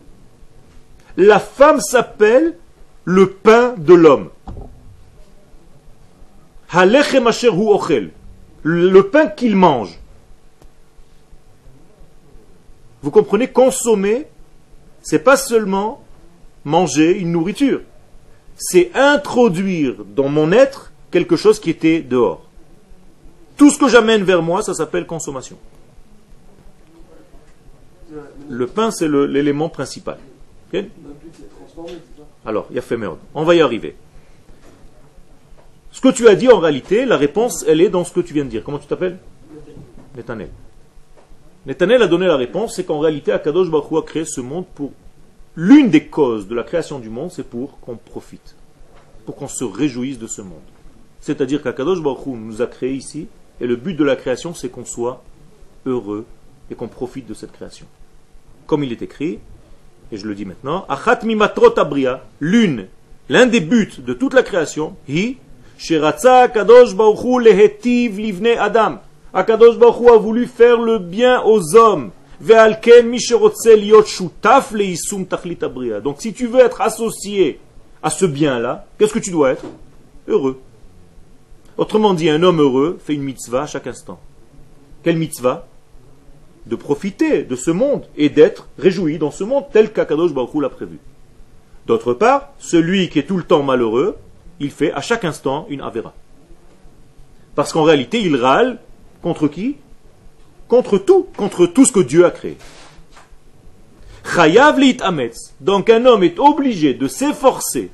La 1.18 1.39
femme 1.39 1.82
s'appelle 1.82 2.56
le 3.06 3.32
pain 3.32 3.74
de 3.78 3.93
l'homme. 3.93 4.30
Le 8.64 9.01
pain 9.03 9.28
qu'il 9.28 9.55
mange. 9.55 9.97
Vous 13.01 13.12
comprenez, 13.12 13.47
consommer, 13.47 14.28
c'est 15.01 15.20
pas 15.20 15.38
seulement 15.38 16.03
manger 16.66 17.18
une 17.18 17.32
nourriture, 17.32 17.82
c'est 18.58 18.91
introduire 18.93 20.03
dans 20.03 20.28
mon 20.28 20.51
être 20.51 20.91
quelque 21.12 21.36
chose 21.36 21.60
qui 21.60 21.70
était 21.70 22.01
dehors. 22.01 22.43
Tout 23.55 23.70
ce 23.70 23.80
que 23.80 23.88
j'amène 23.88 24.24
vers 24.24 24.41
moi, 24.41 24.62
ça 24.62 24.74
s'appelle 24.74 25.05
consommation. 25.05 25.58
Le 28.49 28.68
pain, 28.68 28.91
c'est 28.91 29.08
l'élément 29.08 29.70
principal. 29.70 30.18
Alors, 32.45 32.68
il 32.70 32.76
y 32.76 32.80
a 32.80 32.82
fait. 32.82 32.97
On 33.34 33.43
va 33.43 33.55
y 33.55 33.62
arriver. 33.62 33.95
Ce 35.98 36.02
que 36.02 36.10
tu 36.10 36.28
as 36.28 36.36
dit 36.36 36.48
en 36.48 36.60
réalité, 36.60 37.06
la 37.06 37.18
réponse, 37.18 37.66
elle 37.68 37.82
est 37.82 37.89
dans 37.89 38.04
ce 38.04 38.14
que 38.14 38.20
tu 38.20 38.32
viens 38.32 38.45
de 38.45 38.52
dire. 38.52 38.64
Comment 38.64 38.78
tu 38.78 38.86
t'appelles? 38.86 39.18
Netanel. 40.16 40.50
Netanel 41.66 42.04
a 42.04 42.08
donné 42.08 42.28
la 42.28 42.38
réponse, 42.38 42.76
c'est 42.76 42.84
qu'en 42.84 43.00
réalité, 43.00 43.32
Akadosh 43.32 43.72
Baruch 43.72 43.91
a 43.93 44.02
créé 44.04 44.24
ce 44.24 44.39
monde 44.39 44.66
pour... 44.76 44.91
L'une 45.56 45.89
des 45.89 46.06
causes 46.06 46.48
de 46.48 46.54
la 46.54 46.62
création 46.62 47.00
du 47.00 47.10
monde, 47.10 47.32
c'est 47.32 47.41
pour 47.41 47.80
qu'on 47.80 47.95
profite, 47.95 48.56
pour 49.26 49.36
qu'on 49.36 49.48
se 49.48 49.64
réjouisse 49.64 50.20
de 50.20 50.28
ce 50.28 50.43
monde. 50.43 50.62
C'est-à-dire 51.20 51.64
qu'Akadosh 51.64 52.04
Baruch 52.04 52.28
nous 52.28 52.62
a 52.62 52.68
créés 52.68 52.93
ici, 52.93 53.28
et 53.60 53.66
le 53.66 53.76
but 53.76 53.95
de 53.95 54.04
la 54.04 54.16
création, 54.16 54.54
c'est 54.54 54.70
qu'on 54.70 54.86
soit 54.86 55.24
heureux 55.88 56.28
et 56.70 56.76
qu'on 56.76 56.89
profite 56.89 57.26
de 57.26 57.34
cette 57.34 57.54
création. 57.54 57.88
Comme 58.68 58.84
il 58.84 58.91
est 58.91 59.02
écrit, 59.02 59.39
et 60.12 60.18
je 60.18 60.28
le 60.28 60.36
dis 60.36 60.45
maintenant, 60.45 60.86
Achat 60.89 61.22
l'une, 62.39 62.86
l'un 63.30 63.48
des 63.48 63.62
buts 63.62 63.93
de 63.98 64.14
toute 64.14 64.36
la 64.36 64.43
création, 64.43 64.95
hi, 65.10 65.38
Donc 76.01 76.21
si 76.21 76.34
tu 76.34 76.47
veux 76.47 76.59
être 76.59 76.82
associé 76.82 77.59
à 78.01 78.09
ce 78.09 78.25
bien-là, 78.25 78.86
qu'est-ce 78.97 79.13
que 79.13 79.19
tu 79.19 79.32
dois 79.32 79.51
être? 79.51 79.65
Heureux. 80.28 80.59
Autrement 81.78 82.13
dit, 82.13 82.30
un 82.30 82.41
homme 82.41 82.59
heureux 82.59 82.97
fait 83.03 83.13
une 83.13 83.23
mitzvah 83.23 83.63
à 83.63 83.67
chaque 83.67 83.88
instant. 83.88 84.19
Quelle 85.03 85.17
mitzvah? 85.17 85.67
De 86.65 86.75
profiter 86.75 87.43
de 87.43 87.55
ce 87.55 87.71
monde 87.71 88.05
et 88.17 88.30
d'être 88.30 88.67
réjoui 88.80 89.19
dans 89.19 89.32
ce 89.32 89.43
monde 89.43 89.65
tel 89.71 89.93
qu'Akadosh 89.93 90.34
Baruch 90.34 90.61
l'a 90.61 90.69
prévu. 90.69 90.99
D'autre 91.86 92.13
part, 92.13 92.49
celui 92.59 93.09
qui 93.09 93.19
est 93.19 93.28
tout 93.28 93.38
le 93.38 93.43
temps 93.43 93.63
malheureux, 93.63 94.17
il 94.60 94.72
fait 94.72 94.91
à 94.93 95.01
chaque 95.01 95.26
instant 95.26 95.66
une 95.70 95.82
avera. 95.82 96.14
Parce 97.55 97.74
qu'en 97.74 97.84
réalité, 97.84 98.22
il 98.22 98.36
râle 98.36 98.80
contre 99.22 99.47
qui? 99.47 99.78
Contre 100.68 100.97
tout, 100.97 101.28
contre 101.36 101.66
tout 101.66 101.86
ce 101.86 101.91
que 101.91 101.99
Dieu 101.99 102.26
a 102.26 102.32
créé. 102.32 102.58
Chayav 104.36 104.80
ametz. 105.01 105.53
Donc 105.62 105.89
un 105.89 106.05
homme 106.05 106.24
est 106.24 106.39
obligé 106.39 106.93
de 106.93 107.08
s'efforcer 107.08 107.91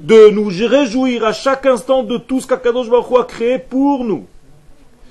de 0.00 0.30
nous 0.30 0.48
réjouir 0.68 1.24
à 1.24 1.32
chaque 1.32 1.66
instant 1.66 2.02
de 2.02 2.18
tout 2.18 2.40
ce 2.40 2.46
qu'Akadosh 2.46 2.88
Baruch 2.88 3.20
a 3.20 3.24
créé 3.24 3.58
pour 3.58 4.04
nous. 4.04 4.26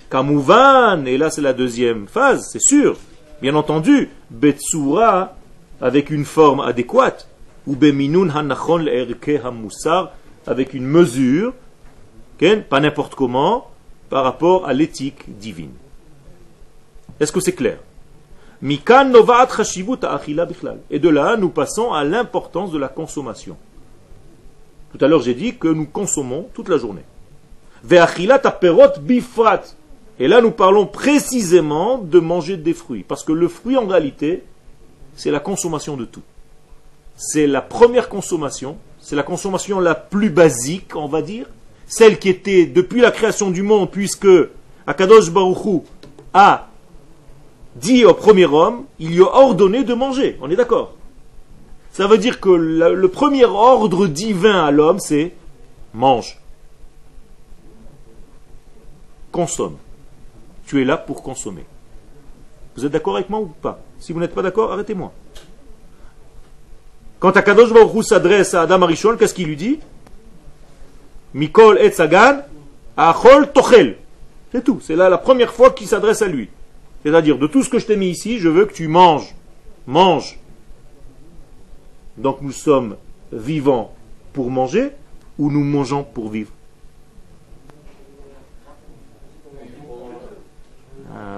Kamouvan, 0.09 1.05
et 1.05 1.17
là 1.17 1.29
c'est 1.29 1.41
la 1.41 1.53
deuxième 1.53 2.07
phase, 2.07 2.49
c'est 2.51 2.61
sûr, 2.61 2.97
bien 3.41 3.55
entendu, 3.55 4.09
Betsura, 4.29 5.35
avec 5.81 6.09
une 6.09 6.25
forme 6.25 6.59
adéquate, 6.59 7.27
ou 7.67 7.75
Beminun 7.75 8.29
Hanachon 8.29 8.85
Hamusar, 9.43 10.11
avec 10.47 10.73
une 10.73 10.85
mesure, 10.85 11.53
pas 12.69 12.79
n'importe 12.79 13.15
comment, 13.15 13.67
par 14.09 14.23
rapport 14.23 14.67
à 14.67 14.73
l'éthique 14.73 15.37
divine. 15.39 15.71
Est-ce 17.19 17.31
que 17.31 17.39
c'est 17.39 17.53
clair? 17.53 17.77
Et 18.63 18.79
de 20.99 21.09
là, 21.09 21.37
nous 21.37 21.49
passons 21.49 21.93
à 21.93 22.03
l'importance 22.03 22.71
de 22.71 22.77
la 22.77 22.87
consommation. 22.87 23.57
Tout 24.91 25.03
à 25.03 25.07
l'heure, 25.07 25.21
j'ai 25.21 25.33
dit 25.33 25.55
que 25.55 25.67
nous 25.67 25.85
consommons 25.85 26.47
toute 26.53 26.69
la 26.69 26.77
journée. 26.77 27.01
bifrat. 27.83 29.61
Et 30.19 30.27
là, 30.27 30.41
nous 30.41 30.51
parlons 30.51 30.85
précisément 30.85 31.97
de 31.97 32.19
manger 32.19 32.57
des 32.57 32.73
fruits. 32.73 33.03
Parce 33.07 33.23
que 33.23 33.31
le 33.31 33.47
fruit, 33.47 33.77
en 33.77 33.87
réalité, 33.87 34.43
c'est 35.21 35.29
la 35.29 35.39
consommation 35.39 35.97
de 35.97 36.05
tout. 36.05 36.23
C'est 37.15 37.45
la 37.45 37.61
première 37.61 38.09
consommation, 38.09 38.75
c'est 38.99 39.15
la 39.15 39.21
consommation 39.21 39.79
la 39.79 39.93
plus 39.93 40.31
basique, 40.31 40.95
on 40.95 41.07
va 41.07 41.21
dire. 41.21 41.45
celle 41.85 42.17
qui 42.17 42.29
était 42.29 42.65
depuis 42.65 43.01
la 43.01 43.11
création 43.11 43.51
du 43.51 43.61
monde, 43.61 43.91
puisque 43.91 44.27
Akadosh 44.87 45.29
Baruchou 45.29 45.83
a 46.33 46.69
dit 47.75 48.03
au 48.03 48.15
premier 48.15 48.47
homme, 48.47 48.85
il 48.97 49.11
lui 49.11 49.21
a 49.21 49.31
ordonné 49.31 49.83
de 49.83 49.93
manger. 49.93 50.39
On 50.41 50.49
est 50.49 50.55
d'accord? 50.55 50.95
Ça 51.91 52.07
veut 52.07 52.17
dire 52.17 52.39
que 52.39 52.49
le, 52.49 52.95
le 52.95 53.07
premier 53.07 53.45
ordre 53.45 54.07
divin 54.07 54.65
à 54.65 54.71
l'homme, 54.71 54.99
c'est 54.99 55.33
mange. 55.93 56.39
Consomme. 59.31 59.77
Tu 60.65 60.81
es 60.81 60.85
là 60.85 60.97
pour 60.97 61.21
consommer. 61.21 61.65
Vous 62.75 62.85
êtes 62.85 62.91
d'accord 62.91 63.15
avec 63.15 63.29
moi 63.29 63.39
ou 63.39 63.47
pas? 63.47 63.79
Si 63.99 64.13
vous 64.13 64.19
n'êtes 64.19 64.33
pas 64.33 64.41
d'accord, 64.41 64.71
arrêtez-moi. 64.71 65.11
Quand 67.19 67.35
Akadosh 67.35 67.71
Baruch 67.71 68.03
s'adresse 68.03 68.53
à 68.53 68.61
Adam 68.63 68.81
Arishon, 68.81 69.17
qu'est-ce 69.17 69.33
qu'il 69.33 69.47
lui 69.47 69.55
dit? 69.55 69.79
Mikol 71.33 71.77
et 71.79 71.91
Sagan, 71.91 72.41
Achol 72.97 73.51
Tochel. 73.51 73.97
C'est 74.51 74.63
tout. 74.63 74.79
C'est 74.81 74.95
là 74.95 75.09
la 75.09 75.17
première 75.17 75.53
fois 75.53 75.71
qu'il 75.71 75.87
s'adresse 75.87 76.21
à 76.21 76.27
lui. 76.27 76.49
C'est-à-dire, 77.03 77.37
de 77.37 77.47
tout 77.47 77.63
ce 77.63 77.69
que 77.69 77.79
je 77.79 77.85
t'ai 77.85 77.95
mis 77.95 78.09
ici, 78.09 78.39
je 78.39 78.49
veux 78.49 78.65
que 78.65 78.73
tu 78.73 78.87
manges. 78.87 79.35
Mange. 79.87 80.39
Donc 82.17 82.41
nous 82.41 82.51
sommes 82.51 82.97
vivants 83.31 83.93
pour 84.33 84.49
manger 84.49 84.91
ou 85.37 85.51
nous 85.51 85.63
mangeons 85.63 86.03
pour 86.03 86.29
vivre? 86.29 86.51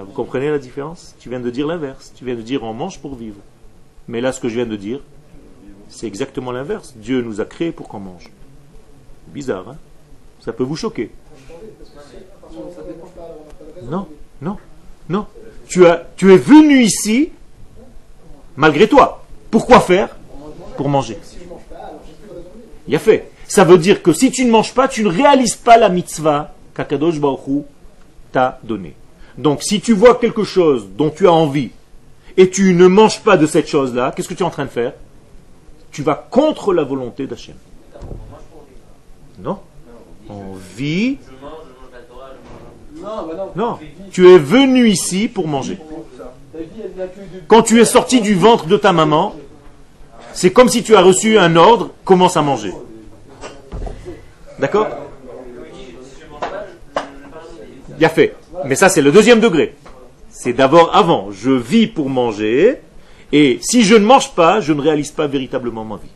Vous 0.04 0.12
comprenez 0.12 0.50
la 0.50 0.60
différence? 0.60 1.16
Tu 1.20 1.30
viens 1.30 1.40
de 1.40 1.50
dire 1.50 1.68
l'inverse. 1.68 2.14
Tu 2.16 2.26
viens 2.26 2.36
de 2.36 2.42
dire 2.42 2.64
on 2.64 2.74
mange 2.74 3.00
pour 3.00 3.16
vivre. 3.16 3.38
Mais 4.08 4.22
là, 4.22 4.32
ce 4.32 4.40
que 4.40 4.50
je 4.50 4.56
viens 4.56 4.66
de 4.66 4.76
dire, 4.76 5.00
c'est 5.90 6.08
exactement 6.08 6.52
l'inverse. 6.52 6.94
Dieu 6.96 7.22
nous 7.22 7.40
a 7.42 7.46
créés 7.46 7.72
pour 7.72 7.88
qu'on 7.88 8.00
mange. 8.00 8.30
Bizarre, 9.28 9.70
hein? 9.70 9.78
Ça 10.40 10.52
peut 10.52 10.64
vous 10.64 10.76
choquer. 10.76 11.12
Non, 13.84 14.08
non, 14.42 14.58
non. 15.10 15.26
Tu, 15.68 15.86
as, 15.88 16.06
tu 16.16 16.34
es 16.34 16.38
venu 16.38 16.82
ici, 16.82 17.32
malgré 18.56 18.88
toi. 18.88 19.24
Pourquoi 19.50 19.80
faire? 19.80 20.16
Pour 20.76 20.90
manger. 20.90 21.18
Il 22.88 22.96
a 22.96 23.00
fait. 23.00 23.32
Ça 23.48 23.64
veut 23.64 23.78
dire 23.78 24.02
que 24.02 24.12
si 24.14 24.32
tu 24.32 24.46
ne 24.46 24.52
manges 24.52 24.74
pas, 24.74 24.88
tu 24.88 25.04
ne 25.04 25.10
réalises 25.10 25.56
pas 25.56 25.78
la 25.78 25.90
mitzvah 25.90 26.54
qu'Akadosh 26.76 27.20
Baruch 27.20 27.66
t'a 28.32 28.60
donnée. 28.64 28.96
Donc 29.38 29.64
si 29.64 29.82
tu 29.82 29.94
vois 29.94 30.16
quelque 30.16 30.44
chose 30.44 30.88
dont 30.96 31.10
tu 31.10 31.28
as 31.28 31.32
envie 31.32 31.72
et 32.38 32.50
tu 32.50 32.74
ne 32.74 32.88
manges 32.88 33.22
pas 33.22 33.38
de 33.38 33.46
cette 33.46 33.68
chose-là, 33.68 34.12
qu'est-ce 34.16 34.28
que 34.28 34.34
tu 34.34 34.44
es 34.44 34.46
en 34.46 34.50
train 34.50 34.66
de 34.66 34.70
faire? 34.70 34.94
Tu 35.92 36.02
vas 36.02 36.16
contre 36.16 36.74
la 36.74 36.84
volonté 36.84 37.28
d'Hachem. 37.28 37.56
Non? 39.40 39.60
On 40.30 40.54
vit. 40.76 41.18
Non. 43.56 43.78
Tu 44.12 44.28
es 44.30 44.38
venu 44.38 44.88
ici 44.88 45.28
pour 45.28 45.48
manger. 45.48 45.78
Quand 47.48 47.64
tu 47.64 47.80
es 47.82 47.86
sorti 47.86 48.22
du 48.22 48.36
ventre 48.36 48.66
de 48.68 48.78
ta 48.78 48.94
maman, 48.94 49.36
c'est 50.34 50.52
comme 50.52 50.70
si 50.70 50.84
tu 50.84 50.96
as 50.96 51.02
reçu 51.02 51.38
un 51.38 51.56
ordre, 51.56 51.92
commence 52.06 52.38
à 52.38 52.42
manger. 52.42 52.74
D'accord? 54.60 54.88
Il 58.00 58.06
a 58.06 58.10
fait. 58.10 58.36
Mais 58.66 58.76
ça, 58.76 58.90
c'est 58.90 59.02
le 59.02 59.12
deuxième 59.12 59.40
degré. 59.40 59.76
C'est 60.30 60.54
d'abord 60.54 60.96
avant. 60.96 61.32
Je 61.32 61.52
vis 61.52 61.88
pour 61.88 62.10
manger. 62.10 62.80
Et 63.32 63.60
si 63.62 63.84
je 63.84 63.96
ne 63.96 64.06
mange 64.06 64.34
pas, 64.36 64.62
je 64.62 64.74
ne 64.74 64.82
réalise 64.82 65.12
pas 65.12 65.28
véritablement 65.28 65.84
ma 65.86 65.96
vie. 65.96 66.10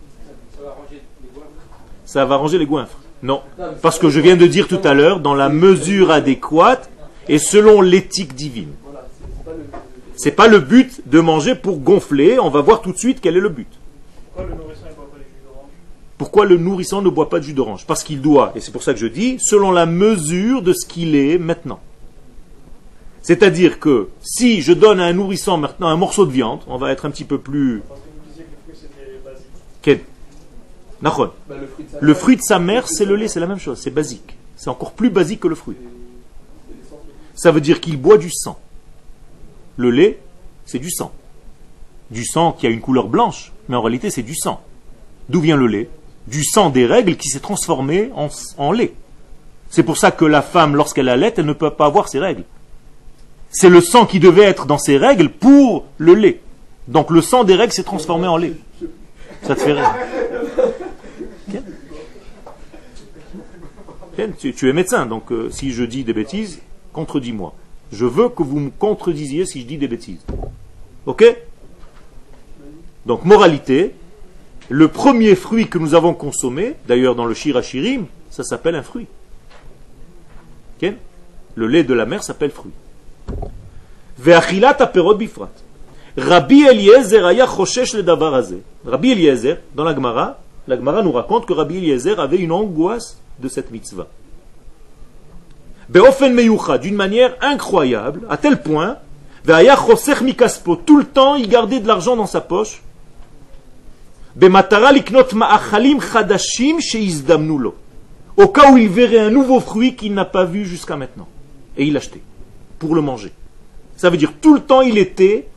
Ça 2.05 2.25
va 2.25 2.37
ranger 2.37 2.57
les 2.57 2.65
goinfres. 2.65 2.97
Non. 3.23 3.41
Parce 3.81 3.99
que 3.99 4.09
je 4.09 4.19
viens 4.19 4.35
de 4.35 4.45
dire 4.45 4.67
tout 4.67 4.79
à 4.83 4.93
l'heure, 4.93 5.19
dans 5.19 5.33
la 5.33 5.49
mesure 5.49 6.11
adéquate 6.11 6.89
et 7.27 7.39
selon 7.39 7.81
l'éthique 7.81 8.35
divine. 8.35 8.71
C'est 10.15 10.31
pas 10.31 10.47
le 10.47 10.59
but 10.59 11.01
de 11.05 11.19
manger 11.19 11.55
pour 11.55 11.79
gonfler. 11.79 12.39
On 12.39 12.49
va 12.49 12.61
voir 12.61 12.81
tout 12.81 12.91
de 12.91 12.97
suite 12.97 13.19
quel 13.21 13.37
est 13.37 13.41
le 13.41 13.49
but. 13.49 13.67
Pourquoi 16.17 16.45
le 16.45 16.57
nourrisson 16.57 17.01
ne 17.01 17.09
boit 17.09 17.29
pas 17.29 17.39
de 17.39 17.43
jus 17.43 17.53
d'orange? 17.53 17.85
Parce 17.85 18.03
qu'il 18.03 18.21
doit, 18.21 18.51
et 18.55 18.59
c'est 18.59 18.71
pour 18.71 18.81
ça 18.81 18.93
que 18.93 18.99
je 18.99 19.05
dis, 19.05 19.37
selon 19.39 19.71
la 19.71 19.85
mesure 19.85 20.63
de 20.63 20.73
ce 20.73 20.85
qu'il 20.87 21.15
est 21.15 21.37
maintenant. 21.37 21.79
C'est-à-dire 23.27 23.81
que 23.81 24.07
si 24.21 24.61
je 24.61 24.71
donne 24.71 25.01
à 25.01 25.03
un 25.03 25.11
nourrisson 25.11 25.57
maintenant 25.57 25.89
un 25.89 25.97
morceau 25.97 26.25
de 26.25 26.31
viande, 26.31 26.61
on 26.65 26.77
va 26.77 26.93
être 26.93 27.05
un 27.05 27.11
petit 27.11 27.25
peu 27.25 27.37
plus... 27.37 27.83
Quel. 29.81 29.99
Bah, 31.01 31.11
le 31.49 31.67
fruit 31.67 31.83
de 31.83 31.89
sa 31.91 31.99
Le 31.99 32.13
fruit 32.13 32.35
de 32.37 32.41
sa 32.41 32.59
mère, 32.59 32.87
c'est 32.87 33.03
le 33.03 33.17
lait, 33.17 33.27
c'est 33.27 33.41
la 33.41 33.47
même 33.47 33.59
chose, 33.59 33.81
c'est 33.83 33.91
basique. 33.91 34.37
C'est 34.55 34.69
encore 34.69 34.93
plus 34.93 35.09
basique 35.09 35.41
que 35.41 35.49
le 35.49 35.55
fruit. 35.55 35.75
Ça 37.35 37.51
veut 37.51 37.59
dire 37.59 37.81
qu'il 37.81 37.97
boit 37.97 38.17
du 38.17 38.31
sang. 38.31 38.57
Le 39.75 39.91
lait, 39.91 40.21
c'est 40.65 40.79
du 40.79 40.89
sang. 40.89 41.11
Du 42.09 42.23
sang 42.23 42.53
qui 42.53 42.65
a 42.65 42.69
une 42.69 42.79
couleur 42.79 43.09
blanche, 43.09 43.51
mais 43.67 43.75
en 43.75 43.81
réalité 43.81 44.09
c'est 44.09 44.23
du 44.23 44.35
sang. 44.35 44.61
D'où 45.27 45.41
vient 45.41 45.57
le 45.57 45.67
lait 45.67 45.89
Du 46.27 46.45
sang 46.45 46.69
des 46.69 46.85
règles 46.85 47.17
qui 47.17 47.27
s'est 47.27 47.41
transformé 47.41 48.09
en, 48.15 48.29
en 48.57 48.71
lait. 48.71 48.93
C'est 49.69 49.83
pour 49.83 49.97
ça 49.97 50.11
que 50.11 50.23
la 50.23 50.41
femme, 50.41 50.77
lorsqu'elle 50.77 51.09
allait, 51.09 51.33
elle 51.35 51.45
ne 51.45 51.51
peut 51.51 51.71
pas 51.71 51.87
avoir 51.87 52.07
ses 52.07 52.19
règles. 52.19 52.45
C'est 53.59 53.69
le 53.69 53.81
sang 53.81 54.05
qui 54.05 54.19
devait 54.19 54.43
être 54.43 54.67
dans 54.67 54.77
ses 54.77 54.99
règles 54.99 55.29
pour 55.29 55.85
le 55.97 56.13
lait. 56.13 56.41
Donc 56.87 57.09
le 57.09 57.23
sang 57.23 57.43
des 57.43 57.55
règles 57.55 57.73
s'est 57.73 57.81
transformé 57.81 58.27
en 58.27 58.37
lait. 58.37 58.53
Ça 59.41 59.55
te 59.55 59.61
fait 59.61 59.73
rire 59.73 59.95
Ken 61.51 61.63
Ken, 64.15 64.33
tu, 64.37 64.69
es 64.69 64.73
médecin, 64.73 65.07
donc 65.07 65.31
euh, 65.31 65.49
si 65.49 65.71
je 65.71 65.83
dis 65.83 66.03
des 66.03 66.13
bêtises, 66.13 66.59
contredis-moi. 66.93 67.55
Je 67.91 68.05
veux 68.05 68.29
que 68.29 68.43
vous 68.43 68.59
me 68.59 68.69
contredisiez 68.69 69.47
si 69.47 69.61
je 69.61 69.65
dis 69.65 69.77
des 69.77 69.87
bêtises. 69.87 70.21
Ok? 71.07 71.25
Donc, 73.07 73.25
moralité, 73.25 73.95
le 74.69 74.87
premier 74.87 75.33
fruit 75.33 75.67
que 75.67 75.79
nous 75.79 75.95
avons 75.95 76.13
consommé, 76.13 76.75
d'ailleurs 76.87 77.15
dans 77.15 77.25
le 77.25 77.33
Shirachirim, 77.33 78.05
ça 78.29 78.43
s'appelle 78.43 78.75
un 78.75 78.83
fruit. 78.83 79.07
Ok 80.79 80.93
Le 81.55 81.65
lait 81.65 81.83
de 81.83 81.95
la 81.95 82.05
mer 82.05 82.23
s'appelle 82.23 82.51
fruit. 82.51 82.73
Rabbi 86.17 86.63
Eliezer 86.63 87.25
aya 87.25 87.45
le. 87.45 88.61
Rabbi 88.85 89.11
Eliezer, 89.11 89.57
dans 89.75 89.83
la 89.83 89.93
Gemara, 89.93 90.39
la 90.67 90.75
nous 90.77 91.11
raconte 91.11 91.45
que 91.45 91.53
Rabbi 91.53 91.77
Eliezer 91.77 92.19
avait 92.19 92.37
une 92.37 92.51
angoisse 92.51 93.17
de 93.39 93.47
cette 93.47 93.71
mitzvah. 93.71 94.07
Be'ofen 95.89 96.33
meyucha, 96.33 96.77
d'une 96.77 96.95
manière 96.95 97.35
incroyable, 97.41 98.21
à 98.29 98.37
tel 98.37 98.61
point, 98.61 98.97
chosech 99.45 100.21
mikaspo, 100.21 100.75
tout 100.75 100.97
le 100.97 101.05
temps 101.05 101.35
il 101.35 101.47
gardait 101.47 101.79
de 101.79 101.87
l'argent 101.87 102.15
dans 102.17 102.25
sa 102.25 102.41
poche, 102.41 102.81
au 108.37 108.47
cas 108.47 108.71
où 108.71 108.77
il 108.77 108.89
verrait 108.89 109.19
un 109.19 109.29
nouveau 109.29 109.59
fruit 109.59 109.95
qu'il 109.95 110.13
n'a 110.13 110.25
pas 110.25 110.43
vu 110.43 110.65
jusqu'à 110.65 110.95
maintenant. 110.97 111.27
Et 111.77 111.85
il 111.85 111.93
l'achetait, 111.93 112.21
pour 112.79 112.95
le 112.95 113.01
manger. 113.01 113.31
Ça 113.95 114.09
veut 114.09 114.17
dire 114.17 114.33
tout 114.41 114.53
le 114.53 114.61
temps 114.61 114.81
il 114.81 114.97
était 114.97 115.47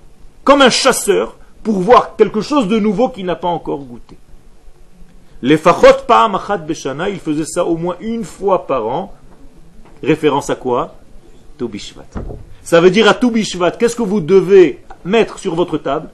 comme 0.45 0.63
un 0.63 0.71
chasseur 0.71 1.37
pour 1.63 1.79
voir 1.81 2.17
quelque 2.17 2.41
chose 2.41 2.69
de 2.69 2.79
nouveau 2.79 3.09
qu'il 3.09 3.27
n'a 3.27 3.37
pas 3.37 3.49
encore 3.49 3.81
goûté. 3.81 4.17
Les 5.43 5.57
fachot 5.57 6.05
pa'am 6.07 6.35
achat 6.35 6.59
beshana, 6.59 7.09
il 7.09 7.19
faisait 7.19 7.45
ça 7.45 7.65
au 7.65 7.77
moins 7.77 7.97
une 8.01 8.25
fois 8.25 8.67
par 8.67 8.87
an. 8.87 9.15
Référence 10.03 10.51
à 10.51 10.55
quoi? 10.55 10.97
Toubishvat. 11.59 12.07
Ça 12.63 12.81
veut 12.81 12.91
dire 12.91 13.09
à 13.09 13.15
Toubishvat, 13.15 13.73
qu'est-ce 13.73 13.97
que 13.97 14.03
vous 14.03 14.21
devez 14.21 14.83
mettre 15.05 15.39
sur 15.39 15.55
votre 15.55 15.79
table? 15.79 16.11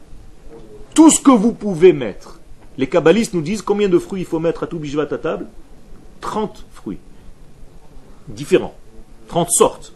Tout 0.94 1.10
ce 1.10 1.20
que 1.20 1.30
vous 1.30 1.52
pouvez 1.52 1.92
mettre. 1.92 2.40
Les 2.78 2.88
kabbalistes 2.88 3.34
nous 3.34 3.42
disent 3.42 3.62
combien 3.62 3.88
de 3.88 3.98
fruits 3.98 4.22
il 4.22 4.26
faut 4.26 4.38
mettre 4.38 4.64
à 4.64 4.66
Toubishvat 4.66 5.08
à 5.10 5.18
table? 5.18 5.46
30 6.20 6.64
fruits. 6.72 6.98
Différents. 8.28 8.74
30 9.28 9.50
sortes. 9.50 9.92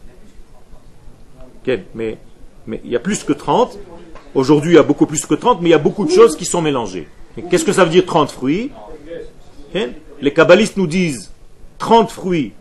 Mais 1.66 2.18
il 2.68 2.90
y 2.90 2.96
a 2.96 3.00
plus 3.00 3.22
que 3.24 3.32
30. 3.32 3.78
Aujourd'hui, 4.34 4.72
il 4.72 4.74
y 4.76 4.78
a 4.78 4.82
beaucoup 4.82 5.06
plus 5.06 5.26
que 5.26 5.34
30, 5.34 5.60
mais 5.60 5.68
il 5.68 5.72
y 5.72 5.74
a 5.74 5.78
beaucoup 5.78 6.04
de 6.04 6.10
choses 6.10 6.36
qui 6.36 6.44
sont 6.44 6.62
mélangées. 6.62 7.08
Qu'est-ce 7.50 7.64
que 7.64 7.72
ça 7.72 7.84
veut 7.84 7.90
dire 7.90 8.06
30 8.06 8.30
fruits? 8.30 8.70
Les 10.20 10.32
kabbalistes 10.32 10.76
nous 10.76 10.86
disent 10.86 11.30
30 11.78 12.10
fruits 12.10 12.52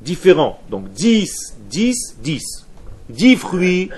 différents. 0.00 0.58
Donc 0.70 0.90
10, 0.92 1.56
10, 1.70 2.16
10. 2.22 2.66
10 3.10 3.36
fruits 3.36 3.90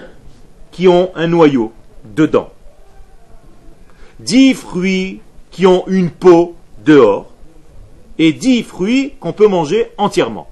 qui 0.71 0.87
ont 0.89 1.11
un 1.15 1.27
noyau 1.27 1.73
dedans. 2.05 2.51
10 4.21 4.55
fruits 4.55 5.21
qui 5.51 5.67
ont 5.67 5.85
une 5.87 6.11
peau 6.11 6.57
dehors. 6.85 7.33
Et 8.19 8.35
10 8.35 8.65
fruits 8.65 9.15
qu'on 9.19 9.33
peut 9.33 9.49
manger 9.49 9.93
entièrement. 9.97 10.50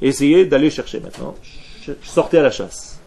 Essayez 0.00 0.46
d'aller 0.46 0.70
chercher 0.70 1.00
maintenant. 1.00 1.34
Sortez 2.02 2.38
à 2.38 2.42
la 2.42 2.50
chasse. 2.50 3.00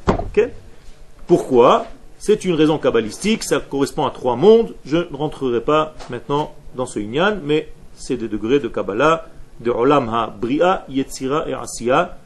Pourquoi? 1.27 1.85
C'est 2.17 2.45
une 2.45 2.53
raison 2.53 2.77
kabbalistique, 2.77 3.43
ça 3.43 3.59
correspond 3.59 4.05
à 4.05 4.11
trois 4.11 4.35
mondes. 4.35 4.75
Je 4.85 4.97
ne 4.97 5.15
rentrerai 5.15 5.61
pas 5.61 5.95
maintenant 6.09 6.53
dans 6.75 6.85
ce 6.85 6.99
inyan, 6.99 7.37
mais 7.43 7.69
c'est 7.95 8.17
des 8.17 8.27
degrés 8.27 8.59
de 8.59 8.67
Kabbalah, 8.67 9.27
de 9.59 9.71
Olam 9.71 10.09
ha-Bria, 10.09 10.85
Yetzira 10.89 11.47
et 11.47 11.53
Asiya, 11.53 12.17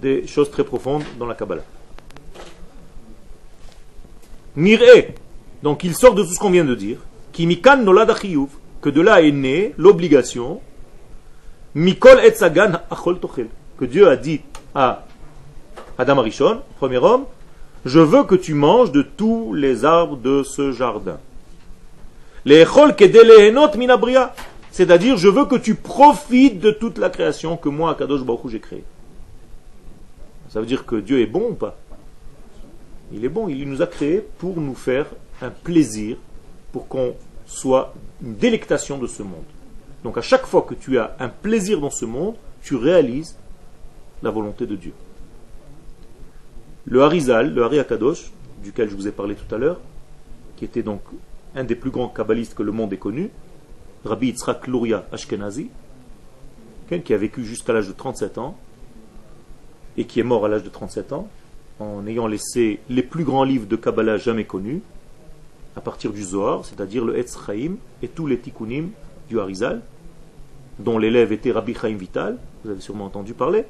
des 0.00 0.26
choses 0.26 0.50
très 0.50 0.64
profondes 0.64 1.04
dans 1.18 1.26
la 1.26 1.34
Kabbalah. 1.34 1.62
Mir'e, 4.54 5.14
donc 5.62 5.82
il 5.84 5.94
sort 5.94 6.14
de 6.14 6.22
tout 6.22 6.32
ce 6.32 6.38
qu'on 6.38 6.50
vient 6.50 6.64
de 6.64 6.74
dire, 6.74 6.98
qui 7.32 7.46
mikan 7.46 7.78
nolad 7.78 8.12
que 8.82 8.90
de 8.90 9.00
là 9.00 9.22
est 9.22 9.32
née 9.32 9.74
l'obligation, 9.78 10.60
mikol 11.74 12.20
etzagan 12.24 12.80
achol 12.90 13.18
tochel, 13.18 13.48
que 13.78 13.84
Dieu 13.84 14.08
a 14.08 14.16
dit 14.16 14.40
à 14.74 15.04
Adam 15.98 16.18
Arishon, 16.18 16.60
premier 16.78 16.98
homme, 16.98 17.24
je 17.84 18.00
veux 18.00 18.24
que 18.24 18.34
tu 18.34 18.54
manges 18.54 18.92
de 18.92 19.02
tous 19.02 19.54
les 19.54 19.84
arbres 19.84 20.16
de 20.16 20.42
ce 20.42 20.72
jardin. 20.72 21.18
Les 22.44 22.64
minabria, 23.76 24.34
c'est-à-dire 24.70 25.16
je 25.16 25.28
veux 25.28 25.46
que 25.46 25.56
tu 25.56 25.74
profites 25.74 26.60
de 26.60 26.70
toute 26.70 26.98
la 26.98 27.10
création 27.10 27.56
que 27.56 27.68
moi, 27.68 27.94
Kadosh 27.94 28.22
Baruch 28.22 28.48
j'ai 28.48 28.60
créée. 28.60 28.84
Ça 30.48 30.60
veut 30.60 30.66
dire 30.66 30.84
que 30.84 30.96
Dieu 30.96 31.20
est 31.20 31.26
bon 31.26 31.50
ou 31.50 31.54
pas? 31.54 31.76
Il 33.12 33.24
est 33.24 33.28
bon, 33.28 33.48
il 33.48 33.68
nous 33.68 33.82
a 33.82 33.86
créés 33.86 34.26
pour 34.38 34.56
nous 34.56 34.74
faire 34.74 35.06
un 35.40 35.50
plaisir, 35.50 36.16
pour 36.72 36.88
qu'on 36.88 37.14
soit 37.46 37.94
une 38.22 38.34
délectation 38.34 38.98
de 38.98 39.06
ce 39.06 39.22
monde. 39.22 39.44
Donc 40.04 40.18
à 40.18 40.22
chaque 40.22 40.46
fois 40.46 40.62
que 40.62 40.74
tu 40.74 40.98
as 40.98 41.16
un 41.20 41.28
plaisir 41.28 41.80
dans 41.80 41.90
ce 41.90 42.04
monde, 42.04 42.34
tu 42.62 42.76
réalises 42.76 43.36
la 44.22 44.30
volonté 44.30 44.66
de 44.66 44.76
Dieu. 44.76 44.92
Le 46.84 47.02
Harizal, 47.02 47.54
le 47.54 47.62
Hari 47.62 47.78
Akadosh, 47.78 48.32
duquel 48.62 48.88
je 48.88 48.96
vous 48.96 49.08
ai 49.08 49.12
parlé 49.12 49.34
tout 49.34 49.54
à 49.54 49.58
l'heure, 49.58 49.80
qui 50.56 50.64
était 50.64 50.82
donc 50.82 51.02
un 51.54 51.64
des 51.64 51.74
plus 51.74 51.90
grands 51.90 52.08
kabbalistes 52.08 52.54
que 52.54 52.62
le 52.62 52.72
monde 52.72 52.92
ait 52.92 52.98
connu, 52.98 53.30
Rabbi 54.04 54.28
Yitzhak 54.28 54.66
Luria 54.66 55.06
Ashkenazi, 55.12 55.68
qui 57.04 57.14
a 57.14 57.16
vécu 57.16 57.44
jusqu'à 57.44 57.72
l'âge 57.72 57.88
de 57.88 57.92
37 57.92 58.38
ans, 58.38 58.56
et 59.96 60.04
qui 60.04 60.20
est 60.20 60.24
mort 60.24 60.44
à 60.44 60.48
l'âge 60.48 60.62
de 60.62 60.68
37 60.68 61.12
ans, 61.12 61.28
en 61.78 62.06
ayant 62.06 62.26
laissé 62.26 62.80
les 62.90 63.02
plus 63.02 63.24
grands 63.24 63.44
livres 63.44 63.66
de 63.66 63.76
Kabbalah 63.76 64.18
jamais 64.18 64.44
connus, 64.44 64.82
à 65.76 65.80
partir 65.80 66.12
du 66.12 66.22
Zohar, 66.22 66.64
c'est-à-dire 66.64 67.04
le 67.04 67.18
Etz 67.18 67.38
Chaim 67.46 67.76
et 68.02 68.08
tous 68.08 68.26
les 68.26 68.38
tikkunim 68.38 68.90
du 69.28 69.40
Harizal, 69.40 69.80
dont 70.78 70.98
l'élève 70.98 71.32
était 71.32 71.52
Rabbi 71.52 71.74
Chaim 71.74 71.96
Vital, 71.96 72.38
vous 72.64 72.70
avez 72.70 72.80
sûrement 72.80 73.06
entendu 73.06 73.34
parler. 73.34 73.64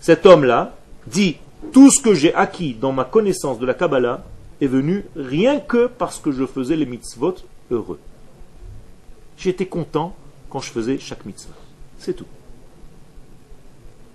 Cet 0.00 0.26
homme-là 0.26 0.74
dit 1.06 1.36
Tout 1.72 1.90
ce 1.90 2.00
que 2.02 2.14
j'ai 2.14 2.34
acquis 2.34 2.74
dans 2.74 2.92
ma 2.92 3.04
connaissance 3.04 3.58
de 3.58 3.66
la 3.66 3.74
Kabbalah 3.74 4.24
est 4.60 4.66
venu 4.66 5.04
rien 5.16 5.60
que 5.60 5.86
parce 5.86 6.18
que 6.18 6.32
je 6.32 6.46
faisais 6.46 6.76
les 6.76 6.86
mitzvot 6.86 7.34
heureux. 7.70 7.98
J'étais 9.36 9.66
content 9.66 10.14
quand 10.50 10.60
je 10.60 10.70
faisais 10.70 10.98
chaque 10.98 11.26
mitzvah. 11.26 11.54
C'est 11.98 12.14
tout 12.14 12.26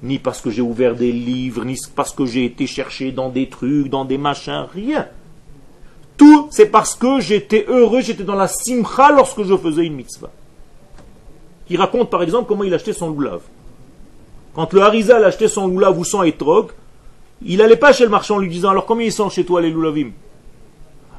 ni 0.02 0.20
parce 0.20 0.42
que 0.42 0.50
j'ai 0.50 0.62
ouvert 0.62 0.96
des 0.96 1.12
livres, 1.12 1.66
ni 1.66 1.76
parce 1.96 2.14
que 2.14 2.26
j'ai 2.26 2.46
été 2.46 2.68
chercher 2.68 3.12
dans 3.12 3.30
des 3.30 3.50
trucs, 3.50 3.90
dans 3.90 4.06
des 4.06 4.18
machins, 4.18 4.66
rien. 4.74 5.08
Tout, 6.18 6.48
c'est 6.52 6.68
parce 6.68 6.96
que 6.96 7.20
j'étais 7.20 7.66
heureux, 7.68 8.02
j'étais 8.02 8.24
dans 8.24 8.36
la 8.36 8.48
simcha 8.48 9.12
lorsque 9.12 9.44
je 9.44 9.58
faisais 9.58 9.86
une 9.86 9.96
mitzvah. 9.96 10.32
Il 11.70 11.78
raconte 11.78 12.10
par 12.10 12.24
exemple 12.24 12.48
comment 12.48 12.64
il 12.64 12.74
achetait 12.74 12.94
son 12.94 13.10
loulav. 13.10 13.42
Quand 14.54 14.74
le 14.74 14.82
Harizal 14.82 15.24
achetait 15.24 15.48
son 15.48 15.68
loulav 15.68 15.98
ou 15.98 16.04
son 16.04 16.24
etrog, 16.24 16.72
il 17.42 17.58
n'allait 17.58 17.78
pas 17.78 17.94
chez 17.94 18.04
le 18.04 18.10
marchand 18.10 18.36
en 18.36 18.40
lui 18.40 18.50
disant 18.50 18.70
Alors 18.70 18.86
combien 18.86 19.06
ils 19.06 19.14
sont 19.14 19.30
chez 19.30 19.46
toi 19.46 19.62
les 19.62 19.70
loulavim? 19.70 20.12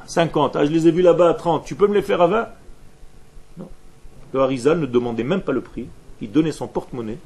50. 0.05 0.55
Ah, 0.55 0.65
je 0.65 0.71
les 0.71 0.87
ai 0.87 0.91
vus 0.91 1.01
là-bas 1.01 1.29
à 1.29 1.33
30. 1.33 1.65
Tu 1.65 1.75
peux 1.75 1.87
me 1.87 1.93
les 1.93 2.01
faire 2.01 2.21
à 2.21 2.27
20 2.27 2.49
Non. 3.57 3.69
Le 4.33 4.39
Harizal 4.41 4.79
ne 4.79 4.85
demandait 4.85 5.23
même 5.23 5.41
pas 5.41 5.53
le 5.53 5.61
prix. 5.61 5.87
Il 6.21 6.31
donnait 6.31 6.51
son 6.51 6.67
porte-monnaie 6.67 7.17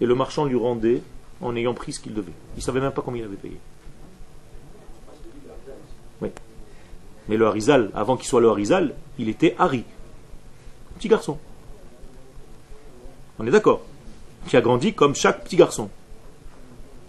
et 0.00 0.06
le 0.06 0.14
marchand 0.14 0.44
lui 0.44 0.56
rendait 0.56 1.02
en 1.40 1.54
ayant 1.54 1.74
pris 1.74 1.92
ce 1.92 2.00
qu'il 2.00 2.14
devait. 2.14 2.32
Il 2.54 2.58
ne 2.58 2.62
savait 2.62 2.80
même 2.80 2.92
pas 2.92 3.02
combien 3.02 3.22
il 3.22 3.26
avait 3.26 3.36
payé. 3.36 3.58
Oui. 6.20 6.28
Mais 7.28 7.36
le 7.36 7.46
Harizal, 7.46 7.90
avant 7.94 8.16
qu'il 8.16 8.26
soit 8.26 8.40
le 8.40 8.48
Harizal, 8.48 8.94
il 9.18 9.28
était 9.28 9.54
Harry. 9.58 9.84
Petit 10.98 11.08
garçon. 11.08 11.38
On 13.42 13.46
est 13.46 13.50
d'accord 13.50 13.80
Qui 14.46 14.56
a 14.56 14.60
grandi 14.60 14.94
comme 14.94 15.16
chaque 15.16 15.42
petit 15.42 15.56
garçon. 15.56 15.90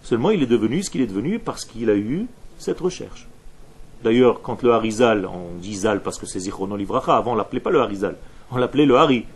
Seulement, 0.02 0.32
il 0.32 0.42
est 0.42 0.46
devenu 0.46 0.82
ce 0.82 0.90
qu'il 0.90 1.00
est 1.00 1.06
devenu 1.06 1.38
parce 1.38 1.64
qu'il 1.64 1.88
a 1.88 1.94
eu 1.94 2.26
cette 2.58 2.80
recherche. 2.80 3.28
D'ailleurs, 4.02 4.42
quand 4.42 4.62
le 4.64 4.72
Harizal, 4.72 5.26
on 5.26 5.56
dit 5.60 5.76
Zal 5.76 6.02
parce 6.02 6.18
que 6.18 6.26
c'est 6.26 6.40
Zichrono 6.40 6.76
Livracha, 6.76 7.16
avant 7.16 7.32
on 7.32 7.34
l'appelait 7.36 7.60
pas 7.60 7.70
le 7.70 7.80
Harizal, 7.80 8.16
on 8.50 8.56
l'appelait 8.56 8.84
le 8.84 8.96
Hari. 8.96 9.26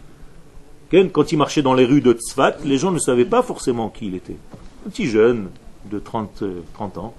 Quand 1.13 1.31
il 1.31 1.39
marchait 1.39 1.63
dans 1.63 1.75
les 1.75 1.85
rues 1.85 2.01
de 2.01 2.13
Tzfat, 2.13 2.57
les 2.65 2.79
gens 2.79 2.91
ne 2.91 2.99
savaient 2.99 3.25
pas 3.25 3.43
forcément 3.43 3.91
qui 3.91 4.09
il 4.09 4.17
était. 4.17 4.37
Un 4.85 4.91
petit 4.91 5.07
jeune 5.07 5.51
de 5.85 6.01
30, 6.01 6.43
30 6.75 6.97
euh, 6.97 7.01
ans 7.01 7.15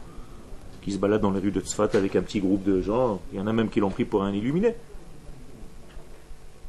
qui 0.81 0.91
se 0.91 0.97
balade 0.97 1.21
dans 1.21 1.31
les 1.31 1.39
rues 1.39 1.51
de 1.51 1.61
Tzfat 1.61 1.89
avec 1.93 2.17
un 2.17 2.21
petit 2.21 2.41
groupe 2.41 2.63
de 2.63 2.81
gens. 2.81 3.21
Il 3.31 3.39
y 3.39 3.41
en 3.41 3.47
a 3.47 3.53
même 3.53 3.69
qui 3.69 3.79
l'ont 3.79 3.91
pris 3.91 4.05
pour 4.05 4.23
un 4.23 4.33
illuminé. 4.33 4.75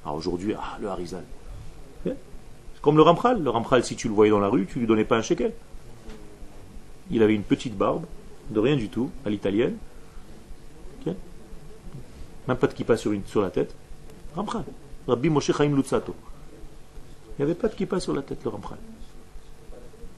Alors 0.04 0.16
aujourd'hui, 0.16 0.54
ah, 0.56 0.78
le 0.80 0.88
Harizal. 0.88 1.24
Comme 2.82 2.96
le 2.96 3.02
Ramchal. 3.02 3.42
Le 3.42 3.50
Ramchal, 3.50 3.84
si 3.84 3.96
tu 3.96 4.08
le 4.08 4.14
voyais 4.14 4.30
dans 4.30 4.40
la 4.40 4.48
rue, 4.48 4.66
tu 4.66 4.78
lui 4.78 4.86
donnais 4.86 5.04
pas 5.04 5.16
un 5.16 5.22
shekel. 5.22 5.52
Il 7.10 7.22
avait 7.22 7.34
une 7.34 7.42
petite 7.42 7.76
barbe, 7.76 8.04
de 8.50 8.60
rien 8.60 8.76
du 8.76 8.88
tout, 8.88 9.10
à 9.24 9.30
l'italienne. 9.30 9.76
Même 12.48 12.56
pas 12.56 12.66
de 12.66 12.72
kippa 12.72 12.96
sur, 12.96 13.12
une, 13.12 13.24
sur 13.26 13.42
la 13.42 13.50
tête. 13.50 13.74
Ramchal. 14.34 14.64
Rabbi 15.06 15.28
Moshe 15.28 15.52
Chaim 15.52 15.74
Lutzato. 15.76 16.14
Il 17.38 17.44
n'y 17.44 17.50
avait 17.50 17.58
pas 17.58 17.68
de 17.68 17.74
kippa 17.74 18.00
sur 18.00 18.14
la 18.14 18.22
tête, 18.22 18.42
le 18.42 18.50
Ramchal. 18.50 18.78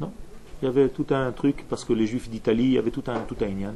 Non? 0.01 0.13
Il 0.61 0.67
y 0.67 0.69
avait 0.69 0.89
tout 0.89 1.07
un 1.11 1.31
truc, 1.33 1.65
parce 1.69 1.85
que 1.85 1.93
les 1.93 2.07
juifs 2.07 2.31
d'Italie, 2.31 2.65
il 2.65 2.73
y 2.73 2.79
avait 2.79 2.91
tout 2.91 3.05
un, 3.09 3.21
tout 3.21 3.37
un. 3.43 3.75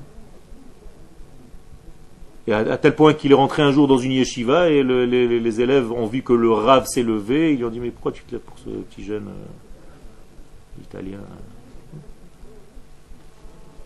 Et 2.48 2.52
à, 2.52 2.78
tel 2.78 2.94
point 2.94 3.12
qu'il 3.12 3.32
est 3.32 3.36
rentré 3.36 3.62
un 3.62 3.72
jour 3.72 3.88
dans 3.88 3.98
une 3.98 4.12
yeshiva 4.12 4.70
et 4.70 4.84
les, 4.84 5.60
élèves 5.60 5.90
ont 5.90 6.06
vu 6.06 6.22
que 6.22 6.32
le 6.32 6.52
rave 6.52 6.86
s'est 6.86 7.02
levé. 7.02 7.52
Ils 7.52 7.58
lui 7.58 7.64
ont 7.64 7.70
dit 7.70 7.80
Mais 7.80 7.90
pourquoi 7.90 8.12
tu 8.12 8.22
te 8.22 8.32
lèves 8.32 8.42
pour 8.42 8.56
ce 8.58 8.70
petit 8.70 9.04
jeune 9.04 9.28
euh, 9.28 10.82
italien 10.82 11.18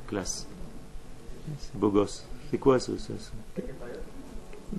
Classe? 0.08 0.46
Beau 1.74 1.88
gosse. 1.88 2.26
C'est 2.50 2.58
quoi 2.58 2.78
ce, 2.78 2.92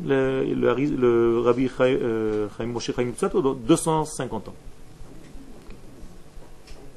Le, 0.06 1.42
rabbi 1.42 1.70
euh, 1.80 2.48
Chaim, 2.56 2.68
Moshe 2.68 2.92
Chaim 2.94 3.12
250 3.68 4.48
ans. 4.50 4.54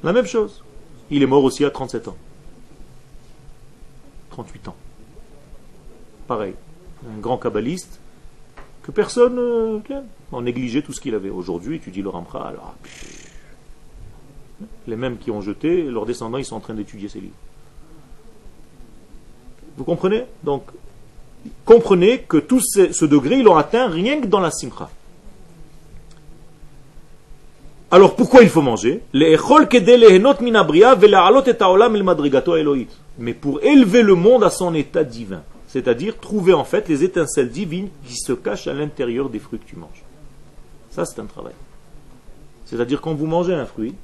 La 0.02 0.12
même 0.12 0.26
chose. 0.26 0.62
Il 1.10 1.22
est 1.22 1.26
mort 1.26 1.44
aussi 1.44 1.64
à 1.64 1.70
37 1.70 2.08
ans. 2.08 2.16
38 4.30 4.68
ans. 4.68 4.76
Pareil. 6.26 6.54
Un 7.06 7.20
grand 7.20 7.36
kabbaliste 7.36 8.00
que 8.82 8.90
personne 8.90 9.38
euh, 9.38 9.78
en 10.32 10.42
négligeait 10.42 10.82
tout 10.82 10.92
ce 10.92 11.00
qu'il 11.00 11.14
avait. 11.14 11.30
Aujourd'hui, 11.30 11.80
tu 11.80 11.90
dis 11.90 12.02
le 12.02 12.08
Ramcha, 12.10 12.38
alors. 12.38 12.74
Les 14.86 14.96
mêmes 14.96 15.18
qui 15.18 15.30
ont 15.30 15.40
jeté, 15.40 15.82
leurs 15.82 16.06
descendants, 16.06 16.38
ils 16.38 16.44
sont 16.44 16.56
en 16.56 16.60
train 16.60 16.74
d'étudier 16.74 17.08
ces 17.08 17.20
livres. 17.20 17.34
Vous 19.76 19.84
comprenez? 19.84 20.24
Donc, 20.42 20.64
comprenez 21.64 22.20
que 22.20 22.36
tout 22.36 22.60
ce, 22.60 22.92
ce 22.92 23.04
degré, 23.04 23.38
ils 23.38 23.44
l'ont 23.44 23.56
atteint 23.56 23.88
rien 23.88 24.20
que 24.20 24.26
dans 24.26 24.40
la 24.40 24.50
simcha. 24.50 24.90
Alors 27.90 28.16
pourquoi 28.16 28.42
il 28.42 28.48
faut 28.48 28.62
manger? 28.62 29.02
Mais 33.18 33.34
pour 33.34 33.62
élever 33.62 34.02
le 34.02 34.14
monde 34.14 34.42
à 34.42 34.50
son 34.50 34.74
état 34.74 35.04
divin. 35.04 35.42
C'est-à-dire 35.74 36.20
trouver 36.20 36.52
en 36.52 36.62
fait 36.62 36.88
les 36.88 37.02
étincelles 37.02 37.50
divines 37.50 37.88
qui 38.06 38.14
se 38.14 38.32
cachent 38.32 38.68
à 38.68 38.74
l'intérieur 38.74 39.28
des 39.28 39.40
fruits 39.40 39.58
que 39.58 39.68
tu 39.68 39.74
manges. 39.74 40.04
Ça, 40.92 41.04
c'est 41.04 41.20
un 41.20 41.26
travail. 41.26 41.54
C'est-à-dire 42.64 43.00
quand 43.00 43.12
vous 43.12 43.26
mangez 43.26 43.54
un 43.54 43.66
fruit, 43.66 43.96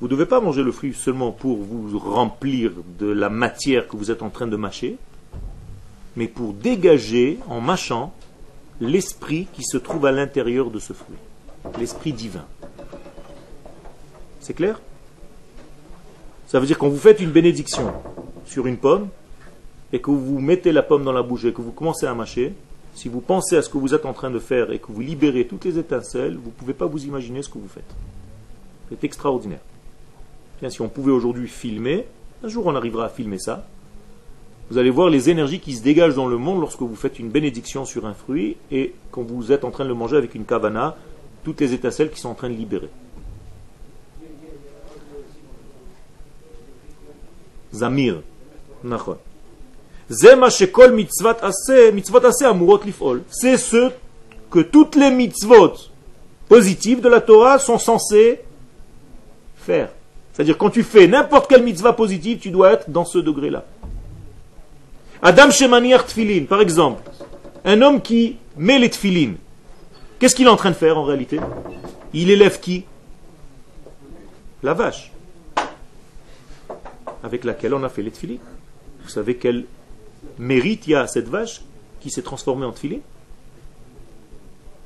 vous 0.00 0.06
ne 0.06 0.10
devez 0.10 0.24
pas 0.24 0.40
manger 0.40 0.62
le 0.62 0.72
fruit 0.72 0.94
seulement 0.94 1.32
pour 1.32 1.58
vous 1.58 1.98
remplir 1.98 2.72
de 2.98 3.04
la 3.04 3.28
matière 3.28 3.86
que 3.88 3.98
vous 3.98 4.10
êtes 4.10 4.22
en 4.22 4.30
train 4.30 4.46
de 4.46 4.56
mâcher, 4.56 4.96
mais 6.16 6.28
pour 6.28 6.54
dégager 6.54 7.40
en 7.50 7.60
mâchant 7.60 8.14
l'esprit 8.80 9.48
qui 9.52 9.64
se 9.64 9.76
trouve 9.76 10.06
à 10.06 10.12
l'intérieur 10.12 10.70
de 10.70 10.78
ce 10.78 10.94
fruit, 10.94 11.18
l'esprit 11.78 12.14
divin. 12.14 12.46
C'est 14.40 14.54
clair? 14.54 14.80
Ça 16.46 16.58
veut 16.58 16.66
dire 16.66 16.78
quand 16.78 16.88
vous 16.88 16.96
faites 16.96 17.20
une 17.20 17.32
bénédiction 17.32 17.92
sur 18.46 18.66
une 18.66 18.78
pomme 18.78 19.10
et 19.94 20.00
que 20.00 20.10
vous 20.10 20.40
mettez 20.40 20.72
la 20.72 20.82
pomme 20.82 21.04
dans 21.04 21.12
la 21.12 21.22
bouche 21.22 21.44
et 21.44 21.52
que 21.52 21.62
vous 21.62 21.70
commencez 21.70 22.04
à 22.04 22.14
mâcher, 22.14 22.52
si 22.94 23.08
vous 23.08 23.20
pensez 23.20 23.56
à 23.56 23.62
ce 23.62 23.68
que 23.68 23.78
vous 23.78 23.94
êtes 23.94 24.06
en 24.06 24.12
train 24.12 24.28
de 24.28 24.40
faire 24.40 24.72
et 24.72 24.80
que 24.80 24.90
vous 24.90 25.00
libérez 25.00 25.46
toutes 25.46 25.64
les 25.64 25.78
étincelles, 25.78 26.34
vous 26.34 26.48
ne 26.48 26.50
pouvez 26.50 26.74
pas 26.74 26.86
vous 26.86 27.04
imaginer 27.04 27.44
ce 27.44 27.48
que 27.48 27.58
vous 27.58 27.68
faites. 27.68 27.94
C'est 28.88 29.04
extraordinaire. 29.04 29.60
si 30.68 30.80
on 30.82 30.88
pouvait 30.88 31.12
aujourd'hui 31.12 31.46
filmer, 31.46 32.06
un 32.42 32.48
jour 32.48 32.66
on 32.66 32.74
arrivera 32.74 33.04
à 33.04 33.08
filmer 33.08 33.38
ça, 33.38 33.68
Vous 34.68 34.78
allez 34.78 34.90
voir 34.90 35.10
les 35.10 35.30
énergies 35.30 35.60
qui 35.60 35.74
se 35.74 35.82
dégagent 35.84 36.16
dans 36.16 36.26
le 36.26 36.38
monde 36.38 36.60
lorsque 36.60 36.82
vous 36.82 36.96
faites 36.96 37.20
une 37.20 37.28
bénédiction 37.28 37.84
sur 37.84 38.04
un 38.04 38.14
fruit 38.14 38.56
et 38.72 38.94
quand 39.12 39.22
vous 39.22 39.52
êtes 39.52 39.62
en 39.62 39.70
train 39.70 39.84
de 39.84 39.90
le 39.90 39.94
manger 39.94 40.16
avec 40.16 40.34
une 40.34 40.44
kavana, 40.44 40.96
toutes 41.44 41.60
les 41.60 41.72
étincelles 41.72 42.10
qui 42.10 42.18
sont 42.18 42.30
en 42.30 42.34
train 42.34 42.50
de 42.50 42.54
libérer. 42.54 42.90
Zamir. 47.72 48.22
C'est 50.10 50.36
ce 53.56 53.90
que 54.50 54.60
toutes 54.60 54.96
les 54.96 55.10
mitzvot 55.10 55.72
positives 56.48 57.00
de 57.00 57.08
la 57.08 57.20
Torah 57.20 57.58
sont 57.58 57.78
censées 57.78 58.40
faire. 59.56 59.90
C'est-à-dire 60.32 60.58
quand 60.58 60.70
tu 60.70 60.82
fais 60.82 61.06
n'importe 61.06 61.48
quelle 61.48 61.62
mitzvah 61.62 61.92
positive, 61.92 62.38
tu 62.38 62.50
dois 62.50 62.72
être 62.72 62.90
dans 62.90 63.04
ce 63.04 63.18
degré-là. 63.18 63.64
Adam 65.22 65.50
Shemaniach 65.50 66.06
Tfilin, 66.06 66.44
par 66.44 66.60
exemple, 66.60 67.02
un 67.64 67.80
homme 67.80 68.02
qui 68.02 68.36
met 68.56 68.78
les 68.78 68.90
tfilin, 68.90 69.34
qu'est-ce 70.18 70.34
qu'il 70.34 70.46
est 70.46 70.50
en 70.50 70.56
train 70.56 70.70
de 70.70 70.76
faire 70.76 70.98
en 70.98 71.04
réalité? 71.04 71.40
Il 72.12 72.30
élève 72.30 72.60
qui? 72.60 72.84
La 74.62 74.74
vache, 74.74 75.12
avec 77.22 77.44
laquelle 77.44 77.72
on 77.74 77.82
a 77.84 77.88
fait 77.88 78.02
les 78.02 78.10
tfilin. 78.10 78.36
Vous 79.02 79.08
savez 79.08 79.36
quel 79.36 79.64
mérite 80.38 80.86
il 80.86 80.90
y 80.90 80.94
a 80.94 81.06
cette 81.06 81.28
vache 81.28 81.62
qui 82.00 82.10
s'est 82.10 82.22
transformée 82.22 82.66
en 82.66 82.72
tfilin 82.72 83.00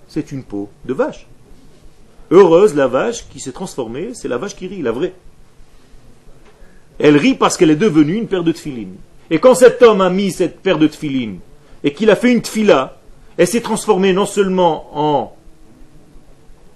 C'est 0.08 0.32
une 0.32 0.44
peau 0.44 0.68
de 0.84 0.94
vache. 0.94 1.26
Heureuse 2.30 2.74
la 2.74 2.86
vache 2.86 3.28
qui 3.28 3.40
s'est 3.40 3.52
transformée, 3.52 4.10
c'est 4.14 4.28
la 4.28 4.38
vache 4.38 4.54
qui 4.54 4.66
rit, 4.66 4.82
la 4.82 4.92
vraie. 4.92 5.14
Elle 6.98 7.16
rit 7.16 7.34
parce 7.34 7.56
qu'elle 7.56 7.70
est 7.70 7.76
devenue 7.76 8.14
une 8.14 8.26
paire 8.26 8.44
de 8.44 8.52
tfilin. 8.52 8.88
Et 9.30 9.38
quand 9.38 9.54
cet 9.54 9.82
homme 9.82 10.00
a 10.00 10.10
mis 10.10 10.30
cette 10.30 10.60
paire 10.60 10.78
de 10.78 10.86
tfilin 10.86 11.36
et 11.84 11.92
qu'il 11.92 12.10
a 12.10 12.16
fait 12.16 12.32
une 12.32 12.42
tfila, 12.42 12.98
elle 13.36 13.46
s'est 13.46 13.60
transformée 13.60 14.12
non 14.12 14.26
seulement 14.26 14.90
en 14.92 15.36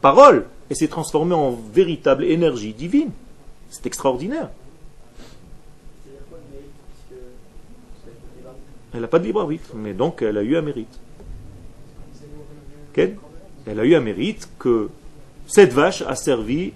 parole, 0.00 0.46
elle 0.70 0.76
s'est 0.76 0.88
transformée 0.88 1.34
en 1.34 1.58
véritable 1.72 2.24
énergie 2.24 2.72
divine. 2.72 3.10
C'est 3.68 3.86
extraordinaire. 3.86 4.48
Elle 8.94 9.00
n'a 9.00 9.08
pas 9.08 9.18
de 9.18 9.24
libre 9.24 9.40
arbitre, 9.40 9.70
mais 9.74 9.94
donc 9.94 10.22
elle 10.22 10.36
a 10.36 10.42
eu 10.42 10.56
un 10.56 10.62
mérite. 10.62 11.00
Elle 12.96 13.80
a 13.80 13.84
eu 13.84 13.94
un 13.94 14.00
mérite 14.00 14.48
que 14.58 14.88
cette 15.46 15.72
vache 15.72 16.02
a 16.02 16.14
servi, 16.14 16.72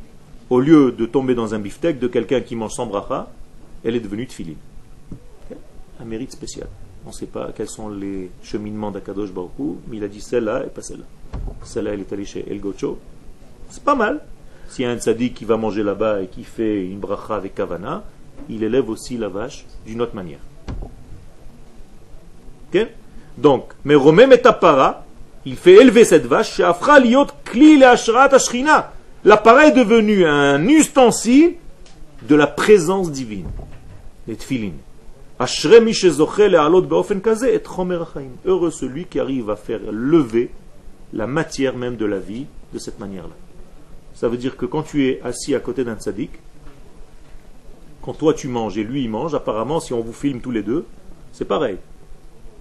au 0.49 0.61
lieu 0.61 0.93
de 0.93 1.07
tomber 1.07 1.35
dans 1.35 1.55
un 1.55 1.59
beefsteak 1.59 1.99
de 1.99 2.07
quelqu'un 2.09 2.41
qui 2.41 2.57
mange 2.57 2.73
sans 2.73 2.87
bracha, 2.87 3.29
elle 3.85 3.97
est 3.97 4.01
devenue 4.01 4.27
tfilin. 4.27 4.55
Un 6.01 6.05
mérite 6.05 6.33
spécial. 6.33 6.69
On 7.05 7.11
ne 7.11 7.15
sait 7.15 7.27
pas 7.27 7.53
quels 7.55 7.69
sont 7.69 7.89
les 7.89 8.31
cheminements 8.43 8.91
d'Akadosh 8.91 9.33
Baruch 9.33 9.51
mais 9.89 9.99
il 9.99 10.05
a 10.05 10.09
dit 10.09 10.21
celle-là 10.21 10.65
et 10.67 10.71
pas 10.71 10.83
celle-là. 10.83 11.05
Celle-là, 11.63 11.93
elle 11.95 12.01
est 12.01 12.13
allée 12.13 12.25
chez 12.25 12.45
El 12.51 12.61
Gocho. 12.61 12.99
C'est 13.71 13.83
pas 13.83 13.95
mal. 13.95 14.23
A 14.79 14.83
un 14.83 14.99
tzaddik 14.99 15.35
qui 15.35 15.45
va 15.45 15.57
manger 15.57 15.83
là-bas 15.83 16.23
et 16.23 16.27
qui 16.27 16.45
fait 16.45 16.85
une 16.85 16.99
bracha 16.99 17.37
avec 17.37 17.55
kavana, 17.55 18.05
il 18.49 18.63
élève 18.63 18.91
aussi 18.91 19.17
la 19.17 19.29
vache 19.29 19.65
d'une 19.87 20.03
autre 20.03 20.15
manière. 20.15 20.41
Donc, 23.39 23.73
mais 23.85 23.95
Romem 23.95 24.33
et 24.33 24.39
Tapara, 24.39 25.05
il 25.45 25.57
fait 25.57 25.75
élever 25.75 26.05
cette 26.05 26.27
vache, 26.27 26.61
Afra 26.61 26.99
liot 27.01 27.27
kli. 27.45 27.79
L'appareil 29.25 29.71
est 29.71 29.75
devenu 29.75 30.27
un 30.27 30.67
ustensile 30.67 31.55
de 32.23 32.35
la 32.35 32.47
présence 32.47 33.11
divine, 33.11 33.49
les 34.27 34.37
tfilin. 34.37 34.73
Heureux 38.47 38.71
celui 38.71 39.05
qui 39.05 39.21
arrive 39.21 39.51
à 39.51 39.57
faire 39.57 39.81
lever 39.91 40.51
la 41.13 41.27
matière 41.27 41.77
même 41.77 41.97
de 41.97 42.07
la 42.07 42.19
vie 42.19 42.47
de 42.73 42.79
cette 42.79 42.99
manière-là. 42.99 43.35
Ça 44.15 44.29
veut 44.29 44.39
dire 44.39 44.57
que 44.57 44.65
quand 44.65 44.83
tu 44.83 45.09
es 45.09 45.21
assis 45.23 45.55
à 45.55 45.61
côté 45.61 45.85
d'un 45.85 45.97
tzaddik, 45.97 46.31
quand 48.01 48.15
toi 48.15 48.33
tu 48.33 48.49
manges 48.49 48.79
et 48.79 48.85
lui 48.85 49.03
il 49.05 49.11
mange, 49.11 49.35
apparemment 49.35 49.79
si 49.79 49.93
on 49.93 50.01
vous 50.01 50.13
filme 50.13 50.41
tous 50.41 50.53
les 50.53 50.63
deux, 50.63 50.87
c'est 51.33 51.45
pareil. 51.45 51.77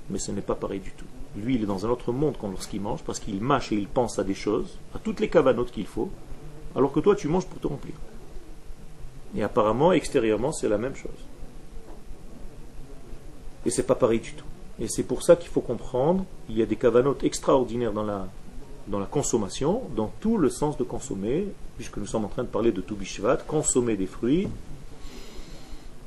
Mais 0.10 0.20
ce 0.20 0.32
n'est 0.32 0.42
pas 0.42 0.56
pareil 0.56 0.80
du 0.80 0.92
tout. 0.92 1.06
Lui 1.36 1.56
il 1.56 1.64
est 1.64 1.68
dans 1.68 1.86
un 1.86 1.90
autre 1.90 2.12
monde 2.12 2.36
quand 2.40 2.50
lorsqu'il 2.50 2.82
mange, 2.82 3.04
parce 3.04 3.20
qu'il 3.20 3.42
mâche 3.42 3.72
et 3.72 3.76
il 3.76 3.88
pense 3.88 4.20
à 4.20 4.24
des 4.24 4.36
choses, 4.36 4.78
à 4.94 5.00
toutes 5.00 5.20
les 5.20 5.30
cavanotes 5.30 5.72
qu'il 5.72 5.88
faut, 5.88 6.10
alors 6.76 6.92
que 6.92 7.00
toi 7.00 7.16
tu 7.16 7.28
manges 7.28 7.46
pour 7.46 7.60
te 7.60 7.68
remplir. 7.68 7.96
Et 9.36 9.44
apparemment, 9.44 9.92
extérieurement, 9.92 10.54
c'est 10.54 10.70
la 10.70 10.78
même 10.78 10.96
chose. 10.96 11.12
Et 13.66 13.70
c'est 13.70 13.84
pas 13.84 13.96
pareil 13.96 14.20
du 14.20 14.34
tout. 14.34 14.46
Et 14.80 14.88
c'est 14.88 15.04
pour 15.04 15.24
ça 15.24 15.36
qu'il 15.36 15.50
faut 15.50 15.62
comprendre, 15.62 16.26
il 16.50 16.58
y 16.58 16.62
a 16.62 16.66
des 16.66 16.76
cavanotes 16.76 17.24
extraordinaires 17.24 17.94
dans 17.94 18.04
la, 18.04 18.28
dans 18.88 19.00
la 19.00 19.06
consommation, 19.06 19.82
dans 19.96 20.12
tout 20.20 20.38
le 20.38 20.50
sens 20.50 20.78
de 20.78 20.84
consommer, 20.84 21.48
puisque 21.76 21.98
nous 21.98 22.06
sommes 22.06 22.26
en 22.26 22.30
train 22.30 22.44
de 22.44 22.50
parler 22.50 22.72
de 22.72 22.82
Toubishvat, 22.82 23.38
consommer 23.38 23.96
des 23.96 24.06
fruits, 24.06 24.48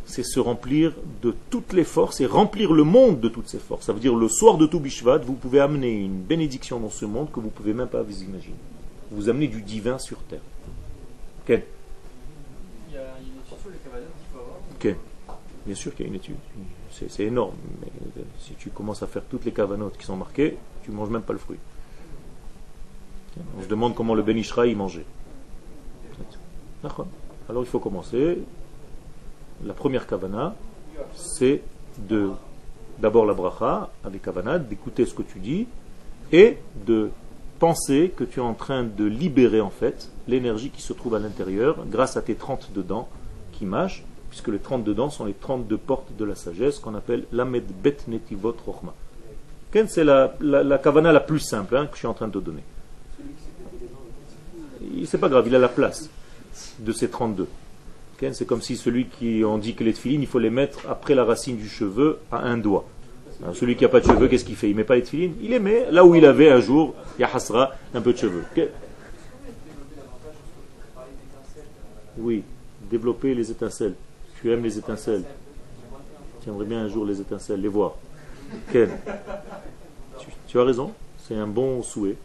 c'est 0.09 0.23
se 0.23 0.41
remplir 0.41 0.95
de 1.23 1.35
toutes 1.51 1.75
les 1.75 1.85
forces 1.85 2.21
et 2.21 2.27
remplir 2.27 2.73
le 2.73 2.83
monde 2.83 3.21
de 3.21 3.29
toutes 3.29 3.49
ces 3.49 3.59
forces. 3.59 3.85
Ça 3.85 3.93
veut 3.93 4.01
dire 4.01 4.15
le 4.15 4.29
soir 4.29 4.57
de 4.57 4.67
Toubishvat, 4.67 5.19
vous 5.19 5.35
pouvez 5.35 5.61
amener 5.61 5.93
une 5.93 6.23
bénédiction 6.23 6.81
dans 6.81 6.89
ce 6.89 7.05
monde 7.05 7.31
que 7.31 7.41
vous 7.41 7.47
ne 7.47 7.53
pouvez 7.53 7.75
même 7.75 7.89
pas 7.89 8.03
vous 8.03 8.23
imaginer. 8.23 8.57
Vous 9.11 9.29
amenez 9.29 9.49
du 9.49 9.61
divin 9.61 9.99
sur 9.99 10.19
terre. 10.23 10.41
Ok 11.43 11.63
Il 12.89 12.95
y 12.95 12.97
a 12.97 13.03
une 13.21 13.37
étude 13.37 13.59
sur 13.61 13.71
qu'il 13.71 13.81
faut 14.33 14.39
avoir. 14.39 14.57
Ok. 14.75 14.97
Bien 15.67 15.75
sûr 15.75 15.95
qu'il 15.95 16.07
y 16.07 16.09
a 16.09 16.11
une 16.11 16.17
étude. 16.17 16.37
C'est 16.91 17.25
énorme. 17.25 17.55
Mais 17.83 17.89
euh, 18.17 18.25
si 18.41 18.55
tu 18.55 18.71
commences 18.71 19.03
à 19.03 19.07
faire 19.07 19.23
toutes 19.29 19.45
les 19.45 19.53
cavanotes 19.53 19.99
qui 19.99 20.07
sont 20.07 20.17
marquées, 20.17 20.57
tu 20.83 20.91
ne 20.91 20.97
manges 20.97 21.11
même 21.11 21.23
pas 21.23 21.35
le 21.35 21.39
fruit. 21.39 21.59
On 23.59 23.63
se 23.63 23.69
demande 23.69 23.95
comment 23.95 24.15
le 24.15 24.23
Ben 24.23 24.37
Ishraï 24.37 24.75
mangeait. 24.75 25.05
D'accord. 26.83 27.07
Alors 27.49 27.63
il 27.63 27.69
faut 27.69 27.79
commencer. 27.79 28.39
La 29.65 29.75
première 29.75 30.07
kavana, 30.07 30.55
c'est 31.15 31.63
de 31.99 32.31
d'abord 32.99 33.27
la 33.27 33.35
bracha 33.35 33.91
avec 34.05 34.23
kavana, 34.23 34.59
d'écouter 34.59 35.07
ce 35.07 35.15
que 35.15 35.23
tu 35.23 35.39
dis 35.39 35.67
et 36.33 36.59
de 36.87 37.11
penser 37.59 38.13
que 38.15 38.25
tu 38.25 38.41
es 38.41 38.43
en 38.43 38.55
train 38.55 38.85
de 38.85 39.05
libérer 39.05 39.61
en 39.61 39.71
fait 39.71 40.11
l'énergie 40.27 40.71
qui 40.71 40.83
se 40.83 40.93
trouve 40.93 41.15
à 41.15 41.19
l'intérieur 41.19 41.85
grâce 41.87 42.17
à 42.17 42.23
tes 42.23 42.35
32 42.35 42.83
dents 42.83 43.09
qui 43.53 43.67
mâchent, 43.67 44.05
puisque 44.31 44.49
les 44.49 44.59
32 44.59 44.95
dents 44.95 45.11
sont 45.11 45.25
les 45.25 45.33
32 45.33 45.77
portes 45.77 46.17
de 46.17 46.25
la 46.25 46.35
sagesse 46.35 46.79
qu'on 46.79 46.95
appelle 46.95 47.25
l'amed 47.33 47.65
bet 47.83 47.97
netivot 48.07 48.55
rochma. 48.65 48.95
C'est 49.73 50.05
la, 50.05 50.35
la, 50.41 50.63
la 50.63 50.79
kavana 50.79 51.13
la 51.13 51.21
plus 51.21 51.41
simple 51.41 51.77
hein, 51.77 51.87
que 51.87 51.95
je 51.95 51.99
suis 51.99 52.07
en 52.07 52.15
train 52.15 52.29
de 52.29 52.33
te 52.33 52.39
donner. 52.39 52.63
C'est 55.07 55.19
pas 55.19 55.29
grave, 55.29 55.47
il 55.47 55.55
a 55.55 55.59
la 55.59 55.69
place 55.69 56.09
de 56.79 56.93
ces 56.93 57.09
32. 57.09 57.47
C'est 58.21 58.47
comme 58.47 58.63
si 58.63 58.77
celui 58.77 59.07
qui 59.07 59.45
on 59.45 59.59
dit 59.59 59.75
que 59.75 59.85
les 59.85 59.93
tefilines, 59.93 60.23
il 60.23 60.27
faut 60.27 60.41
les 60.41 60.51
mettre 60.51 60.89
après 60.89 61.15
la 61.15 61.25
racine 61.25 61.57
du 61.57 61.69
cheveu 61.69 62.19
à 62.33 62.39
un 62.39 62.59
doigt. 62.59 62.85
Celui 63.55 63.77
qui 63.77 63.85
n'a 63.85 63.89
pas 63.89 64.01
de 64.01 64.07
cheveux, 64.07 64.27
qu'est-ce 64.27 64.45
qu'il 64.45 64.57
fait? 64.57 64.69
Il 64.69 64.75
met 64.75 64.83
pas 64.83 64.97
les 64.97 65.03
tefilines 65.03 65.35
Il 65.41 65.51
les 65.51 65.61
met 65.61 65.89
là 65.93 66.05
où 66.05 66.17
il 66.17 66.25
avait 66.25 66.51
un 66.51 66.61
jour, 66.61 66.95
il 67.19 67.25
hasra, 67.25 67.73
un 67.95 68.01
peu 68.01 68.13
de 68.13 68.19
cheveux. 68.19 68.43
Ok 68.57 68.69
Oui, 72.19 72.43
développer 72.91 73.35
les 73.35 73.53
étincelles. 73.53 73.95
Tu 74.41 74.53
aimes 74.53 74.65
les 74.65 74.77
étincelles. 74.77 75.23
Tu 76.43 76.49
aimerais 76.49 76.65
bien 76.67 76.81
un 76.81 76.89
jour 76.89 77.07
les 77.07 77.21
étincelles, 77.21 77.61
les 77.61 77.69
voir. 77.69 77.95
Tu, 78.73 80.59
as 80.59 80.65
raison, 80.65 80.93
c'est 81.19 81.37
un 81.37 81.47
bon 81.47 81.85
souhait. 81.85 82.17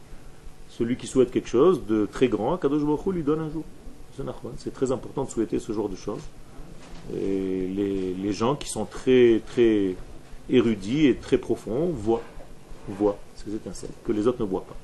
Celui 0.70 0.96
qui 0.98 1.06
souhaite 1.06 1.30
quelque 1.30 1.50
chose 1.50 1.86
de 1.86 2.08
très 2.12 2.30
grand, 2.30 2.58
Kadosh 2.58 2.82
Baruch 2.82 3.06
lui 3.14 3.22
donne 3.22 3.42
un 3.42 3.50
jour. 3.52 3.64
C'est 4.58 4.74
très 4.74 4.92
important 4.92 5.24
de 5.24 5.30
souhaiter 5.30 5.60
ce 5.60 5.72
genre 5.72 5.90
de 5.90 5.96
choses. 5.96 6.22
Et 7.16 7.68
les, 7.68 8.32
gens 8.32 8.56
qui 8.56 8.70
sont 8.70 8.86
très, 8.86 9.42
très 9.46 9.96
érudits 10.50 11.08
et 11.08 11.16
très 11.16 11.38
profonds 11.38 11.90
voient, 11.90 12.22
voient 12.88 13.18
ces 13.36 13.54
étincelles, 13.54 13.92
que 14.06 14.12
les 14.12 14.28
autres 14.28 14.42
ne 14.42 14.48
voient 14.48 14.66
pas. 14.66 14.76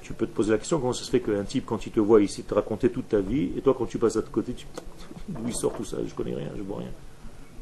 Tu 0.00 0.12
peux 0.12 0.26
te 0.26 0.32
poser 0.32 0.52
la 0.52 0.58
question 0.58 0.78
comment 0.78 0.92
ça 0.92 1.02
se 1.02 1.10
fait 1.10 1.18
qu'un 1.18 1.42
type, 1.42 1.66
quand 1.66 1.86
il 1.86 1.90
te 1.90 1.98
voit 1.98 2.22
ici, 2.22 2.44
te 2.44 2.54
raconter 2.54 2.88
toute 2.88 3.08
ta 3.08 3.20
vie, 3.20 3.50
et 3.56 3.60
toi, 3.62 3.74
quand 3.76 3.86
tu 3.86 3.98
passes 3.98 4.16
à 4.16 4.22
côté, 4.22 4.52
tu 4.52 4.64
d'où 5.28 5.40
il 5.48 5.54
sort 5.54 5.72
tout 5.72 5.84
ça 5.84 5.96
Je 6.06 6.14
connais 6.14 6.34
rien, 6.34 6.50
je 6.56 6.62
vois 6.62 6.78
rien. 6.78 6.90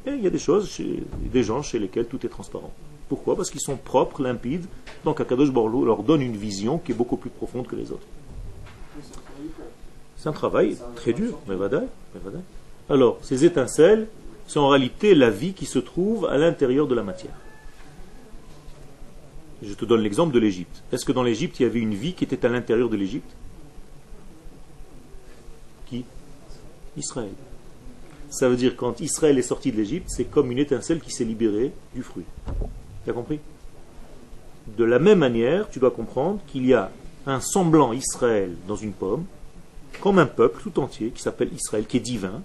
Et 0.07 0.17
il 0.17 0.23
y 0.23 0.27
a 0.27 0.31
des 0.31 0.39
choses, 0.39 0.69
chez, 0.69 1.03
des 1.33 1.43
gens 1.43 1.63
chez 1.63 1.79
lesquels 1.79 2.07
tout 2.07 2.25
est 2.27 2.29
transparent. 2.29 2.73
Pourquoi? 3.09 3.37
Parce 3.37 3.51
qu'ils 3.51 3.61
sont 3.61 3.77
propres, 3.77 4.23
limpides. 4.23 4.67
Donc 5.05 5.21
Akadosh 5.21 5.51
Borloo 5.51 5.85
leur 5.85 6.03
donne 6.03 6.21
une 6.21 6.37
vision 6.37 6.79
qui 6.79 6.93
est 6.93 6.95
beaucoup 6.95 7.17
plus 7.17 7.31
profonde 7.31 7.67
que 7.67 7.77
les 7.77 7.91
autres. 7.91 8.07
C'est 10.21 10.29
un 10.29 10.33
travail 10.33 10.77
très 10.97 11.15
dur, 11.15 11.39
mais. 11.49 11.55
Alors, 12.91 13.19
ces 13.23 13.47
étincelles 13.47 14.07
sont 14.47 14.61
en 14.61 14.69
réalité 14.69 15.15
la 15.15 15.31
vie 15.31 15.55
qui 15.55 15.65
se 15.65 15.79
trouve 15.79 16.27
à 16.27 16.37
l'intérieur 16.37 16.87
de 16.87 16.95
la 16.95 17.03
matière. 17.03 17.33
Je 19.63 19.73
te 19.73 19.87
donne 19.87 20.03
l'exemple 20.03 20.35
de 20.35 20.39
l'Égypte. 20.39 20.83
Est-ce 20.93 21.07
que 21.07 21.13
dans 21.13 21.23
l'Égypte, 21.23 21.59
il 21.59 21.63
y 21.63 21.67
avait 21.67 21.81
une 21.81 21.95
vie 21.95 22.13
qui 22.13 22.25
était 22.25 22.45
à 22.45 22.51
l'intérieur 22.51 22.91
de 22.91 22.97
l'Égypte? 22.99 23.31
Qui? 25.87 26.05
Israël. 26.99 27.33
Ça 28.29 28.51
veut 28.51 28.57
dire 28.57 28.77
quand 28.77 29.01
Israël 29.01 29.39
est 29.39 29.43
sorti 29.43 29.73
de 29.73 29.79
l'Égypte, 29.79 30.09
c'est 30.11 30.25
comme 30.25 30.51
une 30.51 30.59
étincelle 30.59 31.01
qui 31.01 31.13
s'est 31.13 31.25
libérée 31.25 31.73
du 31.95 32.03
fruit. 32.03 32.27
Tu 33.05 33.11
as 33.11 33.15
compris? 33.15 33.41
De 34.77 34.85
la 34.85 34.99
même 34.99 35.21
manière, 35.21 35.71
tu 35.71 35.79
dois 35.79 35.91
comprendre 35.91 36.41
qu'il 36.47 36.67
y 36.67 36.75
a 36.75 36.91
un 37.27 37.41
semblant 37.41 37.95
Israël 37.95 38.55
dans 38.69 38.77
une 38.77 38.93
pomme, 38.93 39.25
comme 40.01 40.19
un 40.19 40.27
peuple 40.27 40.61
tout 40.63 40.81
entier 40.81 41.11
qui 41.11 41.23
s'appelle 41.23 41.53
Israël, 41.53 41.87
qui 41.87 41.99
est 41.99 42.01
divin, 42.01 42.43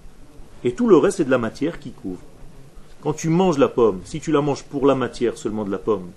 et 0.64 0.74
tout 0.74 0.88
le 0.88 0.96
reste 0.96 1.20
est 1.20 1.24
de 1.24 1.30
la 1.30 1.38
matière 1.38 1.78
qui 1.78 1.92
couvre. 1.92 2.20
Quand 3.02 3.12
tu 3.12 3.28
manges 3.28 3.58
la 3.58 3.68
pomme, 3.68 4.00
si 4.04 4.20
tu 4.20 4.32
la 4.32 4.40
manges 4.40 4.64
pour 4.64 4.86
la 4.86 4.94
matière 4.94 5.38
seulement 5.38 5.64
de 5.64 5.70
la 5.70 5.78
pomme, 5.78 6.10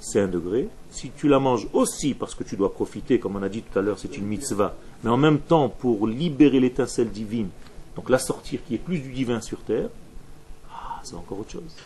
c'est 0.00 0.20
un 0.20 0.28
degré. 0.28 0.68
Si 0.90 1.10
tu 1.10 1.28
la 1.28 1.38
manges 1.38 1.68
aussi 1.72 2.14
parce 2.14 2.34
que 2.34 2.44
tu 2.44 2.56
dois 2.56 2.72
profiter, 2.72 3.18
comme 3.18 3.36
on 3.36 3.42
a 3.42 3.48
dit 3.48 3.62
tout 3.62 3.78
à 3.78 3.82
l'heure, 3.82 3.98
c'est 3.98 4.16
une 4.16 4.26
mitzvah, 4.26 4.74
mais 5.02 5.10
en 5.10 5.16
même 5.16 5.40
temps 5.40 5.68
pour 5.68 6.06
libérer 6.06 6.60
l'étincelle 6.60 7.10
divine, 7.10 7.48
donc 7.94 8.10
la 8.10 8.18
sortir 8.18 8.60
qui 8.66 8.74
est 8.74 8.78
plus 8.78 8.98
du 8.98 9.12
divin 9.12 9.40
sur 9.40 9.60
terre, 9.60 9.88
ah, 10.70 11.00
c'est 11.02 11.14
encore 11.14 11.40
autre 11.40 11.52
chose. 11.52 11.76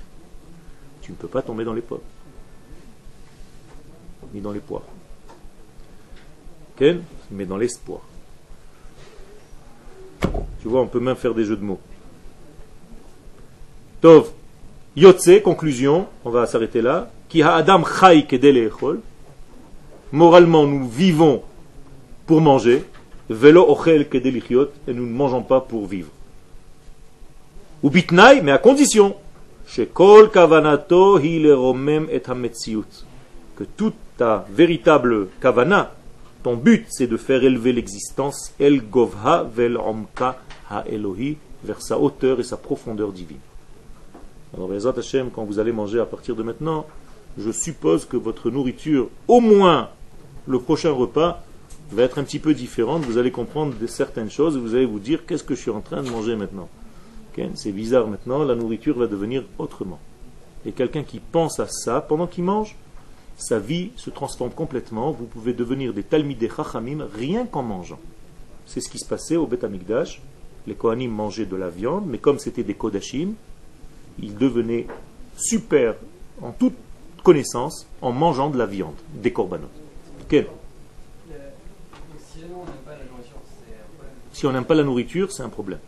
Tu 1.03 1.13
ne 1.13 1.17
peux 1.17 1.29
pas 1.29 1.43
tomber 1.43 1.65
dans 1.65 1.75
les 1.75 1.83
pommes, 1.83 2.01
ni 4.33 4.41
dans 4.41 4.53
les 4.53 4.61
poires. 4.61 4.83
Mais 7.31 7.45
dans 7.45 7.59
l'espoir. 7.59 8.01
Tu 10.61 10.69
vois, 10.69 10.83
on 10.83 10.87
peut 10.87 11.01
même 11.01 11.17
faire 11.17 11.35
des 11.35 11.45
jeux 11.45 11.57
de 11.57 11.65
mots. 11.65 11.81
Tov, 14.01 14.31
Yotze, 14.97 15.43
conclusion, 15.43 16.07
on 16.25 16.31
va 16.31 16.47
s'arrêter 16.47 16.83
là. 16.83 17.11
Ki 17.29 17.43
ha'adam 17.43 17.85
chai 17.85 18.27
kedele 18.27 18.67
echol. 18.67 19.01
Moralement, 20.13 20.67
nous 20.67 20.89
vivons 20.89 21.43
pour 22.27 22.41
manger. 22.41 22.85
Velo 23.29 23.65
ochel 23.71 24.09
kedelichiot. 24.09 24.71
Et 24.89 24.93
nous 24.93 25.07
ne 25.07 25.13
mangeons 25.13 25.43
pas 25.43 25.61
pour 25.61 25.87
vivre. 25.87 26.11
Ou 27.83 27.91
bitnai, 27.91 28.41
mais 28.43 28.53
à 28.53 28.59
condition. 28.59 29.15
Shekol 29.69 30.31
kavanato 30.31 31.21
hi 31.21 31.39
leromem 31.39 32.09
et 32.11 32.23
hametziut. 32.27 33.07
Que 33.57 33.65
toute 33.65 33.95
ta 34.17 34.45
véritable 34.51 35.29
kavana, 35.41 35.93
ton 36.43 36.57
but, 36.57 36.87
c'est 36.89 37.07
de 37.07 37.17
faire 37.17 37.45
élever 37.45 37.73
l'existence, 37.73 38.53
el 38.59 38.83
govha 38.83 39.43
vel 39.43 39.77
omka 39.77 40.39
ha 40.69 40.85
Elohi, 40.89 41.37
vers 41.65 41.83
sa 41.83 41.99
hauteur 41.99 42.41
et 42.41 42.45
sa 42.45 42.57
profondeur 42.57 43.13
divine. 43.13 43.41
Alors, 44.55 44.69
Bezat 44.69 44.95
Hashem, 44.97 45.31
quand 45.31 45.45
vous 45.45 45.59
allez 45.59 45.73
manger 45.73 46.01
à 46.01 46.07
partir 46.07 46.35
de 46.35 46.43
maintenant, 46.43 46.87
je 47.39 47.51
suppose 47.51 48.05
que 48.05 48.17
votre 48.17 48.51
nourriture, 48.51 49.09
au 49.29 49.41
moins 49.41 49.91
le 50.47 50.59
prochain 50.59 50.91
repas, 50.91 51.43
va 51.93 52.03
être 52.03 52.19
un 52.19 52.25
petit 52.25 52.39
peu 52.39 52.55
différente. 52.55 53.05
Vous 53.05 53.19
allez 53.19 53.31
comprendre 53.31 53.75
certaines 53.87 54.31
choses 54.31 54.57
et 54.57 54.61
vous 54.61 54.75
allez 54.75 54.87
vous 54.87 54.99
dire 54.99 55.27
qu'est-ce 55.27 55.45
que 55.45 55.55
je 55.55 55.61
suis 55.61 55.71
en 55.71 55.81
train 55.81 56.03
de 56.03 56.11
manger 56.11 56.37
maintenant? 56.37 56.69
C'est 57.55 57.73
bizarre 57.73 58.07
maintenant, 58.07 58.45
la 58.45 58.55
nourriture 58.55 58.99
va 58.99 59.07
devenir 59.07 59.45
autrement. 59.59 59.99
Et 60.67 60.73
quelqu'un 60.73 61.05
qui 61.05 61.21
pense 61.21 61.59
à 61.59 61.67
ça 61.69 62.03
pendant 62.03 62.27
qu'il 62.27 62.45
mange, 62.45 62.77
sa 63.41 63.59
vie 63.59 63.91
se 63.97 64.11
transforme 64.11 64.51
complètement. 64.51 65.11
Vous 65.11 65.25
pouvez 65.27 65.53
devenir 65.53 65.93
des 65.93 66.03
Talmidei 66.03 66.49
Chachamim 66.55 67.07
rien 67.15 67.47
qu'en 67.47 67.63
mangeant. 67.63 67.99
C'est 68.67 68.81
ce 68.81 68.89
qui 68.89 68.99
se 68.99 69.07
passait 69.09 69.37
au 69.37 69.47
Beth 69.47 69.65
Amikdash. 69.65 70.21
Les 70.67 70.75
Kohanim 70.75 71.11
mangeaient 71.11 71.47
de 71.47 71.57
la 71.57 71.71
viande, 71.71 72.05
mais 72.07 72.19
comme 72.19 72.39
c'était 72.39 72.63
des 72.63 72.75
Kodashim, 72.75 73.33
ils 74.21 74.37
devenaient 74.37 74.87
super 75.37 75.95
en 76.43 76.53
toute 76.53 76.75
connaissance 77.25 77.87
en 78.03 78.13
mangeant 78.13 78.51
de 78.51 78.59
la 78.59 78.67
viande, 78.67 78.95
des 79.15 79.33
korbanot. 79.33 79.69
Ok 80.23 80.33
Le- 80.33 80.47
Si 84.33 84.47
on 84.47 84.53
n'aime 84.53 84.65
pas 84.65 84.75
la 84.75 84.85
nourriture, 84.85 85.33
c'est 85.33 85.43
un 85.43 85.49
problème. 85.49 85.81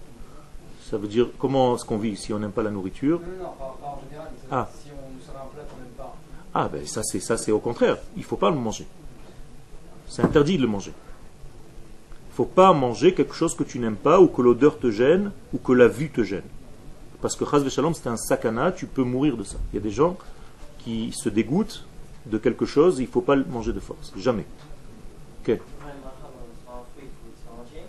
Ça 0.91 0.99
veut 0.99 1.09
dire 1.09 1.29
comment 1.39 1.77
est-ce 1.77 1.85
qu'on 1.85 1.97
vit 1.99 2.17
si 2.17 2.33
on 2.35 2.39
n'aime 2.39 2.51
pas 2.53 2.63
la 2.63 2.71
nourriture? 2.71 3.21
Non, 3.21 3.27
non, 3.27 3.51
non, 3.59 3.87
en 3.89 4.01
général. 4.09 4.29
Ah. 4.51 4.69
Si 4.83 4.89
on 4.91 5.15
nous 5.15 5.21
sert 5.25 5.35
un 5.37 5.47
plat 5.55 5.63
qu'on 5.71 5.77
n'aime 5.81 5.93
pas, 5.97 6.15
Ah 6.55 6.69
ben 6.73 6.87
ça 6.87 7.03
c'est 7.03 7.21
ça 7.21 7.37
c'est 7.37 7.53
au 7.53 7.59
contraire. 7.59 7.99
Il 8.17 8.25
faut 8.25 8.37
pas 8.37 8.51
le 8.51 8.57
manger. 8.57 8.87
C'est 10.09 10.23
interdit 10.23 10.57
de 10.59 10.63
le 10.63 10.69
manger. 10.69 10.93
Il 12.31 12.35
faut 12.35 12.45
pas 12.45 12.73
manger 12.73 13.15
quelque 13.15 13.35
chose 13.35 13.55
que 13.55 13.63
tu 13.65 13.79
n'aimes 13.79 13.97
pas 13.97 14.21
ou 14.21 14.27
que 14.29 14.43
l'odeur 14.43 14.79
te 14.79 14.91
gêne 14.91 15.33
ou 15.53 15.59
que 15.59 15.73
la 15.73 15.89
vue 15.89 16.11
te 16.11 16.23
gêne. 16.23 16.43
Parce 17.21 17.37
que 17.37 17.45
chas 17.45 17.67
shalom 17.69 17.95
c'est 17.95 18.09
un 18.09 18.17
sakana, 18.17 18.73
tu 18.73 18.87
peux 18.87 19.05
mourir 19.05 19.37
de 19.37 19.45
ça. 19.45 19.57
Il 19.73 19.77
y 19.77 19.79
a 19.79 19.83
des 19.83 19.91
gens 19.91 20.17
qui 20.79 21.13
se 21.13 21.29
dégoûtent 21.29 21.87
de 22.27 22.39
quelque 22.39 22.67
chose, 22.67 22.99
il 23.01 23.07
faut 23.07 23.21
pas 23.21 23.37
le 23.37 23.45
manger 23.45 23.73
de 23.73 23.81
force, 23.81 24.13
jamais. 24.17 24.45
Ok, 25.43 25.57
Prendre 25.57 25.95
une 25.95 26.01
bracha 26.03 26.17
dans- 26.23 26.63
sur 26.63 26.73
un 26.73 26.85
fruit, 26.95 27.05
il 27.05 27.09
faut 27.09 27.29
le 27.29 27.45
faire 27.45 27.61
entier. 27.61 27.83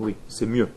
oui, 0.00 0.14
c'est 0.28 0.46
mieux. 0.46 0.68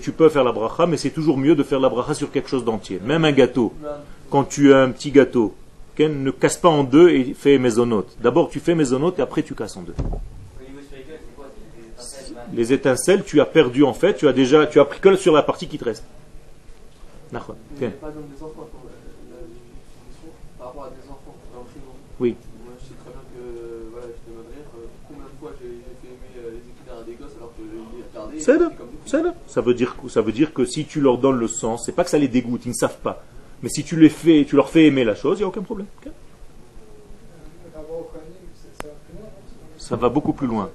Tu 0.00 0.12
peux 0.12 0.28
faire 0.28 0.44
la 0.44 0.52
bracha, 0.52 0.86
mais 0.86 0.96
c'est 0.96 1.10
toujours 1.10 1.36
mieux 1.36 1.54
de 1.56 1.62
faire 1.64 1.80
la 1.80 1.88
bracha 1.88 2.14
sur 2.14 2.30
quelque 2.30 2.48
chose 2.48 2.64
d'entier. 2.64 3.00
Même 3.04 3.24
un 3.24 3.32
gâteau. 3.32 3.72
Quand 4.32 4.44
tu 4.44 4.72
as 4.72 4.78
un 4.78 4.90
petit 4.92 5.10
gâteau, 5.10 5.54
ne 5.98 6.30
casse 6.30 6.56
pas 6.56 6.70
en 6.70 6.84
deux 6.84 7.10
et 7.10 7.34
fais 7.34 7.58
mésonote. 7.58 8.16
D'abord 8.22 8.48
tu 8.48 8.60
fais 8.60 8.74
mésonote 8.74 9.18
et 9.18 9.22
après 9.22 9.42
tu 9.42 9.54
casses 9.54 9.76
en 9.76 9.82
deux. 9.82 9.94
Les 12.54 12.72
étincelles, 12.72 13.24
tu 13.24 13.42
as 13.42 13.44
perdu 13.44 13.84
en 13.84 13.92
fait, 13.92 14.14
tu 14.14 14.26
as 14.26 14.32
déjà, 14.32 14.66
tu 14.66 14.80
as 14.80 14.86
pris 14.86 15.00
que 15.00 15.16
sur 15.16 15.34
la 15.34 15.42
partie 15.42 15.68
qui 15.68 15.78
te 15.78 15.84
reste. 15.84 16.04
D'accord. 17.30 17.56
Mais 17.78 17.88
Ok. 17.88 17.92
Par 18.00 18.08
exemple, 18.08 18.26
des 18.34 18.42
enfants, 18.42 18.68
quand, 18.72 18.88
la 18.88 19.36
définition, 19.36 20.28
par 20.58 20.66
rapport 20.68 20.84
à 20.84 20.88
des 20.88 21.10
enfants 21.10 21.34
en 21.54 21.64
prison. 21.64 21.92
Oui. 22.18 22.34
Ça, 28.38 29.60
veut 29.60 29.74
dire, 29.74 29.94
que- 29.96 30.08
ça 30.08 30.20
veut 30.22 30.32
dire 30.32 30.54
que 30.54 30.64
si 30.64 30.86
tu 30.86 31.00
leur 31.02 31.18
donnes 31.18 31.38
le 31.38 31.48
sang, 31.48 31.76
c'est 31.76 31.92
pas 31.92 32.04
que 32.04 32.10
ça 32.10 32.18
les 32.18 32.28
dégoûte, 32.28 32.62
ils 32.64 32.70
ne 32.70 32.74
savent 32.74 32.98
pas. 33.02 33.22
Mais 33.62 33.68
si 33.68 33.84
tu 33.84 33.98
les 33.98 34.08
fais, 34.08 34.44
tu 34.44 34.56
leur 34.56 34.68
fais 34.68 34.86
aimer 34.86 35.04
la 35.04 35.14
chose, 35.14 35.38
il 35.38 35.42
n'y 35.42 35.44
a 35.44 35.48
aucun 35.48 35.62
problème. 35.62 35.86
Ça 39.78 39.96
va 39.96 40.08
beaucoup 40.08 40.32
plus 40.32 40.46
loin. 40.46 40.70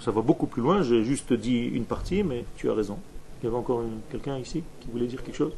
Ça 0.00 0.10
va 0.10 0.20
beaucoup 0.20 0.46
plus 0.46 0.62
loin. 0.62 0.82
J'ai 0.82 1.04
juste 1.04 1.32
dit 1.32 1.66
une 1.66 1.84
partie, 1.84 2.22
mais 2.22 2.44
tu 2.56 2.70
as 2.70 2.74
raison. 2.74 2.98
Il 3.40 3.44
y 3.44 3.48
avait 3.48 3.56
encore 3.56 3.82
quelqu'un 4.10 4.38
ici 4.38 4.62
qui 4.80 4.88
voulait 4.90 5.06
dire 5.06 5.22
quelque 5.22 5.36
chose? 5.36 5.52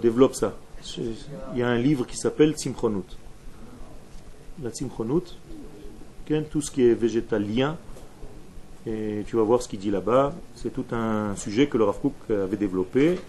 Développe, 0.00 0.34
ça. 0.34 0.54
Il 0.96 1.58
y 1.58 1.62
a 1.62 1.68
un 1.68 1.78
livre 1.78 2.06
qui 2.06 2.16
s'appelle 2.16 2.54
Tzimchonut. 2.54 3.04
La 4.62 4.70
Tzimchonut, 4.70 5.36
Ken, 6.32 6.44
tout 6.46 6.62
ce 6.62 6.70
qui 6.70 6.82
est 6.82 6.94
végétalien, 6.94 7.76
et 8.86 9.22
tu 9.26 9.36
vas 9.36 9.42
voir 9.42 9.60
ce 9.60 9.68
qu'il 9.68 9.78
dit 9.78 9.90
là-bas. 9.90 10.32
C'est 10.54 10.72
tout 10.72 10.86
un 10.92 11.36
sujet 11.36 11.66
que 11.66 11.76
le 11.76 11.84
Rav 11.84 12.00
Kook 12.00 12.14
avait 12.30 12.56
développé. 12.56 13.20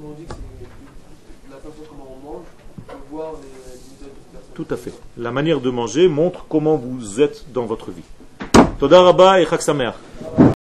On 0.00 0.12
dit 0.12 0.22
que 0.22 0.34
c'est 0.34 1.50
la 1.50 1.56
façon 1.56 1.82
comment 1.88 2.16
on 2.16 2.24
mange, 2.24 2.46
on 2.78 2.92
peut 2.92 2.98
voir 3.10 3.32
les, 3.32 3.40
les 3.40 3.78
méthodes 3.90 4.08
de 4.08 4.32
personne. 4.32 4.54
Tout 4.54 4.66
à 4.70 4.76
fait. 4.76 4.92
La 5.18 5.32
manière 5.32 5.60
de 5.60 5.70
manger 5.70 6.06
montre 6.06 6.46
comment 6.48 6.76
vous 6.76 7.20
êtes 7.20 7.46
dans 7.52 7.66
votre 7.66 7.90
vie. 7.90 8.04
Toda 8.78 9.02
Rabba 9.02 9.40
et. 9.40 9.46